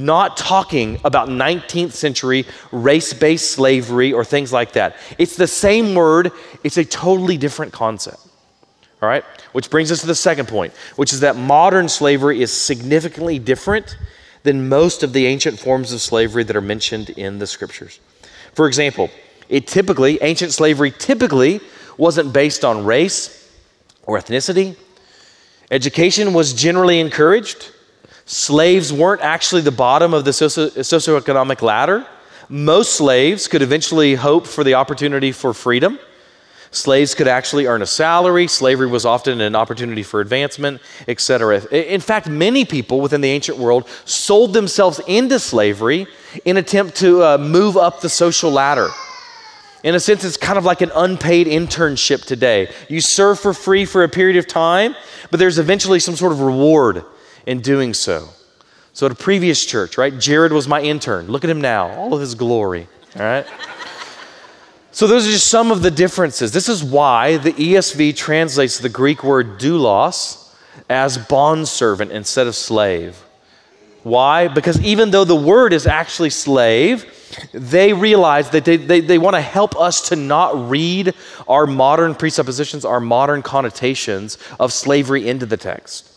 not 0.03 0.37
talking 0.37 0.99
about 1.05 1.29
19th 1.29 1.91
century 1.91 2.47
race 2.71 3.13
based 3.13 3.51
slavery 3.51 4.11
or 4.11 4.25
things 4.25 4.51
like 4.51 4.73
that. 4.73 4.97
It's 5.19 5.35
the 5.35 5.45
same 5.45 5.93
word, 5.93 6.31
it's 6.63 6.77
a 6.77 6.83
totally 6.83 7.37
different 7.37 7.73
concept. 7.73 8.17
All 9.03 9.09
right? 9.09 9.23
Which 9.51 9.69
brings 9.69 9.91
us 9.91 10.01
to 10.01 10.07
the 10.07 10.15
second 10.15 10.47
point, 10.47 10.73
which 10.95 11.13
is 11.13 11.19
that 11.19 11.35
modern 11.35 11.89
slavery 11.89 12.41
is 12.41 12.51
significantly 12.51 13.37
different 13.37 13.97
than 14.41 14.67
most 14.67 15.03
of 15.03 15.13
the 15.13 15.27
ancient 15.27 15.59
forms 15.59 15.93
of 15.93 16.01
slavery 16.01 16.43
that 16.45 16.55
are 16.55 16.61
mentioned 16.61 17.11
in 17.11 17.37
the 17.37 17.45
scriptures. 17.45 17.99
For 18.55 18.65
example, 18.65 19.11
it 19.47 19.67
typically, 19.67 20.17
ancient 20.23 20.53
slavery 20.53 20.89
typically 20.89 21.61
wasn't 21.97 22.33
based 22.33 22.65
on 22.65 22.83
race 22.83 23.47
or 24.07 24.17
ethnicity. 24.17 24.75
Education 25.69 26.33
was 26.33 26.51
generally 26.53 26.99
encouraged. 26.99 27.69
Slaves 28.25 28.93
weren't 28.93 29.21
actually 29.21 29.61
the 29.61 29.71
bottom 29.71 30.13
of 30.13 30.23
the 30.25 30.33
socio- 30.33 30.69
socioeconomic 30.69 31.61
ladder. 31.61 32.05
Most 32.49 32.93
slaves 32.93 33.47
could 33.47 33.61
eventually 33.61 34.15
hope 34.15 34.47
for 34.47 34.63
the 34.63 34.75
opportunity 34.75 35.31
for 35.31 35.53
freedom. 35.53 35.99
Slaves 36.71 37.13
could 37.13 37.27
actually 37.27 37.67
earn 37.67 37.81
a 37.81 37.85
salary. 37.85 38.47
Slavery 38.47 38.87
was 38.87 39.05
often 39.05 39.41
an 39.41 39.55
opportunity 39.55 40.01
for 40.03 40.21
advancement, 40.21 40.81
etc. 41.07 41.63
In 41.71 42.01
fact, 42.01 42.27
many 42.27 42.65
people 42.65 42.99
within 42.99 43.21
the 43.21 43.29
ancient 43.29 43.57
world 43.57 43.87
sold 44.05 44.53
themselves 44.53 44.99
into 45.07 45.37
slavery 45.37 46.07
in 46.45 46.57
attempt 46.57 46.95
to 46.97 47.23
uh, 47.23 47.37
move 47.37 47.77
up 47.77 48.01
the 48.01 48.09
social 48.09 48.49
ladder. 48.49 48.89
In 49.83 49.95
a 49.95 49.99
sense, 49.99 50.23
it's 50.23 50.37
kind 50.37 50.57
of 50.57 50.65
like 50.65 50.81
an 50.81 50.91
unpaid 50.95 51.45
internship 51.45 52.25
today. 52.25 52.73
You 52.89 53.01
serve 53.01 53.39
for 53.39 53.53
free 53.53 53.85
for 53.85 54.03
a 54.03 54.09
period 54.09 54.37
of 54.37 54.47
time, 54.47 54.95
but 55.29 55.39
there's 55.39 55.59
eventually 55.59 55.99
some 55.99 56.15
sort 56.15 56.31
of 56.31 56.39
reward 56.39 57.03
in 57.45 57.61
doing 57.61 57.93
so. 57.93 58.29
So, 58.93 59.07
at 59.07 59.11
a 59.11 59.15
previous 59.15 59.65
church, 59.65 59.97
right, 59.97 60.17
Jared 60.17 60.51
was 60.51 60.67
my 60.67 60.81
intern. 60.81 61.27
Look 61.27 61.43
at 61.43 61.49
him 61.49 61.61
now, 61.61 61.89
all 61.89 62.13
of 62.13 62.21
his 62.21 62.35
glory, 62.35 62.87
all 63.15 63.23
right? 63.23 63.45
so, 64.91 65.07
those 65.07 65.27
are 65.27 65.31
just 65.31 65.47
some 65.47 65.71
of 65.71 65.81
the 65.81 65.89
differences. 65.89 66.51
This 66.51 66.69
is 66.69 66.83
why 66.83 67.37
the 67.37 67.53
ESV 67.53 68.15
translates 68.15 68.77
the 68.77 68.89
Greek 68.89 69.23
word 69.23 69.59
doulos 69.59 70.53
as 70.89 71.17
bondservant 71.17 72.11
instead 72.11 72.45
of 72.45 72.55
slave. 72.55 73.23
Why? 74.03 74.49
Because 74.49 74.79
even 74.81 75.11
though 75.11 75.23
the 75.23 75.35
word 75.35 75.73
is 75.73 75.87
actually 75.87 76.29
slave, 76.29 77.05
they 77.53 77.93
realize 77.93 78.49
that 78.51 78.65
they, 78.65 78.77
they, 78.77 78.99
they 78.99 79.17
want 79.17 79.35
to 79.35 79.41
help 79.41 79.75
us 79.77 80.09
to 80.09 80.15
not 80.15 80.69
read 80.69 81.13
our 81.47 81.65
modern 81.65 82.13
presuppositions, 82.13 82.85
our 82.85 82.99
modern 82.99 83.41
connotations 83.41 84.37
of 84.59 84.73
slavery 84.73 85.27
into 85.27 85.45
the 85.45 85.57
text. 85.57 86.12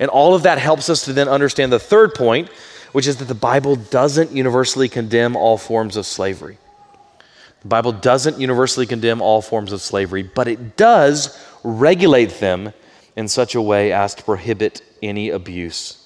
And 0.00 0.10
all 0.10 0.34
of 0.34 0.42
that 0.42 0.58
helps 0.58 0.88
us 0.90 1.04
to 1.04 1.12
then 1.12 1.28
understand 1.28 1.72
the 1.72 1.78
third 1.78 2.14
point, 2.14 2.48
which 2.92 3.06
is 3.06 3.18
that 3.18 3.26
the 3.26 3.34
Bible 3.34 3.76
doesn't 3.76 4.32
universally 4.32 4.88
condemn 4.88 5.36
all 5.36 5.56
forms 5.56 5.94
of 5.96 6.06
slavery. 6.06 6.58
The 7.60 7.68
Bible 7.68 7.92
doesn't 7.92 8.40
universally 8.40 8.86
condemn 8.86 9.20
all 9.20 9.42
forms 9.42 9.72
of 9.72 9.82
slavery, 9.82 10.22
but 10.22 10.48
it 10.48 10.76
does 10.76 11.38
regulate 11.62 12.40
them 12.40 12.72
in 13.14 13.28
such 13.28 13.54
a 13.54 13.60
way 13.60 13.92
as 13.92 14.14
to 14.14 14.24
prohibit 14.24 14.82
any 15.02 15.28
abuse. 15.28 15.99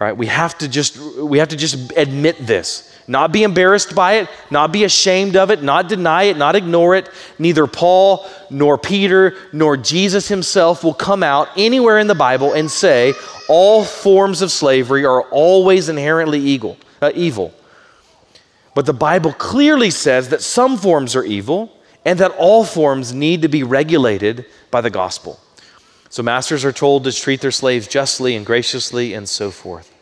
Right? 0.00 0.16
We 0.16 0.26
have 0.26 0.58
to 0.58 0.68
just 0.68 0.98
we 0.98 1.38
have 1.38 1.48
to 1.48 1.56
just 1.56 1.92
admit 1.96 2.46
this 2.46 2.94
not 3.06 3.32
be 3.32 3.42
embarrassed 3.42 3.94
by 3.94 4.14
it, 4.14 4.28
not 4.50 4.72
be 4.72 4.84
ashamed 4.84 5.36
of 5.36 5.50
it, 5.50 5.62
not 5.62 5.88
deny 5.88 6.24
it, 6.24 6.36
not 6.36 6.56
ignore 6.56 6.94
it. 6.94 7.10
Neither 7.38 7.66
Paul, 7.66 8.26
nor 8.50 8.78
Peter, 8.78 9.36
nor 9.52 9.76
Jesus 9.76 10.28
himself 10.28 10.82
will 10.82 10.94
come 10.94 11.22
out 11.22 11.48
anywhere 11.56 11.98
in 11.98 12.06
the 12.06 12.14
Bible 12.14 12.52
and 12.54 12.70
say 12.70 13.12
all 13.48 13.84
forms 13.84 14.40
of 14.42 14.50
slavery 14.50 15.04
are 15.04 15.22
always 15.24 15.88
inherently 15.88 16.40
evil. 16.40 16.78
Uh, 17.02 17.12
evil. 17.14 17.52
But 18.74 18.86
the 18.86 18.94
Bible 18.94 19.32
clearly 19.32 19.90
says 19.90 20.30
that 20.30 20.42
some 20.42 20.76
forms 20.76 21.14
are 21.14 21.24
evil 21.24 21.70
and 22.04 22.18
that 22.18 22.32
all 22.32 22.64
forms 22.64 23.12
need 23.12 23.42
to 23.42 23.48
be 23.48 23.62
regulated 23.62 24.46
by 24.70 24.80
the 24.80 24.90
gospel. 24.90 25.38
So 26.14 26.22
masters 26.22 26.64
are 26.64 26.70
told 26.70 27.02
to 27.02 27.12
treat 27.12 27.40
their 27.40 27.50
slaves 27.50 27.88
justly 27.88 28.36
and 28.36 28.46
graciously 28.46 29.14
and 29.14 29.28
so 29.28 29.50
forth. 29.50 29.92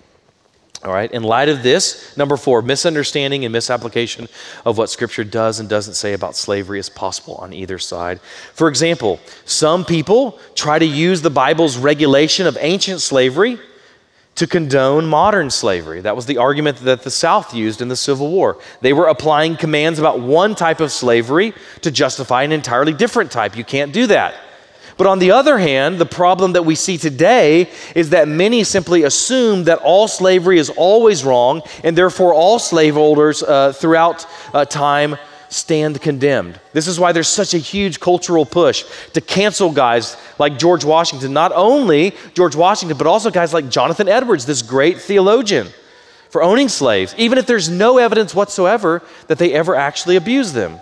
All 0.84 0.92
right, 0.92 1.10
in 1.10 1.22
light 1.22 1.48
of 1.48 1.62
this, 1.62 2.14
number 2.18 2.36
four, 2.36 2.60
misunderstanding 2.60 3.46
and 3.46 3.52
misapplication 3.52 4.28
of 4.66 4.76
what 4.76 4.90
Scripture 4.90 5.24
does 5.24 5.58
and 5.58 5.70
doesn't 5.70 5.94
say 5.94 6.12
about 6.12 6.36
slavery 6.36 6.78
is 6.78 6.90
possible 6.90 7.36
on 7.36 7.54
either 7.54 7.78
side. 7.78 8.20
For 8.52 8.68
example, 8.68 9.20
some 9.46 9.86
people 9.86 10.38
try 10.54 10.78
to 10.78 10.84
use 10.84 11.22
the 11.22 11.30
Bible's 11.30 11.78
regulation 11.78 12.46
of 12.46 12.58
ancient 12.60 13.00
slavery 13.00 13.58
to 14.34 14.46
condone 14.46 15.06
modern 15.06 15.48
slavery. 15.48 16.02
That 16.02 16.14
was 16.14 16.26
the 16.26 16.36
argument 16.36 16.76
that 16.80 17.04
the 17.04 17.10
South 17.10 17.54
used 17.54 17.80
in 17.80 17.88
the 17.88 17.96
Civil 17.96 18.30
War. 18.30 18.58
They 18.82 18.92
were 18.92 19.06
applying 19.06 19.56
commands 19.56 19.98
about 19.98 20.20
one 20.20 20.56
type 20.56 20.80
of 20.80 20.92
slavery 20.92 21.54
to 21.80 21.90
justify 21.90 22.42
an 22.42 22.52
entirely 22.52 22.92
different 22.92 23.30
type. 23.30 23.56
You 23.56 23.64
can't 23.64 23.94
do 23.94 24.08
that. 24.08 24.34
But 25.02 25.10
on 25.10 25.18
the 25.18 25.32
other 25.32 25.58
hand, 25.58 25.98
the 25.98 26.06
problem 26.06 26.52
that 26.52 26.62
we 26.62 26.76
see 26.76 26.96
today 26.96 27.68
is 27.96 28.10
that 28.10 28.28
many 28.28 28.62
simply 28.62 29.02
assume 29.02 29.64
that 29.64 29.80
all 29.80 30.06
slavery 30.06 30.60
is 30.60 30.70
always 30.70 31.24
wrong, 31.24 31.62
and 31.82 31.98
therefore 31.98 32.32
all 32.32 32.60
slaveholders 32.60 33.42
uh, 33.42 33.72
throughout 33.72 34.24
uh, 34.54 34.64
time 34.64 35.16
stand 35.48 36.00
condemned. 36.00 36.60
This 36.72 36.86
is 36.86 37.00
why 37.00 37.10
there's 37.10 37.26
such 37.26 37.52
a 37.52 37.58
huge 37.58 37.98
cultural 37.98 38.46
push 38.46 38.84
to 39.14 39.20
cancel 39.20 39.72
guys 39.72 40.16
like 40.38 40.56
George 40.56 40.84
Washington. 40.84 41.32
Not 41.32 41.50
only 41.52 42.14
George 42.34 42.54
Washington, 42.54 42.96
but 42.96 43.08
also 43.08 43.32
guys 43.32 43.52
like 43.52 43.68
Jonathan 43.70 44.06
Edwards, 44.06 44.46
this 44.46 44.62
great 44.62 45.00
theologian, 45.00 45.66
for 46.30 46.44
owning 46.44 46.68
slaves, 46.68 47.12
even 47.18 47.38
if 47.38 47.46
there's 47.48 47.68
no 47.68 47.98
evidence 47.98 48.36
whatsoever 48.36 49.02
that 49.26 49.38
they 49.38 49.52
ever 49.52 49.74
actually 49.74 50.14
abused 50.14 50.54
them. 50.54 50.80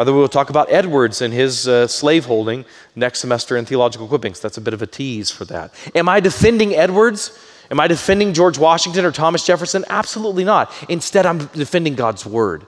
By 0.00 0.04
the 0.04 0.14
way, 0.14 0.20
we'll 0.20 0.28
talk 0.28 0.48
about 0.48 0.72
Edwards 0.72 1.20
and 1.20 1.34
his 1.34 1.68
uh, 1.68 1.86
slaveholding 1.86 2.64
next 2.96 3.18
semester 3.18 3.58
in 3.58 3.66
theological 3.66 4.08
equippings. 4.08 4.40
That's 4.40 4.56
a 4.56 4.62
bit 4.62 4.72
of 4.72 4.80
a 4.80 4.86
tease 4.86 5.30
for 5.30 5.44
that. 5.44 5.74
Am 5.94 6.08
I 6.08 6.20
defending 6.20 6.74
Edwards? 6.74 7.38
Am 7.70 7.78
I 7.78 7.86
defending 7.86 8.32
George 8.32 8.56
Washington 8.56 9.04
or 9.04 9.12
Thomas 9.12 9.44
Jefferson? 9.44 9.84
Absolutely 9.90 10.42
not. 10.42 10.72
Instead, 10.88 11.26
I'm 11.26 11.48
defending 11.48 11.96
God's 11.96 12.24
word. 12.24 12.64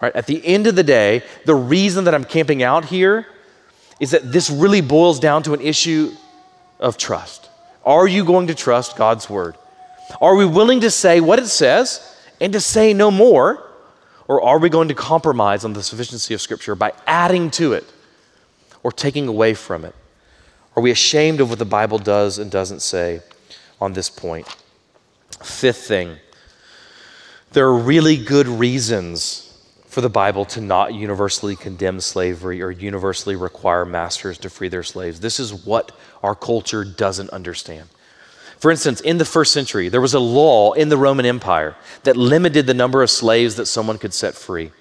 Right? 0.00 0.14
At 0.14 0.28
the 0.28 0.40
end 0.46 0.68
of 0.68 0.76
the 0.76 0.84
day, 0.84 1.24
the 1.44 1.56
reason 1.56 2.04
that 2.04 2.14
I'm 2.14 2.22
camping 2.22 2.62
out 2.62 2.84
here 2.84 3.26
is 3.98 4.12
that 4.12 4.30
this 4.30 4.48
really 4.48 4.80
boils 4.80 5.18
down 5.18 5.42
to 5.42 5.54
an 5.54 5.60
issue 5.60 6.12
of 6.78 6.96
trust. 6.96 7.48
Are 7.84 8.06
you 8.06 8.24
going 8.24 8.46
to 8.46 8.54
trust 8.54 8.94
God's 8.94 9.28
word? 9.28 9.56
Are 10.20 10.36
we 10.36 10.44
willing 10.44 10.82
to 10.82 10.90
say 10.92 11.20
what 11.20 11.40
it 11.40 11.48
says 11.48 12.16
and 12.40 12.52
to 12.52 12.60
say 12.60 12.94
no 12.94 13.10
more? 13.10 13.67
Or 14.28 14.42
are 14.42 14.58
we 14.58 14.68
going 14.68 14.88
to 14.88 14.94
compromise 14.94 15.64
on 15.64 15.72
the 15.72 15.82
sufficiency 15.82 16.34
of 16.34 16.40
Scripture 16.42 16.74
by 16.74 16.92
adding 17.06 17.50
to 17.52 17.72
it 17.72 17.84
or 18.82 18.92
taking 18.92 19.26
away 19.26 19.54
from 19.54 19.84
it? 19.84 19.94
Are 20.76 20.82
we 20.82 20.90
ashamed 20.90 21.40
of 21.40 21.50
what 21.50 21.58
the 21.58 21.64
Bible 21.64 21.98
does 21.98 22.38
and 22.38 22.50
doesn't 22.50 22.80
say 22.80 23.20
on 23.80 23.94
this 23.94 24.10
point? 24.10 24.46
Fifth 25.42 25.88
thing, 25.88 26.18
there 27.52 27.66
are 27.66 27.76
really 27.76 28.16
good 28.16 28.46
reasons 28.46 29.44
for 29.86 30.02
the 30.02 30.10
Bible 30.10 30.44
to 30.44 30.60
not 30.60 30.94
universally 30.94 31.56
condemn 31.56 31.98
slavery 32.00 32.60
or 32.60 32.70
universally 32.70 33.34
require 33.34 33.84
masters 33.86 34.36
to 34.38 34.50
free 34.50 34.68
their 34.68 34.82
slaves. 34.82 35.20
This 35.20 35.40
is 35.40 35.52
what 35.64 35.90
our 36.22 36.34
culture 36.34 36.84
doesn't 36.84 37.30
understand. 37.30 37.88
For 38.58 38.70
instance, 38.70 39.00
in 39.00 39.18
the 39.18 39.24
first 39.24 39.52
century, 39.52 39.88
there 39.88 40.00
was 40.00 40.14
a 40.14 40.20
law 40.20 40.72
in 40.72 40.88
the 40.88 40.96
Roman 40.96 41.26
Empire 41.26 41.76
that 42.02 42.16
limited 42.16 42.66
the 42.66 42.74
number 42.74 43.02
of 43.02 43.10
slaves 43.10 43.56
that 43.56 43.66
someone 43.66 43.98
could 43.98 44.12
set 44.12 44.34
free. 44.34 44.72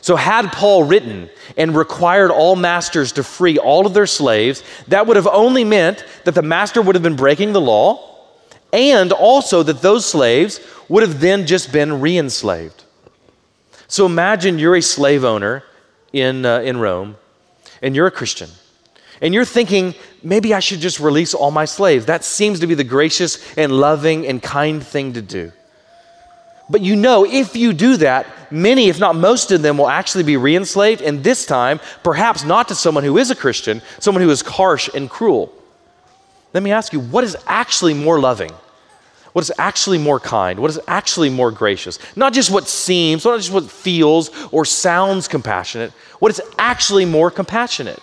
So, 0.00 0.16
had 0.16 0.52
Paul 0.52 0.84
written 0.84 1.30
and 1.56 1.74
required 1.74 2.30
all 2.30 2.56
masters 2.56 3.12
to 3.12 3.22
free 3.22 3.56
all 3.56 3.86
of 3.86 3.94
their 3.94 4.06
slaves, 4.06 4.62
that 4.88 5.06
would 5.06 5.16
have 5.16 5.28
only 5.28 5.64
meant 5.64 6.04
that 6.24 6.34
the 6.34 6.42
master 6.42 6.82
would 6.82 6.94
have 6.94 7.02
been 7.02 7.16
breaking 7.16 7.52
the 7.52 7.60
law 7.60 8.10
and 8.72 9.12
also 9.12 9.62
that 9.62 9.80
those 9.80 10.04
slaves 10.04 10.60
would 10.90 11.02
have 11.02 11.20
then 11.20 11.46
just 11.46 11.72
been 11.72 12.02
re 12.02 12.18
enslaved. 12.18 12.84
So, 13.86 14.04
imagine 14.04 14.58
you're 14.58 14.76
a 14.76 14.82
slave 14.82 15.24
owner 15.24 15.62
in, 16.12 16.44
uh, 16.44 16.60
in 16.60 16.78
Rome 16.78 17.16
and 17.80 17.96
you're 17.96 18.08
a 18.08 18.10
Christian 18.10 18.50
and 19.22 19.32
you're 19.32 19.44
thinking, 19.46 19.94
maybe 20.24 20.54
I 20.54 20.60
should 20.60 20.80
just 20.80 20.98
release 20.98 21.34
all 21.34 21.50
my 21.50 21.64
slaves. 21.64 22.06
That 22.06 22.24
seems 22.24 22.60
to 22.60 22.66
be 22.66 22.74
the 22.74 22.84
gracious 22.84 23.38
and 23.56 23.72
loving 23.72 24.26
and 24.26 24.42
kind 24.42 24.84
thing 24.84 25.12
to 25.12 25.22
do. 25.22 25.52
But 26.68 26.80
you 26.80 26.96
know, 26.96 27.26
if 27.26 27.54
you 27.54 27.74
do 27.74 27.98
that, 27.98 28.26
many, 28.50 28.88
if 28.88 28.98
not 28.98 29.16
most 29.16 29.52
of 29.52 29.60
them, 29.60 29.76
will 29.76 29.88
actually 29.88 30.24
be 30.24 30.38
re 30.38 30.56
enslaved, 30.56 31.02
and 31.02 31.22
this 31.22 31.44
time, 31.44 31.78
perhaps 32.02 32.42
not 32.42 32.68
to 32.68 32.74
someone 32.74 33.04
who 33.04 33.18
is 33.18 33.30
a 33.30 33.34
Christian, 33.34 33.82
someone 33.98 34.22
who 34.22 34.30
is 34.30 34.40
harsh 34.40 34.88
and 34.94 35.10
cruel. 35.10 35.52
Let 36.54 36.62
me 36.62 36.72
ask 36.72 36.92
you, 36.92 37.00
what 37.00 37.24
is 37.24 37.36
actually 37.46 37.92
more 37.92 38.18
loving? 38.18 38.52
What 39.34 39.42
is 39.42 39.52
actually 39.58 39.98
more 39.98 40.20
kind? 40.20 40.60
What 40.60 40.70
is 40.70 40.78
actually 40.86 41.28
more 41.28 41.50
gracious? 41.50 41.98
Not 42.16 42.32
just 42.32 42.50
what 42.50 42.68
seems, 42.68 43.24
not 43.24 43.36
just 43.36 43.52
what 43.52 43.68
feels 43.70 44.30
or 44.52 44.64
sounds 44.64 45.28
compassionate, 45.28 45.90
what 46.20 46.30
is 46.30 46.40
actually 46.56 47.04
more 47.04 47.30
compassionate? 47.30 48.00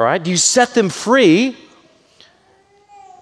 All 0.00 0.06
right? 0.06 0.22
Do 0.22 0.30
you 0.30 0.38
set 0.38 0.70
them 0.70 0.88
free 0.88 1.58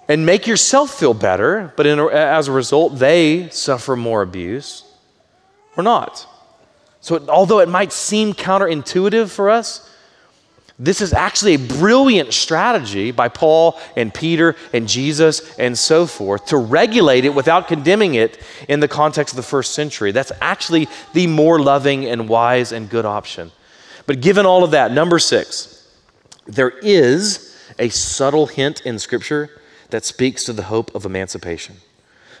and 0.07 0.25
make 0.25 0.47
yourself 0.47 0.97
feel 0.97 1.13
better, 1.13 1.73
but 1.75 1.85
in, 1.85 1.99
as 1.99 2.47
a 2.47 2.53
result, 2.53 2.97
they 2.97 3.49
suffer 3.49 3.97
more 3.97 4.21
abuse 4.21 4.85
or 5.75 5.83
not? 5.83 6.25
So, 7.01 7.15
it, 7.15 7.27
although 7.27 7.59
it 7.59 7.67
might 7.67 7.91
seem 7.91 8.33
counterintuitive 8.33 9.29
for 9.29 9.49
us, 9.49 9.93
this 10.79 11.01
is 11.01 11.11
actually 11.11 11.55
a 11.55 11.59
brilliant 11.59 12.33
strategy 12.33 13.11
by 13.11 13.27
Paul 13.27 13.77
and 13.97 14.13
Peter 14.13 14.55
and 14.71 14.87
Jesus 14.87 15.57
and 15.59 15.77
so 15.77 16.05
forth 16.05 16.45
to 16.45 16.57
regulate 16.57 17.25
it 17.25 17.35
without 17.35 17.67
condemning 17.67 18.15
it 18.15 18.41
in 18.69 18.79
the 18.79 18.87
context 18.87 19.33
of 19.33 19.35
the 19.35 19.43
first 19.43 19.73
century. 19.73 20.13
That's 20.13 20.31
actually 20.39 20.87
the 21.13 21.27
more 21.27 21.59
loving 21.59 22.05
and 22.05 22.29
wise 22.29 22.71
and 22.71 22.89
good 22.89 23.03
option. 23.03 23.51
But 24.05 24.21
given 24.21 24.45
all 24.45 24.63
of 24.63 24.71
that, 24.71 24.93
number 24.93 25.19
six, 25.19 25.78
there 26.49 26.69
is 26.69 27.55
a 27.77 27.89
subtle 27.89 28.47
hint 28.47 28.81
in 28.81 28.99
Scripture 28.99 29.49
that 29.89 30.03
speaks 30.03 30.43
to 30.45 30.53
the 30.53 30.63
hope 30.63 30.93
of 30.95 31.05
emancipation. 31.05 31.77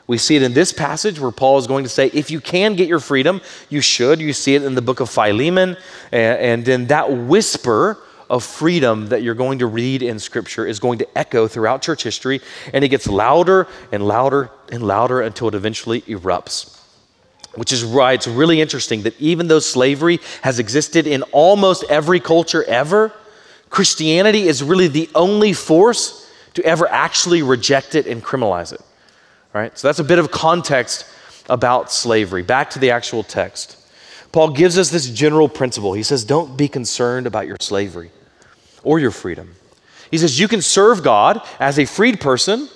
We 0.07 0.17
see 0.17 0.35
it 0.35 0.41
in 0.41 0.53
this 0.53 0.73
passage 0.73 1.19
where 1.19 1.31
Paul 1.31 1.59
is 1.59 1.67
going 1.67 1.83
to 1.83 1.89
say, 1.89 2.07
if 2.07 2.31
you 2.31 2.41
can 2.41 2.75
get 2.75 2.87
your 2.87 2.99
freedom, 2.99 3.41
you 3.69 3.79
should. 3.79 4.19
You 4.19 4.33
see 4.33 4.55
it 4.55 4.63
in 4.63 4.73
the 4.73 4.81
book 4.81 4.99
of 4.99 5.09
Philemon. 5.09 5.77
And 6.11 6.65
then 6.65 6.87
that 6.87 7.11
whisper 7.11 7.99
of 8.27 8.43
freedom 8.43 9.09
that 9.09 9.21
you're 9.21 9.35
going 9.35 9.59
to 9.59 9.67
read 9.67 10.01
in 10.01 10.17
Scripture 10.17 10.65
is 10.65 10.79
going 10.79 10.97
to 10.99 11.17
echo 11.17 11.47
throughout 11.47 11.83
church 11.83 12.01
history. 12.01 12.41
And 12.73 12.83
it 12.83 12.87
gets 12.87 13.07
louder 13.07 13.67
and 13.91 14.07
louder 14.07 14.49
and 14.71 14.81
louder 14.81 15.21
until 15.21 15.49
it 15.49 15.53
eventually 15.53 16.01
erupts. 16.01 16.79
Which 17.53 17.71
is 17.71 17.85
why 17.85 18.13
it's 18.13 18.27
really 18.27 18.61
interesting 18.61 19.03
that 19.03 19.19
even 19.21 19.47
though 19.47 19.59
slavery 19.59 20.19
has 20.41 20.57
existed 20.57 21.05
in 21.05 21.21
almost 21.31 21.83
every 21.87 22.19
culture 22.19 22.63
ever, 22.63 23.13
Christianity 23.69 24.47
is 24.47 24.63
really 24.63 24.87
the 24.87 25.09
only 25.15 25.53
force 25.53 26.29
to 26.55 26.63
ever 26.63 26.87
actually 26.87 27.41
reject 27.41 27.95
it 27.95 28.07
and 28.07 28.23
criminalize 28.23 28.73
it. 28.73 28.81
Right? 29.53 29.77
So 29.77 29.87
that's 29.87 29.99
a 29.99 30.03
bit 30.03 30.19
of 30.19 30.31
context 30.31 31.05
about 31.49 31.91
slavery. 31.91 32.43
Back 32.43 32.69
to 32.71 32.79
the 32.79 32.91
actual 32.91 33.23
text. 33.23 33.77
Paul 34.31 34.51
gives 34.51 34.77
us 34.77 34.89
this 34.89 35.09
general 35.09 35.49
principle. 35.49 35.93
He 35.93 36.03
says, 36.03 36.23
Don't 36.23 36.55
be 36.55 36.67
concerned 36.67 37.25
about 37.25 37.47
your 37.47 37.57
slavery 37.59 38.11
or 38.83 38.99
your 38.99 39.11
freedom. 39.11 39.55
He 40.11 40.17
says, 40.17 40.39
You 40.39 40.47
can 40.47 40.61
serve 40.61 41.03
God 41.03 41.41
as 41.59 41.79
a 41.79 41.85
freed 41.85 42.19
person, 42.19 42.69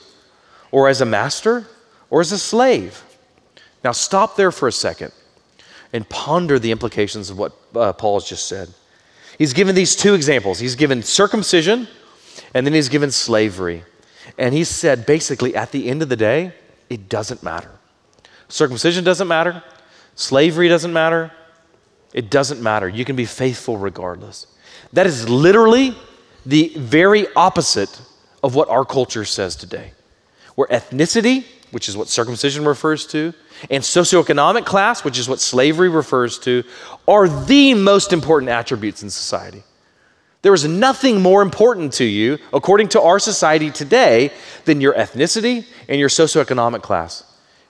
or 0.71 0.89
as 0.89 1.01
a 1.01 1.05
master, 1.05 1.67
or 2.09 2.21
as 2.21 2.31
a 2.31 2.39
slave. 2.39 3.03
Now, 3.83 3.91
stop 3.91 4.35
there 4.35 4.51
for 4.51 4.67
a 4.67 4.71
second 4.71 5.11
and 5.91 6.07
ponder 6.09 6.57
the 6.57 6.71
implications 6.71 7.29
of 7.29 7.37
what 7.37 7.53
uh, 7.75 7.93
Paul 7.93 8.19
has 8.19 8.27
just 8.27 8.47
said. 8.47 8.73
He's 9.37 9.53
given 9.53 9.75
these 9.75 9.95
two 9.95 10.13
examples. 10.13 10.59
He's 10.59 10.75
given 10.75 11.03
circumcision 11.03 11.87
and 12.53 12.65
then 12.65 12.73
he's 12.73 12.89
given 12.89 13.11
slavery. 13.11 13.83
And 14.37 14.53
he 14.53 14.63
said 14.63 15.05
basically 15.05 15.55
at 15.55 15.71
the 15.71 15.89
end 15.89 16.01
of 16.01 16.09
the 16.09 16.15
day, 16.15 16.53
it 16.89 17.09
doesn't 17.09 17.43
matter. 17.43 17.71
Circumcision 18.47 19.03
doesn't 19.03 19.27
matter, 19.27 19.63
slavery 20.15 20.67
doesn't 20.69 20.93
matter. 20.93 21.31
It 22.13 22.29
doesn't 22.29 22.61
matter. 22.61 22.87
You 22.87 23.05
can 23.05 23.15
be 23.15 23.25
faithful 23.25 23.77
regardless. 23.77 24.45
That 24.93 25.07
is 25.07 25.27
literally 25.27 25.95
the 26.45 26.71
very 26.75 27.25
opposite 27.35 28.01
of 28.43 28.53
what 28.53 28.69
our 28.69 28.85
culture 28.85 29.25
says 29.25 29.55
today. 29.55 29.93
Where 30.55 30.67
ethnicity, 30.67 31.45
which 31.73 31.89
is 31.89 31.97
what 31.97 32.07
circumcision 32.07 32.65
refers 32.65 33.07
to, 33.07 33.33
and 33.71 33.83
socioeconomic 33.83 34.63
class, 34.63 35.03
which 35.03 35.17
is 35.17 35.27
what 35.27 35.41
slavery 35.41 35.89
refers 35.89 36.37
to, 36.37 36.63
are 37.07 37.27
the 37.27 37.73
most 37.73 38.13
important 38.13 38.49
attributes 38.49 39.01
in 39.01 39.09
society. 39.09 39.63
There 40.43 40.53
is 40.53 40.65
nothing 40.65 41.21
more 41.21 41.41
important 41.41 41.93
to 41.93 42.03
you, 42.03 42.37
according 42.53 42.89
to 42.89 43.01
our 43.01 43.17
society 43.17 43.71
today, 43.71 44.31
than 44.65 44.81
your 44.81 44.93
ethnicity 44.93 45.65
and 45.89 45.99
your 45.99 46.09
socioeconomic 46.09 46.83
class. 46.83 47.23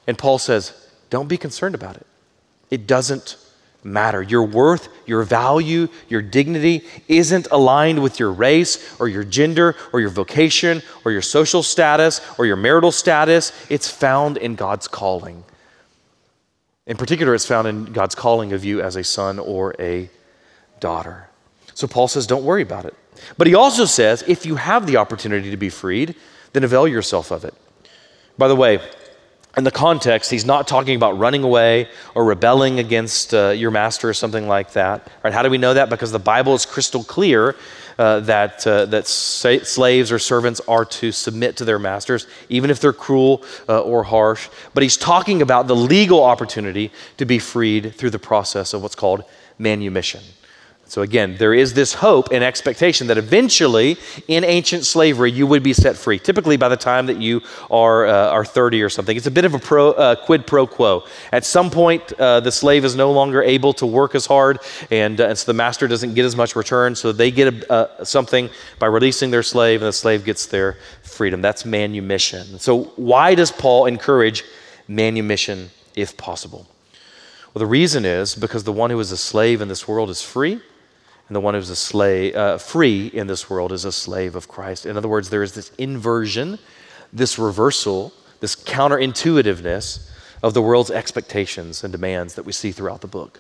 And 0.06 0.18
Paul 0.18 0.38
says, 0.38 0.74
don't 1.10 1.30
be 1.30 1.38
concerned 1.38 1.76
about 1.76 1.96
it. 1.96 2.06
It 2.70 2.86
doesn't 2.86 3.38
matter. 3.84 4.22
Your 4.22 4.44
worth, 4.44 4.90
your 5.06 5.24
value, 5.24 5.88
your 6.10 6.22
dignity 6.22 6.86
isn't 7.08 7.48
aligned 7.52 8.02
with 8.02 8.20
your 8.20 8.32
race 8.32 9.00
or 9.00 9.08
your 9.08 9.24
gender 9.24 9.76
or 9.92 10.00
your 10.00 10.10
vocation 10.10 10.82
or 11.06 11.12
your 11.12 11.22
social 11.22 11.64
status 11.64 12.22
or 12.38 12.46
your 12.46 12.56
marital 12.56 12.92
status. 12.92 13.52
It's 13.70 13.90
found 13.90 14.38
in 14.38 14.56
God's 14.56 14.88
calling. 14.88 15.44
In 16.86 16.98
particular, 16.98 17.34
it's 17.34 17.46
found 17.46 17.68
in 17.68 17.86
God's 17.86 18.16
calling 18.16 18.54
of 18.54 18.66
you 18.66 18.82
as 18.82 18.96
a 18.96 19.04
son 19.04 19.40
or 19.40 19.76
a 19.80 20.10
daughter. 20.80 21.30
So 21.74 21.88
Paul 21.88 22.08
says, 22.08 22.28
don't 22.28 22.44
worry 22.44 22.62
about 22.62 22.86
it. 22.86 22.94
But 23.38 23.48
he 23.48 23.56
also 23.56 23.86
says, 23.86 24.24
if 24.28 24.46
you 24.46 24.56
have 24.56 24.86
the 24.86 24.98
opportunity 24.98 25.50
to 25.52 25.58
be 25.58 25.70
freed, 25.70 26.16
then 26.52 26.64
avail 26.64 26.88
yourself 26.88 27.32
of 27.32 27.46
it. 27.46 27.54
By 28.38 28.48
the 28.48 28.56
way, 28.56 28.80
in 29.56 29.64
the 29.64 29.72
context, 29.72 30.32
he's 30.32 30.46
not 30.46 30.68
talking 30.68 30.96
about 30.96 31.18
running 31.20 31.44
away 31.44 31.88
or 32.16 32.26
rebelling 32.26 32.80
against 32.80 33.34
uh, 33.34 33.50
your 33.50 33.70
master 33.70 34.10
or 34.10 34.14
something 34.14 34.48
like 34.48 34.74
that. 34.74 35.08
Right? 35.24 35.34
How 35.34 35.44
do 35.44 35.50
we 35.50 35.60
know 35.60 35.76
that? 35.76 35.90
Because 35.90 36.12
the 36.12 36.20
Bible 36.20 36.56
is 36.56 36.66
crystal 36.66 37.04
clear 37.04 37.56
uh, 38.00 38.22
that, 38.22 38.66
uh, 38.66 38.86
that 38.86 39.06
sa- 39.06 39.64
slaves 39.64 40.12
or 40.12 40.18
servants 40.18 40.60
are 40.68 40.86
to 40.86 41.12
submit 41.12 41.58
to 41.58 41.66
their 41.66 41.78
masters, 41.78 42.26
even 42.50 42.72
if 42.72 42.80
they're 42.80 42.94
cruel 42.94 43.44
uh, 43.70 43.82
or 43.82 44.04
harsh. 44.04 44.50
But 44.74 44.82
he's 44.82 44.98
talking 44.98 45.44
about 45.44 45.68
the 45.68 45.76
legal 45.76 46.24
opportunity 46.24 46.92
to 47.18 47.26
be 47.26 47.38
freed 47.38 47.94
through 47.94 48.10
the 48.10 48.20
process 48.20 48.74
of 48.74 48.82
what's 48.82 48.96
called 48.96 49.24
manumission. 49.60 50.22
So, 50.94 51.02
again, 51.02 51.38
there 51.40 51.56
is 51.56 51.74
this 51.74 51.92
hope 51.92 52.28
and 52.32 52.44
expectation 52.44 53.08
that 53.08 53.18
eventually 53.18 53.98
in 54.28 54.44
ancient 54.44 54.86
slavery 54.86 55.32
you 55.32 55.48
would 55.48 55.64
be 55.64 55.74
set 55.74 55.98
free, 55.98 56.20
typically 56.20 56.56
by 56.56 56.70
the 56.70 56.78
time 56.78 57.08
that 57.08 57.18
you 57.18 57.42
are, 57.72 58.06
uh, 58.06 58.30
are 58.30 58.46
30 58.46 58.84
or 58.84 58.90
something. 58.90 59.18
It's 59.18 59.26
a 59.26 59.32
bit 59.32 59.44
of 59.44 59.56
a 59.56 59.58
pro, 59.58 59.94
uh, 59.94 60.14
quid 60.14 60.46
pro 60.46 60.68
quo. 60.68 61.04
At 61.32 61.46
some 61.46 61.72
point, 61.72 62.14
uh, 62.20 62.42
the 62.42 62.52
slave 62.52 62.86
is 62.86 62.96
no 62.96 63.12
longer 63.12 63.42
able 63.42 63.74
to 63.74 63.88
work 63.88 64.14
as 64.14 64.28
hard, 64.28 64.60
and, 64.92 65.20
uh, 65.20 65.30
and 65.30 65.36
so 65.36 65.48
the 65.48 65.56
master 65.56 65.88
doesn't 65.88 66.14
get 66.14 66.26
as 66.26 66.36
much 66.36 66.56
return, 66.56 66.94
so 66.94 67.12
they 67.12 67.32
get 67.32 67.52
a, 67.52 67.72
uh, 67.72 68.06
something 68.06 68.52
by 68.78 68.86
releasing 68.86 69.32
their 69.32 69.42
slave, 69.42 69.82
and 69.82 69.88
the 69.88 69.94
slave 69.94 70.24
gets 70.24 70.46
their 70.46 70.78
freedom. 71.02 71.42
That's 71.42 71.66
manumission. 71.66 72.60
So, 72.60 72.84
why 72.98 73.34
does 73.34 73.52
Paul 73.52 73.88
encourage 73.88 74.44
manumission 74.88 75.72
if 75.96 76.16
possible? 76.18 76.68
Well, 77.52 77.62
the 77.62 77.66
reason 77.66 78.06
is 78.06 78.36
because 78.36 78.64
the 78.64 78.72
one 78.72 78.92
who 78.92 79.00
is 79.00 79.12
a 79.12 79.18
slave 79.18 79.60
in 79.60 79.70
this 79.70 79.88
world 79.88 80.12
is 80.12 80.22
free 80.22 80.62
and 81.28 81.36
the 81.36 81.40
one 81.40 81.54
who's 81.54 81.70
a 81.70 81.76
slave, 81.76 82.36
uh, 82.36 82.58
free 82.58 83.08
in 83.08 83.28
this 83.28 83.50
world 83.50 83.72
is 83.72 83.86
a 83.86 83.92
slave 83.92 84.36
of 84.36 84.48
Christ. 84.48 84.86
In 84.86 84.98
other 84.98 85.08
words, 85.08 85.30
there 85.30 85.44
is 85.44 85.54
this 85.54 85.72
inversion, 85.78 86.60
this 87.14 87.40
reversal, 87.40 88.14
this 88.40 88.56
counterintuitiveness 88.56 90.10
of 90.42 90.54
the 90.54 90.62
world's 90.62 90.92
expectations 90.92 91.84
and 91.84 91.92
demands 91.92 92.36
that 92.36 92.44
we 92.44 92.52
see 92.52 92.72
throughout 92.72 93.02
the 93.02 93.08
book. 93.08 93.40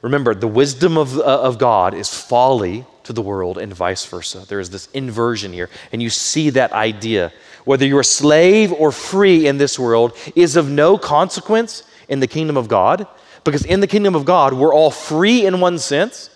Remember, 0.00 0.32
the 0.32 0.46
wisdom 0.46 0.96
of, 0.96 1.18
uh, 1.18 1.22
of 1.22 1.58
God 1.58 1.92
is 1.92 2.14
folly 2.14 2.86
to 3.02 3.12
the 3.12 3.20
world 3.20 3.58
and 3.58 3.74
vice 3.74 4.04
versa. 4.06 4.46
There 4.46 4.60
is 4.60 4.70
this 4.70 4.86
inversion 4.94 5.52
here, 5.52 5.68
and 5.90 6.00
you 6.00 6.10
see 6.10 6.50
that 6.50 6.72
idea. 6.72 7.32
Whether 7.64 7.84
you're 7.84 8.00
a 8.00 8.04
slave 8.04 8.72
or 8.72 8.92
free 8.92 9.48
in 9.48 9.58
this 9.58 9.76
world 9.76 10.16
is 10.36 10.54
of 10.54 10.70
no 10.70 10.96
consequence 10.96 11.82
in 12.08 12.20
the 12.20 12.28
kingdom 12.28 12.56
of 12.56 12.68
God, 12.68 13.08
because 13.42 13.64
in 13.64 13.80
the 13.80 13.88
kingdom 13.88 14.14
of 14.14 14.24
God, 14.24 14.52
we're 14.52 14.72
all 14.72 14.92
free 14.92 15.44
in 15.46 15.58
one 15.58 15.78
sense 15.78 16.30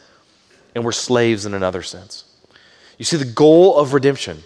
and 0.74 0.84
we're 0.84 0.92
slaves 0.92 1.46
in 1.46 1.54
another 1.54 1.82
sense. 1.82 2.24
You 2.98 3.04
see, 3.04 3.16
the 3.16 3.24
goal 3.24 3.76
of 3.76 3.94
redemption, 3.94 4.42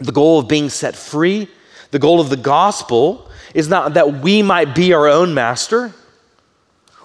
the 0.00 0.12
goal 0.12 0.38
of 0.38 0.48
being 0.48 0.68
set 0.68 0.96
free, 0.96 1.48
the 1.90 1.98
goal 1.98 2.20
of 2.20 2.30
the 2.30 2.36
gospel 2.36 3.28
is 3.54 3.68
not 3.68 3.94
that 3.94 4.20
we 4.20 4.42
might 4.42 4.74
be 4.74 4.92
our 4.92 5.08
own 5.08 5.34
master 5.34 5.92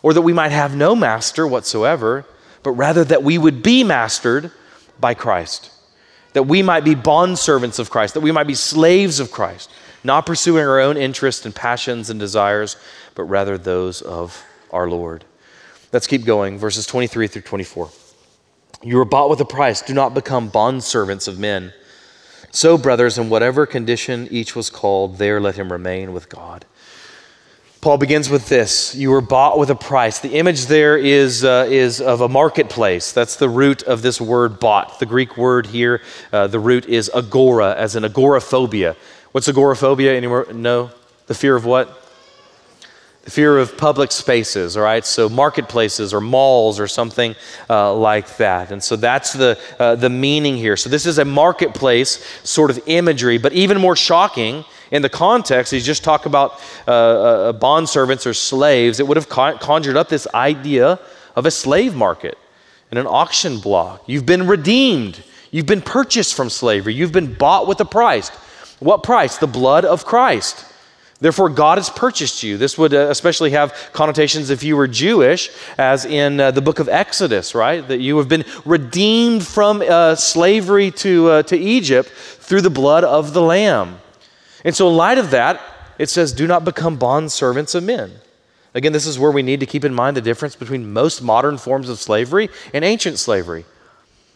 or 0.02 0.14
that 0.14 0.22
we 0.22 0.34
might 0.34 0.52
have 0.52 0.76
no 0.76 0.96
master 0.96 1.48
whatsoever, 1.48 2.26
but 2.62 2.72
rather 2.72 3.04
that 3.04 3.24
we 3.24 3.38
would 3.38 3.64
be 3.64 3.84
mastered 3.84 4.52
by 5.00 5.14
Christ, 5.14 5.72
that 6.34 6.43
we 6.43 6.62
might 6.62 6.84
be 6.84 6.96
bondservants 6.96 7.80
of 7.80 7.89
Christ, 7.89 8.14
that 8.14 8.22
we 8.22 8.32
might 8.32 8.48
be 8.48 8.54
slaves 8.54 9.20
of 9.20 9.32
Christ, 9.32 9.72
not 10.04 10.26
pursuing 10.26 10.64
our 10.64 10.80
own 10.80 10.98
interests 10.98 11.46
and 11.46 11.56
passions 11.56 12.10
and 12.10 12.20
desires, 12.20 12.78
but 13.16 13.24
rather 13.24 13.58
those 13.58 14.02
of 14.02 14.46
our 14.72 14.88
Lord. 14.88 15.26
Let's 15.91 16.06
keep 16.06 16.26
going, 16.26 16.58
verses 16.60 16.86
23 16.86 17.28
through 17.28 17.41
24. 17.41 17.89
You 18.86 18.98
were 18.98 19.06
bought 19.06 19.32
with 19.32 19.42
a 19.42 19.46
price. 19.46 19.82
Do 19.82 19.96
not 19.96 20.14
become 20.14 20.52
bondservants 20.52 21.28
of 21.28 21.40
men. 21.40 21.74
So, 22.52 22.78
brothers, 22.78 23.18
in 23.18 23.30
whatever 23.30 23.66
condition 23.66 24.28
each 24.30 24.56
was 24.56 24.70
called, 24.70 25.18
there 25.18 25.42
let 25.42 25.56
him 25.56 25.72
remain 25.72 26.14
with 26.14 26.30
God. 26.30 26.66
Paul 27.82 27.98
begins 27.98 28.30
with 28.30 28.48
this 28.48 28.94
You 28.94 29.10
were 29.10 29.22
bought 29.22 29.58
with 29.58 29.72
a 29.72 29.76
price. 29.76 30.20
The 30.20 30.36
image 30.36 30.68
there 30.68 31.00
is, 31.00 31.44
uh, 31.44 31.66
is 31.68 32.00
of 32.00 32.22
a 32.22 32.30
marketplace. 32.30 33.12
That's 33.12 33.38
the 33.38 33.50
root 33.50 33.82
of 33.82 34.04
this 34.04 34.22
word 34.22 34.60
bought. 34.60 35.00
The 35.00 35.08
Greek 35.08 35.36
word 35.36 35.66
here, 35.66 36.04
uh, 36.32 36.46
the 36.46 36.60
root 36.60 36.86
is 36.86 37.10
agora, 37.12 37.74
as 37.74 37.96
in 37.96 38.06
agoraphobia. 38.06 38.96
What's 39.32 39.48
agoraphobia? 39.48 40.14
Anyone 40.14 40.62
No? 40.62 40.92
The 41.26 41.34
fear 41.34 41.56
of 41.56 41.66
what? 41.66 42.05
Fear 43.26 43.57
of 43.57 43.76
public 43.78 44.11
spaces, 44.11 44.78
all 44.78 44.84
right? 44.84 45.03
So 45.05 45.28
marketplaces 45.28 46.13
or 46.13 46.21
malls 46.21 46.80
or 46.80 46.88
something 46.88 47.36
uh, 47.69 47.93
like 47.93 48.38
that. 48.38 48.71
And 48.71 48.84
so 48.84 48.95
that's 48.95 49.34
the, 49.34 49.59
uh, 49.80 49.95
the 49.95 50.09
meaning 50.09 50.55
here. 50.57 50.78
So 50.78 50.89
this 50.89 51.05
is 51.05 51.17
a 51.17 51.26
marketplace 51.26 52.23
sort 52.43 52.69
of 52.69 52.80
imagery, 52.86 53.38
but 53.38 53.53
even 53.53 53.80
more 53.80 53.95
shocking 53.95 54.63
in 54.91 55.01
the 55.01 55.09
context, 55.09 55.71
he's 55.71 55.86
just 55.86 56.03
talk 56.03 56.28
about 56.28 56.61
uh, 56.88 56.91
uh 56.91 57.53
bond 57.53 57.89
servants 57.89 58.28
or 58.28 58.34
slaves. 58.36 58.99
It 58.99 59.07
would 59.07 59.17
have 59.17 59.28
conjured 59.28 59.97
up 59.97 60.09
this 60.09 60.28
idea 60.36 60.99
of 61.36 61.47
a 61.47 61.51
slave 61.51 61.95
market 61.95 62.38
and 62.91 62.99
an 62.99 63.07
auction 63.07 63.59
block. 63.59 64.03
You've 64.05 64.28
been 64.28 64.45
redeemed. 64.45 65.23
You've 65.49 65.65
been 65.65 65.82
purchased 65.82 66.36
from 66.36 66.49
slavery. 66.49 66.93
You've 66.93 67.11
been 67.11 67.34
bought 67.34 67.67
with 67.67 67.80
a 67.80 67.86
price. 67.86 68.30
What 68.80 69.03
price? 69.03 69.38
The 69.38 69.47
blood 69.47 69.86
of 69.86 70.05
Christ. 70.05 70.65
Therefore, 71.20 71.49
God 71.49 71.78
has 71.78 71.89
purchased 71.89 72.43
you. 72.43 72.57
This 72.57 72.78
would 72.78 72.93
uh, 72.93 73.07
especially 73.09 73.51
have 73.51 73.74
connotations 73.93 74.49
if 74.49 74.63
you 74.63 74.76
were 74.76 74.88
Jewish, 74.88 75.49
as 75.78 76.03
in 76.03 76.39
uh, 76.41 76.51
the 76.51 76.61
book 76.61 76.80
of 76.80 76.89
Exodus, 76.89 77.55
right? 77.55 77.88
That 77.88 78.01
you 78.01 78.18
have 78.18 78.28
been 78.28 78.43
redeemed 78.66 79.47
from 79.47 79.82
uh, 79.82 80.16
slavery 80.16 80.91
to, 80.91 81.30
uh, 81.30 81.43
to 81.43 81.57
Egypt 81.57 82.09
through 82.09 82.61
the 82.61 82.70
blood 82.70 83.05
of 83.05 83.34
the 83.34 83.41
Lamb. 83.41 83.99
And 84.66 84.76
so, 84.76 84.89
in 84.89 84.97
light 84.97 85.18
of 85.18 85.32
that, 85.32 85.61
it 85.97 86.09
says, 86.09 86.34
Do 86.34 86.47
not 86.47 86.66
become 86.66 86.97
bond 86.97 87.32
servants 87.32 87.76
of 87.76 87.84
men. 87.84 88.11
Again, 88.74 88.91
this 88.91 89.07
is 89.07 89.18
where 89.18 89.32
we 89.32 89.41
need 89.41 89.61
to 89.61 89.66
keep 89.66 89.86
in 89.86 89.93
mind 89.93 90.18
the 90.18 90.22
difference 90.22 90.57
between 90.57 90.91
most 90.91 91.22
modern 91.22 91.57
forms 91.57 91.88
of 91.88 91.97
slavery 91.97 92.49
and 92.74 92.84
ancient 92.84 93.20
slavery. 93.20 93.63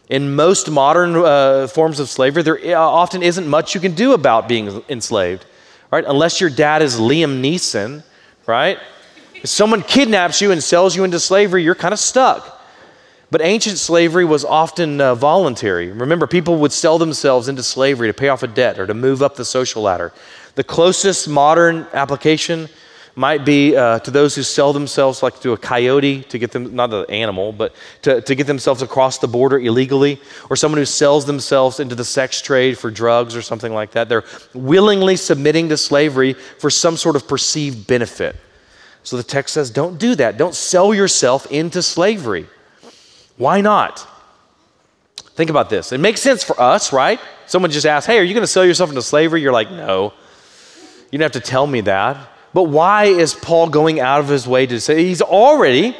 In 0.08 0.34
most 0.34 0.70
modern 0.70 1.14
uh, 1.14 1.66
forms 1.66 2.00
of 2.00 2.08
slavery, 2.08 2.42
there 2.42 2.58
uh, 2.74 2.80
often 2.80 3.22
isn't 3.22 3.46
much 3.46 3.74
you 3.74 3.82
can 3.82 3.92
do 3.92 4.14
about 4.14 4.48
being 4.48 4.82
enslaved 4.88 5.44
right? 5.90 6.04
Unless 6.06 6.40
your 6.40 6.50
dad 6.50 6.82
is 6.82 6.98
Liam 6.98 7.40
Neeson, 7.40 8.02
right? 8.46 8.78
If 9.34 9.48
someone 9.48 9.82
kidnaps 9.82 10.40
you 10.40 10.52
and 10.52 10.62
sells 10.62 10.94
you 10.94 11.04
into 11.04 11.18
slavery, 11.18 11.62
you're 11.62 11.74
kind 11.74 11.92
of 11.92 11.98
stuck. 11.98 12.58
But 13.30 13.40
ancient 13.42 13.78
slavery 13.78 14.24
was 14.24 14.44
often 14.44 15.00
uh, 15.00 15.14
voluntary. 15.14 15.92
Remember, 15.92 16.26
people 16.26 16.56
would 16.58 16.72
sell 16.72 16.98
themselves 16.98 17.48
into 17.48 17.62
slavery 17.62 18.08
to 18.08 18.14
pay 18.14 18.28
off 18.28 18.42
a 18.42 18.48
debt 18.48 18.78
or 18.78 18.86
to 18.86 18.94
move 18.94 19.22
up 19.22 19.36
the 19.36 19.44
social 19.44 19.82
ladder. 19.82 20.12
The 20.56 20.64
closest 20.64 21.28
modern 21.28 21.86
application 21.92 22.68
might 23.16 23.44
be 23.44 23.76
uh, 23.76 23.98
to 24.00 24.10
those 24.10 24.34
who 24.34 24.42
sell 24.42 24.72
themselves 24.72 25.22
like 25.22 25.40
to 25.40 25.52
a 25.52 25.56
coyote 25.56 26.22
to 26.22 26.38
get 26.38 26.52
them, 26.52 26.74
not 26.74 26.92
an 26.94 27.04
animal, 27.10 27.52
but 27.52 27.74
to, 28.02 28.20
to 28.22 28.34
get 28.34 28.46
themselves 28.46 28.82
across 28.82 29.18
the 29.18 29.28
border 29.28 29.58
illegally, 29.58 30.20
or 30.48 30.56
someone 30.56 30.78
who 30.78 30.84
sells 30.86 31.26
themselves 31.26 31.80
into 31.80 31.94
the 31.94 32.04
sex 32.04 32.40
trade 32.40 32.78
for 32.78 32.90
drugs 32.90 33.34
or 33.34 33.42
something 33.42 33.74
like 33.74 33.92
that. 33.92 34.08
They're 34.08 34.24
willingly 34.54 35.16
submitting 35.16 35.68
to 35.70 35.76
slavery 35.76 36.34
for 36.34 36.70
some 36.70 36.96
sort 36.96 37.16
of 37.16 37.26
perceived 37.26 37.86
benefit. 37.86 38.36
So 39.02 39.16
the 39.16 39.22
text 39.22 39.54
says, 39.54 39.70
don't 39.70 39.98
do 39.98 40.14
that. 40.16 40.36
Don't 40.36 40.54
sell 40.54 40.94
yourself 40.94 41.50
into 41.50 41.82
slavery. 41.82 42.46
Why 43.36 43.60
not? 43.60 44.06
Think 45.34 45.48
about 45.48 45.70
this. 45.70 45.92
It 45.92 45.98
makes 45.98 46.20
sense 46.20 46.44
for 46.44 46.60
us, 46.60 46.92
right? 46.92 47.18
Someone 47.46 47.70
just 47.70 47.86
asks, 47.86 48.06
hey, 48.06 48.18
are 48.18 48.22
you 48.22 48.34
going 48.34 48.42
to 48.42 48.46
sell 48.46 48.64
yourself 48.64 48.90
into 48.90 49.02
slavery? 49.02 49.40
You're 49.40 49.52
like, 49.52 49.70
no. 49.70 50.12
You 51.10 51.18
don't 51.18 51.32
have 51.32 51.42
to 51.42 51.48
tell 51.48 51.66
me 51.66 51.80
that. 51.82 52.16
But 52.52 52.64
why 52.64 53.04
is 53.04 53.34
Paul 53.34 53.68
going 53.68 54.00
out 54.00 54.20
of 54.20 54.28
his 54.28 54.46
way 54.46 54.66
to 54.66 54.80
say 54.80 55.04
he's 55.04 55.22
already 55.22 55.96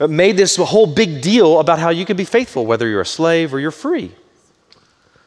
made 0.00 0.36
this 0.36 0.56
whole 0.56 0.86
big 0.86 1.20
deal 1.20 1.60
about 1.60 1.78
how 1.78 1.90
you 1.90 2.06
can 2.06 2.16
be 2.16 2.24
faithful, 2.24 2.64
whether 2.64 2.88
you're 2.88 3.02
a 3.02 3.06
slave 3.06 3.52
or 3.52 3.60
you're 3.60 3.70
free? 3.70 4.12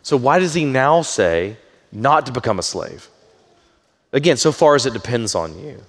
So, 0.02 0.18
why 0.18 0.40
does 0.40 0.54
he 0.54 0.66
now 0.66 1.02
say 1.02 1.58
not 1.92 2.26
to 2.26 2.32
become 2.32 2.60
a 2.60 2.64
slave? 2.64 3.08
Again, 4.12 4.38
so 4.38 4.52
far 4.52 4.76
as 4.76 4.86
it 4.86 4.94
depends 4.94 5.36
on 5.36 5.58
you. 5.60 5.82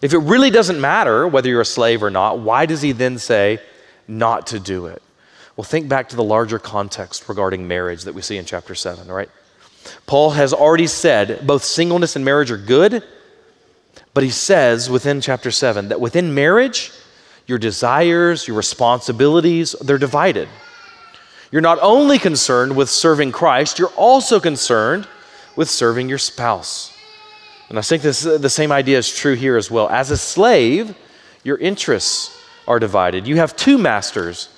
If 0.00 0.12
it 0.12 0.18
really 0.18 0.50
doesn't 0.50 0.80
matter 0.80 1.28
whether 1.28 1.48
you're 1.48 1.60
a 1.60 1.66
slave 1.66 2.02
or 2.02 2.10
not, 2.10 2.40
why 2.40 2.66
does 2.66 2.82
he 2.82 2.92
then 2.92 3.18
say 3.18 3.60
not 4.08 4.48
to 4.48 4.58
do 4.58 4.86
it? 4.86 5.02
Well, 5.56 5.64
think 5.64 5.88
back 5.88 6.08
to 6.08 6.16
the 6.16 6.24
larger 6.24 6.58
context 6.58 7.28
regarding 7.28 7.68
marriage 7.68 8.04
that 8.04 8.14
we 8.14 8.22
see 8.22 8.36
in 8.36 8.44
chapter 8.44 8.74
7, 8.74 9.06
right? 9.06 9.28
Paul 10.06 10.30
has 10.30 10.52
already 10.52 10.86
said 10.86 11.46
both 11.46 11.62
singleness 11.62 12.16
and 12.16 12.24
marriage 12.24 12.50
are 12.50 12.56
good, 12.56 13.04
but 14.14 14.22
he 14.22 14.30
says 14.30 14.90
within 14.90 15.20
chapter 15.20 15.50
7 15.50 15.88
that 15.88 16.00
within 16.00 16.34
marriage, 16.34 16.92
your 17.46 17.58
desires, 17.58 18.46
your 18.46 18.56
responsibilities, 18.56 19.74
they're 19.80 19.98
divided. 19.98 20.48
You're 21.50 21.62
not 21.62 21.78
only 21.82 22.18
concerned 22.18 22.76
with 22.76 22.88
serving 22.88 23.32
Christ, 23.32 23.78
you're 23.78 23.88
also 23.96 24.40
concerned 24.40 25.06
with 25.56 25.68
serving 25.68 26.08
your 26.08 26.18
spouse. 26.18 26.96
And 27.68 27.78
I 27.78 27.82
think 27.82 28.02
this, 28.02 28.22
the 28.22 28.50
same 28.50 28.72
idea 28.72 28.98
is 28.98 29.14
true 29.14 29.34
here 29.34 29.56
as 29.56 29.70
well. 29.70 29.88
As 29.88 30.10
a 30.10 30.16
slave, 30.16 30.94
your 31.42 31.56
interests 31.58 32.36
are 32.68 32.78
divided. 32.78 33.26
You 33.26 33.36
have 33.36 33.56
two 33.56 33.78
masters 33.78 34.48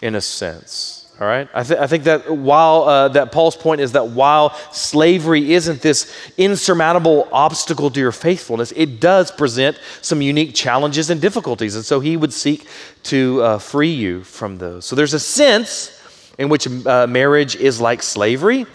in 0.00 0.14
a 0.14 0.20
sense. 0.20 1.03
All 1.24 1.30
right, 1.30 1.48
I, 1.54 1.62
th- 1.62 1.80
I 1.80 1.86
think 1.86 2.04
that 2.04 2.30
while 2.30 2.82
uh, 2.82 3.08
that 3.08 3.32
Paul's 3.32 3.56
point 3.56 3.80
is 3.80 3.92
that 3.92 4.08
while 4.08 4.50
slavery 4.72 5.54
isn't 5.54 5.80
this 5.80 6.14
insurmountable 6.36 7.26
obstacle 7.32 7.88
to 7.88 7.98
your 7.98 8.12
faithfulness, 8.12 8.74
it 8.76 9.00
does 9.00 9.30
present 9.30 9.80
some 10.02 10.20
unique 10.20 10.54
challenges 10.54 11.08
and 11.08 11.22
difficulties, 11.22 11.76
and 11.76 11.84
so 11.84 12.00
he 12.00 12.18
would 12.18 12.30
seek 12.30 12.66
to 13.04 13.40
uh, 13.42 13.58
free 13.58 13.90
you 13.90 14.22
from 14.22 14.58
those. 14.58 14.84
So 14.84 14.94
there's 14.94 15.14
a 15.14 15.18
sense 15.18 15.98
in 16.36 16.50
which 16.50 16.66
uh, 16.66 17.06
marriage 17.06 17.56
is 17.56 17.80
like 17.80 18.02
slavery, 18.02 18.66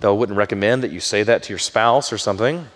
though 0.00 0.14
I 0.14 0.18
wouldn't 0.18 0.38
recommend 0.38 0.84
that 0.84 0.90
you 0.90 1.00
say 1.00 1.22
that 1.22 1.42
to 1.42 1.52
your 1.52 1.58
spouse 1.58 2.14
or 2.14 2.16
something. 2.16 2.66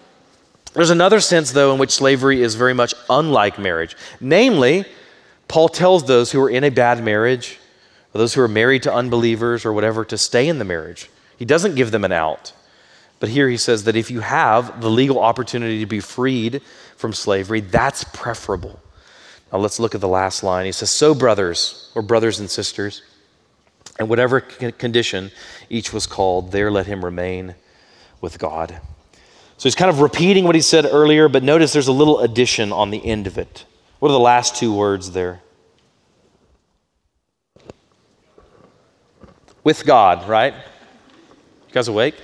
There's 0.75 0.91
another 0.91 1.21
sense, 1.21 1.53
though, 1.53 1.73
in 1.73 1.79
which 1.79 1.93
slavery 1.93 2.43
is 2.43 2.57
very 2.57 2.75
much 2.75 2.93
unlike 3.09 3.59
marriage. 3.59 3.97
Namely, 4.21 4.85
Paul 5.49 5.71
tells 5.71 6.05
those 6.05 6.31
who 6.31 6.43
are 6.43 6.51
in 6.51 6.63
a 6.63 6.71
bad 6.71 7.03
marriage 7.03 7.59
or 8.15 8.19
those 8.19 8.35
who 8.35 8.41
are 8.41 8.49
married 8.49 8.83
to 8.85 8.93
unbelievers 8.95 9.65
or 9.65 9.73
whatever 9.73 10.05
to 10.05 10.19
stay 10.19 10.49
in 10.49 10.59
the 10.59 10.65
marriage. 10.65 11.11
He 11.37 11.45
doesn't 11.45 11.75
give 11.75 11.91
them 11.91 12.05
an 12.05 12.13
out. 12.13 12.53
But 13.21 13.31
here 13.31 13.49
he 13.49 13.57
says 13.57 13.85
that 13.85 13.97
if 13.97 14.11
you 14.11 14.21
have 14.21 14.81
the 14.81 14.91
legal 14.91 15.19
opportunity 15.19 15.81
to 15.81 15.87
be 15.87 16.01
freed 16.01 16.63
from 16.97 17.13
slavery, 17.13 17.61
that's 17.61 18.05
preferable. 18.05 18.81
Now 19.53 19.59
let's 19.59 19.81
look 19.81 19.95
at 19.95 20.01
the 20.01 20.09
last 20.09 20.43
line. 20.43 20.67
He 20.67 20.73
says, 20.73 20.91
So, 20.91 21.15
brothers, 21.15 21.91
or 21.95 22.03
brothers 22.03 22.39
and 22.39 22.51
sisters, 22.51 23.03
and 23.99 24.09
whatever 24.09 24.41
condition 24.41 25.33
each 25.69 25.93
was 25.93 26.07
called, 26.07 26.53
there 26.53 26.71
let 26.71 26.87
him 26.87 27.05
remain 27.05 27.57
with 28.21 28.39
God. 28.39 28.81
So 29.57 29.65
he's 29.65 29.75
kind 29.75 29.91
of 29.91 30.01
repeating 30.01 30.45
what 30.45 30.55
he 30.55 30.61
said 30.61 30.87
earlier, 30.87 31.29
but 31.29 31.43
notice 31.43 31.73
there's 31.73 31.89
a 31.89 31.93
little 31.93 32.21
addition 32.21 32.73
on 32.73 32.91
the 32.91 33.05
end 33.05 33.27
of 33.27 33.39
it. 33.39 33.65
What 33.99 34.11
are 34.11 34.13
the 34.13 34.21
last 34.21 34.55
two 34.55 34.73
words 34.73 35.11
there? 35.11 35.41
With 39.69 39.85
God, 39.85 40.27
right? 40.27 40.55
You 40.55 41.75
guys 41.75 41.89
awake? 41.89 42.14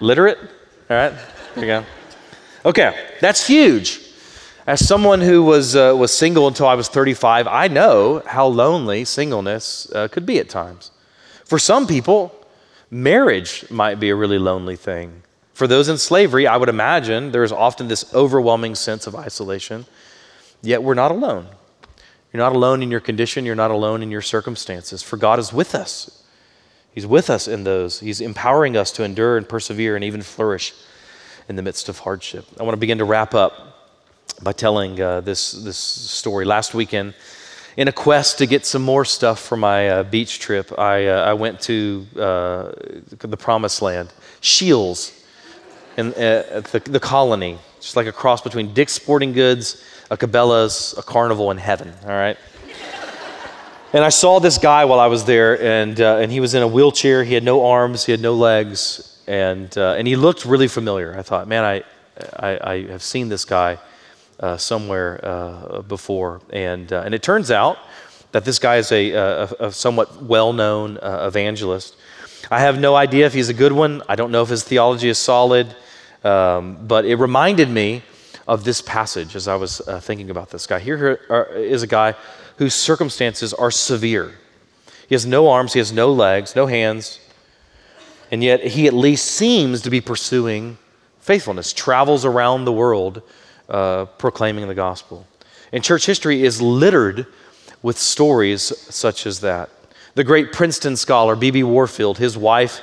Literate? 0.00 0.36
All 0.90 0.96
right, 0.98 1.14
there 1.54 1.64
you 1.64 1.66
go. 1.66 1.84
Okay, 2.66 3.08
that's 3.22 3.46
huge. 3.46 3.98
As 4.66 4.86
someone 4.86 5.22
who 5.22 5.42
was, 5.42 5.74
uh, 5.74 5.94
was 5.96 6.12
single 6.12 6.46
until 6.46 6.66
I 6.66 6.74
was 6.74 6.88
35, 6.90 7.46
I 7.46 7.68
know 7.68 8.22
how 8.26 8.48
lonely 8.48 9.06
singleness 9.06 9.90
uh, 9.94 10.08
could 10.08 10.26
be 10.26 10.38
at 10.38 10.50
times. 10.50 10.90
For 11.46 11.58
some 11.58 11.86
people, 11.86 12.34
marriage 12.90 13.64
might 13.70 13.98
be 13.98 14.10
a 14.10 14.14
really 14.14 14.38
lonely 14.38 14.76
thing. 14.76 15.22
For 15.54 15.66
those 15.66 15.88
in 15.88 15.96
slavery, 15.96 16.46
I 16.46 16.58
would 16.58 16.68
imagine 16.68 17.32
there 17.32 17.44
is 17.44 17.52
often 17.66 17.88
this 17.88 18.12
overwhelming 18.12 18.74
sense 18.74 19.06
of 19.06 19.16
isolation, 19.16 19.86
yet 20.60 20.82
we're 20.82 20.92
not 20.92 21.12
alone. 21.12 21.46
You're 22.32 22.42
not 22.42 22.54
alone 22.54 22.82
in 22.82 22.90
your 22.90 23.00
condition, 23.00 23.46
you're 23.46 23.54
not 23.54 23.70
alone 23.70 24.02
in 24.02 24.10
your 24.10 24.22
circumstances, 24.22 25.02
for 25.02 25.16
God 25.16 25.38
is 25.38 25.52
with 25.52 25.74
us. 25.74 26.22
He's 26.92 27.06
with 27.06 27.30
us 27.30 27.48
in 27.48 27.64
those. 27.64 28.00
He's 28.00 28.20
empowering 28.20 28.76
us 28.76 28.90
to 28.92 29.04
endure 29.04 29.36
and 29.36 29.48
persevere 29.48 29.94
and 29.94 30.04
even 30.04 30.20
flourish 30.20 30.74
in 31.48 31.56
the 31.56 31.62
midst 31.62 31.88
of 31.88 32.00
hardship. 32.00 32.44
I 32.58 32.64
want 32.64 32.74
to 32.74 32.80
begin 32.80 32.98
to 32.98 33.04
wrap 33.04 33.34
up 33.34 33.52
by 34.42 34.52
telling 34.52 35.00
uh, 35.00 35.20
this, 35.20 35.52
this 35.52 35.78
story. 35.78 36.44
Last 36.44 36.74
weekend, 36.74 37.14
in 37.76 37.88
a 37.88 37.92
quest 37.92 38.38
to 38.38 38.46
get 38.46 38.66
some 38.66 38.82
more 38.82 39.04
stuff 39.04 39.38
for 39.40 39.56
my 39.56 39.88
uh, 39.88 40.02
beach 40.02 40.40
trip, 40.40 40.76
I, 40.78 41.06
uh, 41.06 41.30
I 41.30 41.32
went 41.34 41.60
to 41.62 42.06
uh, 42.16 42.72
the 43.18 43.36
promised 43.36 43.80
land, 43.80 44.12
Scheels, 44.40 45.12
in, 45.96 46.08
uh, 46.14 46.62
the, 46.72 46.82
the 46.84 47.00
colony, 47.00 47.58
just 47.80 47.96
like 47.96 48.06
a 48.06 48.12
cross 48.12 48.40
between 48.40 48.74
Dick's 48.74 48.92
Sporting 48.92 49.32
Goods 49.32 49.82
a 50.10 50.16
Cabela's, 50.16 50.94
a 50.96 51.02
carnival 51.02 51.50
in 51.50 51.58
heaven, 51.58 51.92
all 52.04 52.10
right? 52.10 52.36
and 53.92 54.04
I 54.04 54.08
saw 54.08 54.38
this 54.38 54.58
guy 54.58 54.84
while 54.84 55.00
I 55.00 55.06
was 55.06 55.24
there, 55.24 55.60
and, 55.60 56.00
uh, 56.00 56.16
and 56.16 56.30
he 56.30 56.40
was 56.40 56.54
in 56.54 56.62
a 56.62 56.68
wheelchair. 56.68 57.24
He 57.24 57.34
had 57.34 57.44
no 57.44 57.66
arms, 57.66 58.04
he 58.04 58.12
had 58.12 58.20
no 58.20 58.34
legs, 58.34 59.18
and, 59.26 59.76
uh, 59.76 59.94
and 59.98 60.06
he 60.06 60.16
looked 60.16 60.44
really 60.44 60.68
familiar. 60.68 61.16
I 61.18 61.22
thought, 61.22 61.48
man, 61.48 61.64
I, 61.64 61.82
I, 62.36 62.70
I 62.72 62.86
have 62.88 63.02
seen 63.02 63.28
this 63.28 63.44
guy 63.44 63.78
uh, 64.40 64.56
somewhere 64.56 65.20
uh, 65.22 65.82
before. 65.82 66.40
And, 66.50 66.92
uh, 66.92 67.02
and 67.04 67.14
it 67.14 67.22
turns 67.22 67.50
out 67.50 67.78
that 68.32 68.44
this 68.44 68.58
guy 68.58 68.76
is 68.76 68.92
a, 68.92 69.12
a, 69.12 69.44
a 69.60 69.72
somewhat 69.72 70.22
well 70.22 70.52
known 70.52 70.98
uh, 70.98 71.24
evangelist. 71.26 71.96
I 72.50 72.60
have 72.60 72.78
no 72.78 72.94
idea 72.94 73.26
if 73.26 73.34
he's 73.34 73.48
a 73.48 73.54
good 73.54 73.72
one, 73.72 74.02
I 74.08 74.16
don't 74.16 74.30
know 74.30 74.42
if 74.42 74.48
his 74.48 74.64
theology 74.64 75.08
is 75.08 75.18
solid, 75.18 75.74
um, 76.24 76.86
but 76.86 77.04
it 77.04 77.16
reminded 77.16 77.68
me 77.68 78.02
of 78.48 78.64
this 78.64 78.80
passage 78.80 79.36
as 79.36 79.46
I 79.46 79.54
was 79.54 79.80
uh, 79.82 80.00
thinking 80.00 80.30
about 80.30 80.50
this 80.50 80.66
guy. 80.66 80.80
Here 80.80 81.20
is 81.54 81.82
a 81.82 81.86
guy 81.86 82.14
whose 82.56 82.74
circumstances 82.74 83.52
are 83.54 83.70
severe. 83.70 84.32
He 85.06 85.14
has 85.14 85.26
no 85.26 85.48
arms, 85.50 85.74
he 85.74 85.78
has 85.78 85.92
no 85.92 86.10
legs, 86.10 86.56
no 86.56 86.66
hands, 86.66 87.20
and 88.30 88.42
yet 88.42 88.64
he 88.64 88.86
at 88.86 88.94
least 88.94 89.26
seems 89.26 89.82
to 89.82 89.90
be 89.90 90.00
pursuing 90.00 90.78
faithfulness, 91.20 91.74
travels 91.74 92.24
around 92.24 92.64
the 92.64 92.72
world 92.72 93.22
uh, 93.68 94.06
proclaiming 94.06 94.66
the 94.66 94.74
gospel. 94.74 95.26
And 95.70 95.84
church 95.84 96.06
history 96.06 96.42
is 96.42 96.62
littered 96.62 97.26
with 97.82 97.98
stories 97.98 98.62
such 98.62 99.26
as 99.26 99.40
that. 99.40 99.68
The 100.14 100.24
great 100.24 100.52
Princeton 100.52 100.96
scholar 100.96 101.36
B.B. 101.36 101.62
Warfield, 101.64 102.16
his 102.16 102.36
wife, 102.36 102.80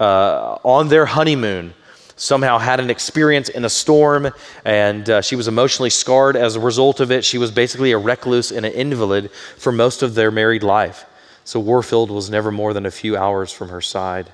uh, 0.00 0.58
on 0.64 0.88
their 0.88 1.06
honeymoon, 1.06 1.74
somehow 2.16 2.58
had 2.58 2.80
an 2.80 2.90
experience 2.90 3.50
in 3.50 3.64
a 3.64 3.68
storm 3.68 4.30
and 4.64 5.08
uh, 5.08 5.20
she 5.20 5.36
was 5.36 5.48
emotionally 5.48 5.90
scarred 5.90 6.34
as 6.34 6.56
a 6.56 6.60
result 6.60 6.98
of 7.00 7.12
it. 7.12 7.24
She 7.24 7.38
was 7.38 7.50
basically 7.50 7.92
a 7.92 7.98
recluse 7.98 8.50
and 8.50 8.64
an 8.64 8.72
invalid 8.72 9.30
for 9.58 9.70
most 9.70 10.02
of 10.02 10.14
their 10.14 10.30
married 10.30 10.62
life. 10.62 11.04
So 11.44 11.60
Warfield 11.60 12.10
was 12.10 12.28
never 12.30 12.50
more 12.50 12.72
than 12.72 12.86
a 12.86 12.90
few 12.90 13.16
hours 13.16 13.52
from 13.52 13.68
her 13.68 13.82
side. 13.82 14.32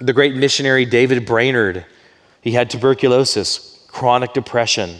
The 0.00 0.12
great 0.12 0.34
missionary 0.34 0.84
David 0.84 1.24
Brainerd, 1.24 1.86
he 2.42 2.52
had 2.52 2.68
tuberculosis, 2.68 3.84
chronic 3.86 4.34
depression. 4.34 4.96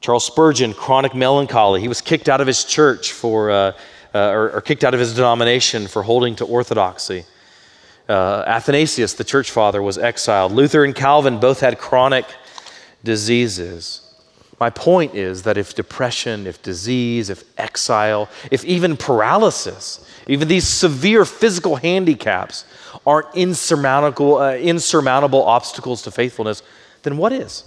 Charles 0.00 0.26
Spurgeon, 0.26 0.74
chronic 0.74 1.14
melancholy. 1.14 1.80
He 1.80 1.88
was 1.88 2.02
kicked 2.02 2.28
out 2.28 2.42
of 2.42 2.46
his 2.46 2.64
church 2.64 3.12
for, 3.12 3.50
uh, 3.50 3.72
uh, 4.14 4.28
or, 4.28 4.50
or 4.50 4.60
kicked 4.60 4.84
out 4.84 4.92
of 4.92 5.00
his 5.00 5.14
denomination 5.14 5.86
for 5.86 6.02
holding 6.02 6.36
to 6.36 6.44
orthodoxy. 6.44 7.24
Uh, 8.08 8.44
Athanasius, 8.46 9.14
the 9.14 9.24
church 9.24 9.50
father, 9.50 9.82
was 9.82 9.96
exiled. 9.96 10.52
Luther 10.52 10.84
and 10.84 10.94
Calvin 10.94 11.40
both 11.40 11.60
had 11.60 11.78
chronic 11.78 12.26
diseases. 13.02 14.00
My 14.60 14.70
point 14.70 15.14
is 15.14 15.42
that 15.42 15.58
if 15.58 15.74
depression, 15.74 16.46
if 16.46 16.62
disease, 16.62 17.28
if 17.28 17.44
exile, 17.58 18.28
if 18.50 18.64
even 18.64 18.96
paralysis, 18.96 20.06
even 20.26 20.48
these 20.48 20.66
severe 20.66 21.24
physical 21.24 21.76
handicaps 21.76 22.64
aren't 23.06 23.34
insurmountable, 23.34 24.38
uh, 24.38 24.54
insurmountable 24.54 25.42
obstacles 25.42 26.02
to 26.02 26.10
faithfulness, 26.10 26.62
then 27.02 27.16
what 27.16 27.32
is? 27.32 27.64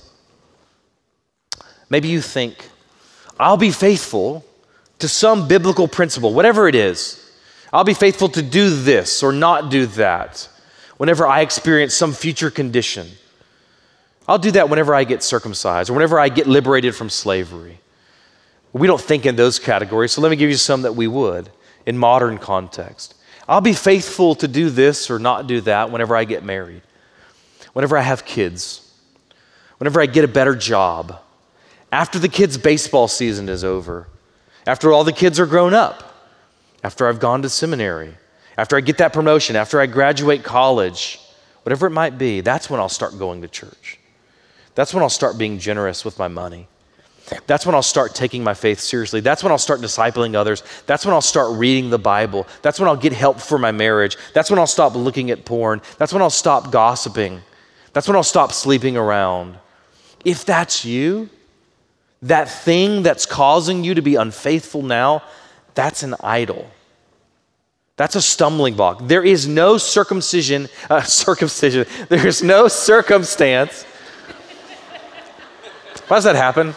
Maybe 1.90 2.08
you 2.08 2.22
think, 2.22 2.70
I'll 3.40 3.58
be 3.58 3.72
faithful 3.72 4.46
to 5.00 5.08
some 5.08 5.48
biblical 5.48 5.88
principle, 5.88 6.34
whatever 6.34 6.68
it 6.68 6.76
is. 6.76 7.24
I'll 7.72 7.84
be 7.84 7.94
faithful 7.94 8.30
to 8.30 8.42
do 8.42 8.70
this 8.70 9.24
or 9.24 9.32
not 9.32 9.70
do 9.70 9.86
that 9.88 10.48
whenever 10.98 11.28
I 11.28 11.42
experience 11.42 11.94
some 11.94 12.14
future 12.14 12.50
condition. 12.50 13.08
I'll 14.28 14.40
do 14.40 14.52
that 14.52 14.70
whenever 14.70 14.94
I 14.96 15.04
get 15.04 15.24
circumcised 15.24 15.90
or 15.90 15.94
whenever 15.94 16.20
I 16.20 16.30
get 16.30 16.48
liberated 16.48 16.96
from 16.96 17.10
slavery. 17.10 17.80
We 18.74 18.88
don't 18.88 19.02
think 19.02 19.26
in 19.26 19.36
those 19.36 19.60
categories, 19.60 20.12
so 20.12 20.22
let 20.22 20.30
me 20.30 20.36
give 20.36 20.50
you 20.50 20.58
some 20.58 20.82
that 20.84 20.96
we 20.96 21.08
would 21.08 21.50
in 21.86 21.98
modern 21.98 22.38
context. 22.38 23.16
I'll 23.48 23.62
be 23.62 23.74
faithful 23.74 24.36
to 24.36 24.48
do 24.48 24.70
this 24.70 25.10
or 25.10 25.20
not 25.20 25.48
do 25.48 25.62
that 25.62 25.90
whenever 25.92 26.16
I 26.16 26.26
get 26.26 26.44
married, 26.44 26.82
whenever 27.74 27.98
I 27.98 28.02
have 28.02 28.26
kids, 28.26 28.92
whenever 29.78 30.02
I 30.02 30.06
get 30.06 30.26
a 30.26 30.28
better 30.28 30.56
job, 30.56 31.20
after 31.92 32.20
the 32.20 32.28
kids' 32.28 32.58
baseball 32.58 33.08
season 33.08 33.48
is 33.48 33.64
over, 33.64 34.10
after 34.66 34.92
all 34.92 35.06
the 35.06 35.14
kids 35.14 35.40
are 35.40 35.46
grown 35.46 35.74
up 35.74 36.07
after 36.88 37.06
I've 37.06 37.20
gone 37.20 37.42
to 37.42 37.50
seminary, 37.50 38.14
after 38.58 38.78
I 38.78 38.80
get 38.80 39.00
that 39.00 39.12
promotion, 39.12 39.58
after 39.58 39.82
I 39.82 39.88
graduate 39.88 40.46
college, 40.46 41.20
whatever 41.64 41.86
it 41.86 41.90
might 41.90 42.18
be, 42.18 42.40
that's 42.40 42.70
when 42.70 42.80
I'll 42.80 42.88
start 42.88 43.20
going 43.20 43.42
to 43.42 43.50
church. 43.50 44.00
That's 44.74 44.94
when 44.94 45.04
I'll 45.04 45.10
start 45.10 45.38
being 45.38 45.60
generous 45.60 46.06
with 46.06 46.18
my 46.18 46.30
money. 46.30 46.70
That's 47.46 47.66
when 47.66 47.76
I'll 47.76 47.84
start 47.84 48.16
taking 48.16 48.42
my 48.42 48.54
faith 48.54 48.80
seriously. 48.80 49.20
That's 49.20 49.44
when 49.44 49.52
I'll 49.52 49.58
start 49.58 49.82
discipling 49.82 50.34
others. 50.36 50.64
That's 50.86 51.04
when 51.06 51.14
I'll 51.14 51.20
start 51.20 51.58
reading 51.58 51.90
the 51.90 52.00
Bible. 52.00 52.48
That's 52.62 52.80
when 52.80 52.88
I'll 52.88 52.96
get 52.96 53.12
help 53.12 53.42
for 53.42 53.58
my 53.58 53.74
marriage. 53.74 54.16
That's 54.34 54.50
when 54.50 54.58
I'll 54.58 54.66
stop 54.66 54.96
looking 54.96 55.30
at 55.30 55.44
porn. 55.44 55.82
That's 55.98 56.14
when 56.14 56.22
I'll 56.22 56.30
stop 56.30 56.72
gossiping. 56.72 57.42
That's 57.92 58.08
when 58.08 58.16
I'll 58.16 58.24
stop 58.24 58.54
sleeping 58.54 58.96
around. 58.96 59.58
If 60.24 60.46
that's 60.46 60.86
you, 60.86 61.30
that 62.22 62.50
thing 62.50 63.04
that's 63.04 63.26
causing 63.26 63.84
you 63.84 63.94
to 63.94 64.02
be 64.02 64.16
unfaithful 64.16 64.84
now, 64.84 65.22
that's 65.74 66.02
an 66.02 66.16
idol. 66.24 66.72
That's 67.98 68.16
a 68.16 68.22
stumbling 68.22 68.76
block. 68.76 69.00
There 69.02 69.24
is 69.24 69.48
no 69.48 69.80
circumcision, 69.80 70.70
uh, 70.90 71.02
circumcision. 71.02 71.86
There 72.10 72.26
is 72.26 72.42
no 72.42 72.68
circumstance. 72.68 73.84
Why 76.08 76.18
does 76.18 76.24
that 76.24 76.36
happen? 76.36 76.74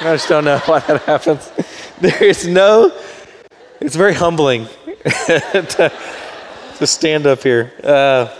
I 0.00 0.14
just 0.14 0.28
don't 0.28 0.44
know 0.44 0.58
why 0.64 0.80
that 0.80 1.02
happens. 1.02 1.52
There 2.00 2.24
is 2.24 2.48
no, 2.48 2.90
it's 3.80 3.94
very 3.94 4.14
humbling 4.14 4.66
to, 5.04 5.92
to, 6.78 6.86
stand 6.86 7.26
up 7.26 7.42
here. 7.42 7.72
Uh, 7.84 8.34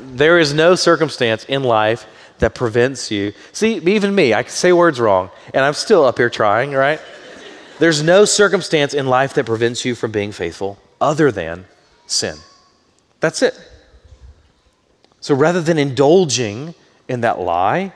there 0.00 0.38
is 0.38 0.54
no 0.54 0.74
circumstance 0.74 1.44
in 1.44 1.64
life 1.64 2.06
that 2.38 2.54
prevents 2.54 3.10
you. 3.10 3.32
See, 3.52 3.76
even 3.78 4.14
me, 4.14 4.34
I 4.34 4.42
can 4.42 4.52
say 4.52 4.72
words 4.72 5.00
wrong, 5.00 5.30
and 5.52 5.64
I'm 5.64 5.74
still 5.74 6.04
up 6.04 6.18
here 6.18 6.30
trying, 6.30 6.72
right? 6.72 7.00
There's 7.78 8.02
no 8.02 8.24
circumstance 8.26 8.94
in 8.94 9.06
life 9.06 9.34
that 9.34 9.46
prevents 9.46 9.84
you 9.84 9.94
from 9.94 10.12
being 10.12 10.32
faithful 10.32 10.78
other 11.00 11.30
than 11.30 11.66
sin. 12.06 12.36
That's 13.20 13.42
it. 13.42 13.58
So 15.20 15.34
rather 15.34 15.60
than 15.60 15.78
indulging 15.78 16.74
in 17.08 17.22
that 17.22 17.40
lie, 17.40 17.92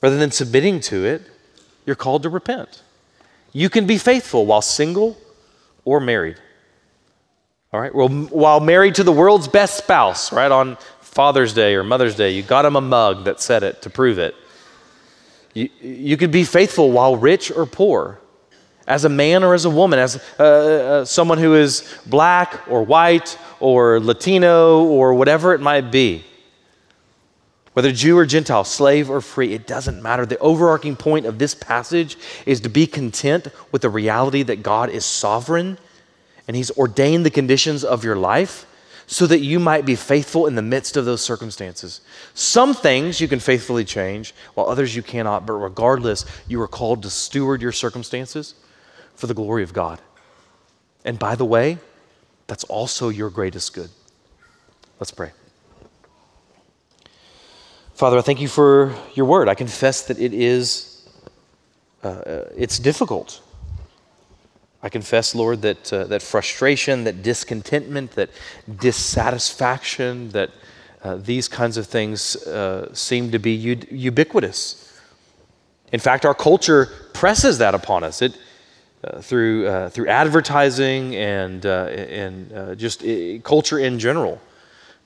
rather 0.00 0.16
than 0.16 0.30
submitting 0.30 0.80
to 0.80 1.04
it, 1.04 1.22
you're 1.84 1.96
called 1.96 2.22
to 2.22 2.28
repent. 2.28 2.82
You 3.52 3.68
can 3.68 3.86
be 3.86 3.98
faithful 3.98 4.46
while 4.46 4.62
single 4.62 5.18
or 5.84 5.98
married. 5.98 6.36
All 7.72 7.80
right? 7.80 7.94
Well, 7.94 8.08
while 8.08 8.60
married 8.60 8.96
to 8.96 9.04
the 9.04 9.12
world's 9.12 9.48
best 9.48 9.78
spouse, 9.78 10.32
right, 10.32 10.50
on 10.50 10.76
Father's 11.00 11.52
Day 11.52 11.74
or 11.74 11.82
Mother's 11.82 12.14
Day, 12.14 12.30
you 12.30 12.42
got 12.42 12.64
him 12.64 12.76
a 12.76 12.80
mug 12.80 13.24
that 13.24 13.40
said 13.40 13.62
it 13.62 13.82
to 13.82 13.90
prove 13.90 14.18
it. 14.18 14.34
You, 15.54 15.68
you 15.80 16.16
could 16.16 16.30
be 16.30 16.44
faithful 16.44 16.92
while 16.92 17.16
rich 17.16 17.50
or 17.50 17.66
poor, 17.66 18.19
as 18.90 19.04
a 19.04 19.08
man 19.08 19.44
or 19.44 19.54
as 19.54 19.64
a 19.64 19.70
woman, 19.70 20.00
as 20.00 20.20
uh, 20.38 20.42
uh, 20.42 21.04
someone 21.04 21.38
who 21.38 21.54
is 21.54 21.88
black 22.06 22.68
or 22.68 22.82
white 22.82 23.38
or 23.60 24.00
Latino 24.00 24.84
or 24.84 25.14
whatever 25.14 25.54
it 25.54 25.60
might 25.60 25.92
be. 25.92 26.24
Whether 27.72 27.92
Jew 27.92 28.18
or 28.18 28.26
Gentile, 28.26 28.64
slave 28.64 29.08
or 29.08 29.20
free, 29.20 29.54
it 29.54 29.68
doesn't 29.68 30.02
matter. 30.02 30.26
The 30.26 30.38
overarching 30.38 30.96
point 30.96 31.24
of 31.24 31.38
this 31.38 31.54
passage 31.54 32.18
is 32.46 32.60
to 32.62 32.68
be 32.68 32.84
content 32.88 33.46
with 33.70 33.82
the 33.82 33.88
reality 33.88 34.42
that 34.42 34.64
God 34.64 34.90
is 34.90 35.06
sovereign 35.06 35.78
and 36.48 36.56
He's 36.56 36.76
ordained 36.76 37.24
the 37.24 37.30
conditions 37.30 37.84
of 37.84 38.02
your 38.02 38.16
life 38.16 38.66
so 39.06 39.24
that 39.28 39.38
you 39.38 39.60
might 39.60 39.86
be 39.86 39.94
faithful 39.94 40.48
in 40.48 40.56
the 40.56 40.62
midst 40.62 40.96
of 40.96 41.04
those 41.04 41.20
circumstances. 41.20 42.00
Some 42.34 42.74
things 42.74 43.20
you 43.20 43.28
can 43.28 43.38
faithfully 43.38 43.84
change, 43.84 44.34
while 44.54 44.66
others 44.66 44.96
you 44.96 45.02
cannot, 45.02 45.46
but 45.46 45.52
regardless, 45.52 46.24
you 46.48 46.60
are 46.60 46.68
called 46.68 47.04
to 47.04 47.10
steward 47.10 47.62
your 47.62 47.72
circumstances 47.72 48.54
for 49.20 49.26
the 49.26 49.34
glory 49.34 49.62
of 49.62 49.72
God. 49.72 50.00
And 51.04 51.18
by 51.18 51.34
the 51.34 51.44
way, 51.44 51.78
that's 52.46 52.64
also 52.64 53.10
your 53.10 53.30
greatest 53.30 53.74
good. 53.74 53.90
Let's 54.98 55.12
pray. 55.12 55.32
Father, 57.94 58.16
I 58.16 58.22
thank 58.22 58.40
you 58.40 58.48
for 58.48 58.94
your 59.14 59.26
word. 59.26 59.46
I 59.48 59.54
confess 59.54 60.06
that 60.06 60.18
it 60.18 60.32
is, 60.32 61.06
uh, 62.02 62.08
uh 62.08 62.44
it's 62.56 62.78
difficult. 62.78 63.42
I 64.82 64.88
confess, 64.88 65.34
Lord, 65.34 65.60
that, 65.60 65.92
uh, 65.92 66.04
that 66.04 66.22
frustration, 66.22 67.04
that 67.04 67.22
discontentment, 67.22 68.12
that 68.12 68.30
dissatisfaction, 68.78 70.30
that 70.30 70.50
uh, 71.02 71.16
these 71.16 71.48
kinds 71.48 71.76
of 71.76 71.86
things 71.86 72.36
uh, 72.46 72.88
seem 72.94 73.30
to 73.32 73.38
be 73.38 73.52
ubiquitous. 73.52 74.98
In 75.92 76.00
fact, 76.00 76.24
our 76.24 76.34
culture 76.34 76.88
presses 77.12 77.58
that 77.58 77.74
upon 77.74 78.04
us. 78.04 78.22
It, 78.22 78.38
uh, 79.02 79.22
through, 79.22 79.66
uh, 79.66 79.88
through 79.88 80.08
advertising 80.08 81.16
and, 81.16 81.64
uh, 81.64 81.86
and 81.86 82.78
just 82.78 83.02
culture 83.42 83.78
in 83.78 83.98
general 83.98 84.38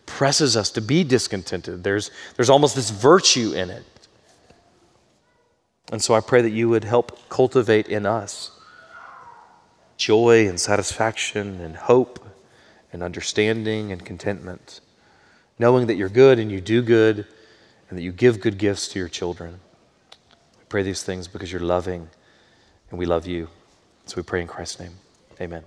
presses 0.05 0.57
us 0.57 0.71
to 0.71 0.81
be 0.81 1.05
discontented. 1.05 1.85
There's, 1.85 2.11
there's 2.35 2.51
almost 2.51 2.75
this 2.75 2.91
virtue 2.91 3.53
in 3.53 3.71
it. 3.71 3.85
And 5.93 6.03
so 6.03 6.13
I 6.15 6.21
pray 6.21 6.43
that 6.43 6.51
you 6.51 6.69
would 6.69 6.83
help 6.83 7.29
cultivate 7.29 7.89
in 7.89 8.05
us 8.05 8.51
joy 9.97 10.49
and 10.49 10.59
satisfaction 10.59 11.61
and 11.61 11.77
hope 11.77 12.27
and 12.93 13.01
understanding 13.01 13.93
and 13.93 14.05
contentment, 14.05 14.81
knowing 15.59 15.87
that 15.87 15.95
you're 15.95 16.09
good 16.09 16.41
and 16.41 16.51
you 16.51 16.61
do 16.61 16.83
good 16.83 17.27
and 17.89 17.97
that 17.97 18.03
you 18.03 18.11
give 18.11 18.41
good 18.41 18.59
gifts 18.59 18.89
to 18.89 18.99
your 18.99 19.09
children. 19.09 19.61
We 20.59 20.65
pray 20.69 20.83
these 20.83 21.05
things 21.05 21.29
because 21.29 21.53
you're 21.53 21.61
loving 21.61 22.09
and 22.91 22.99
we 22.99 23.07
love 23.07 23.29
you. 23.29 23.49
So 24.07 24.17
we 24.17 24.23
pray 24.23 24.43
in 24.43 24.47
Christ's 24.47 24.81
name. 24.81 24.93
Amen. 25.41 25.65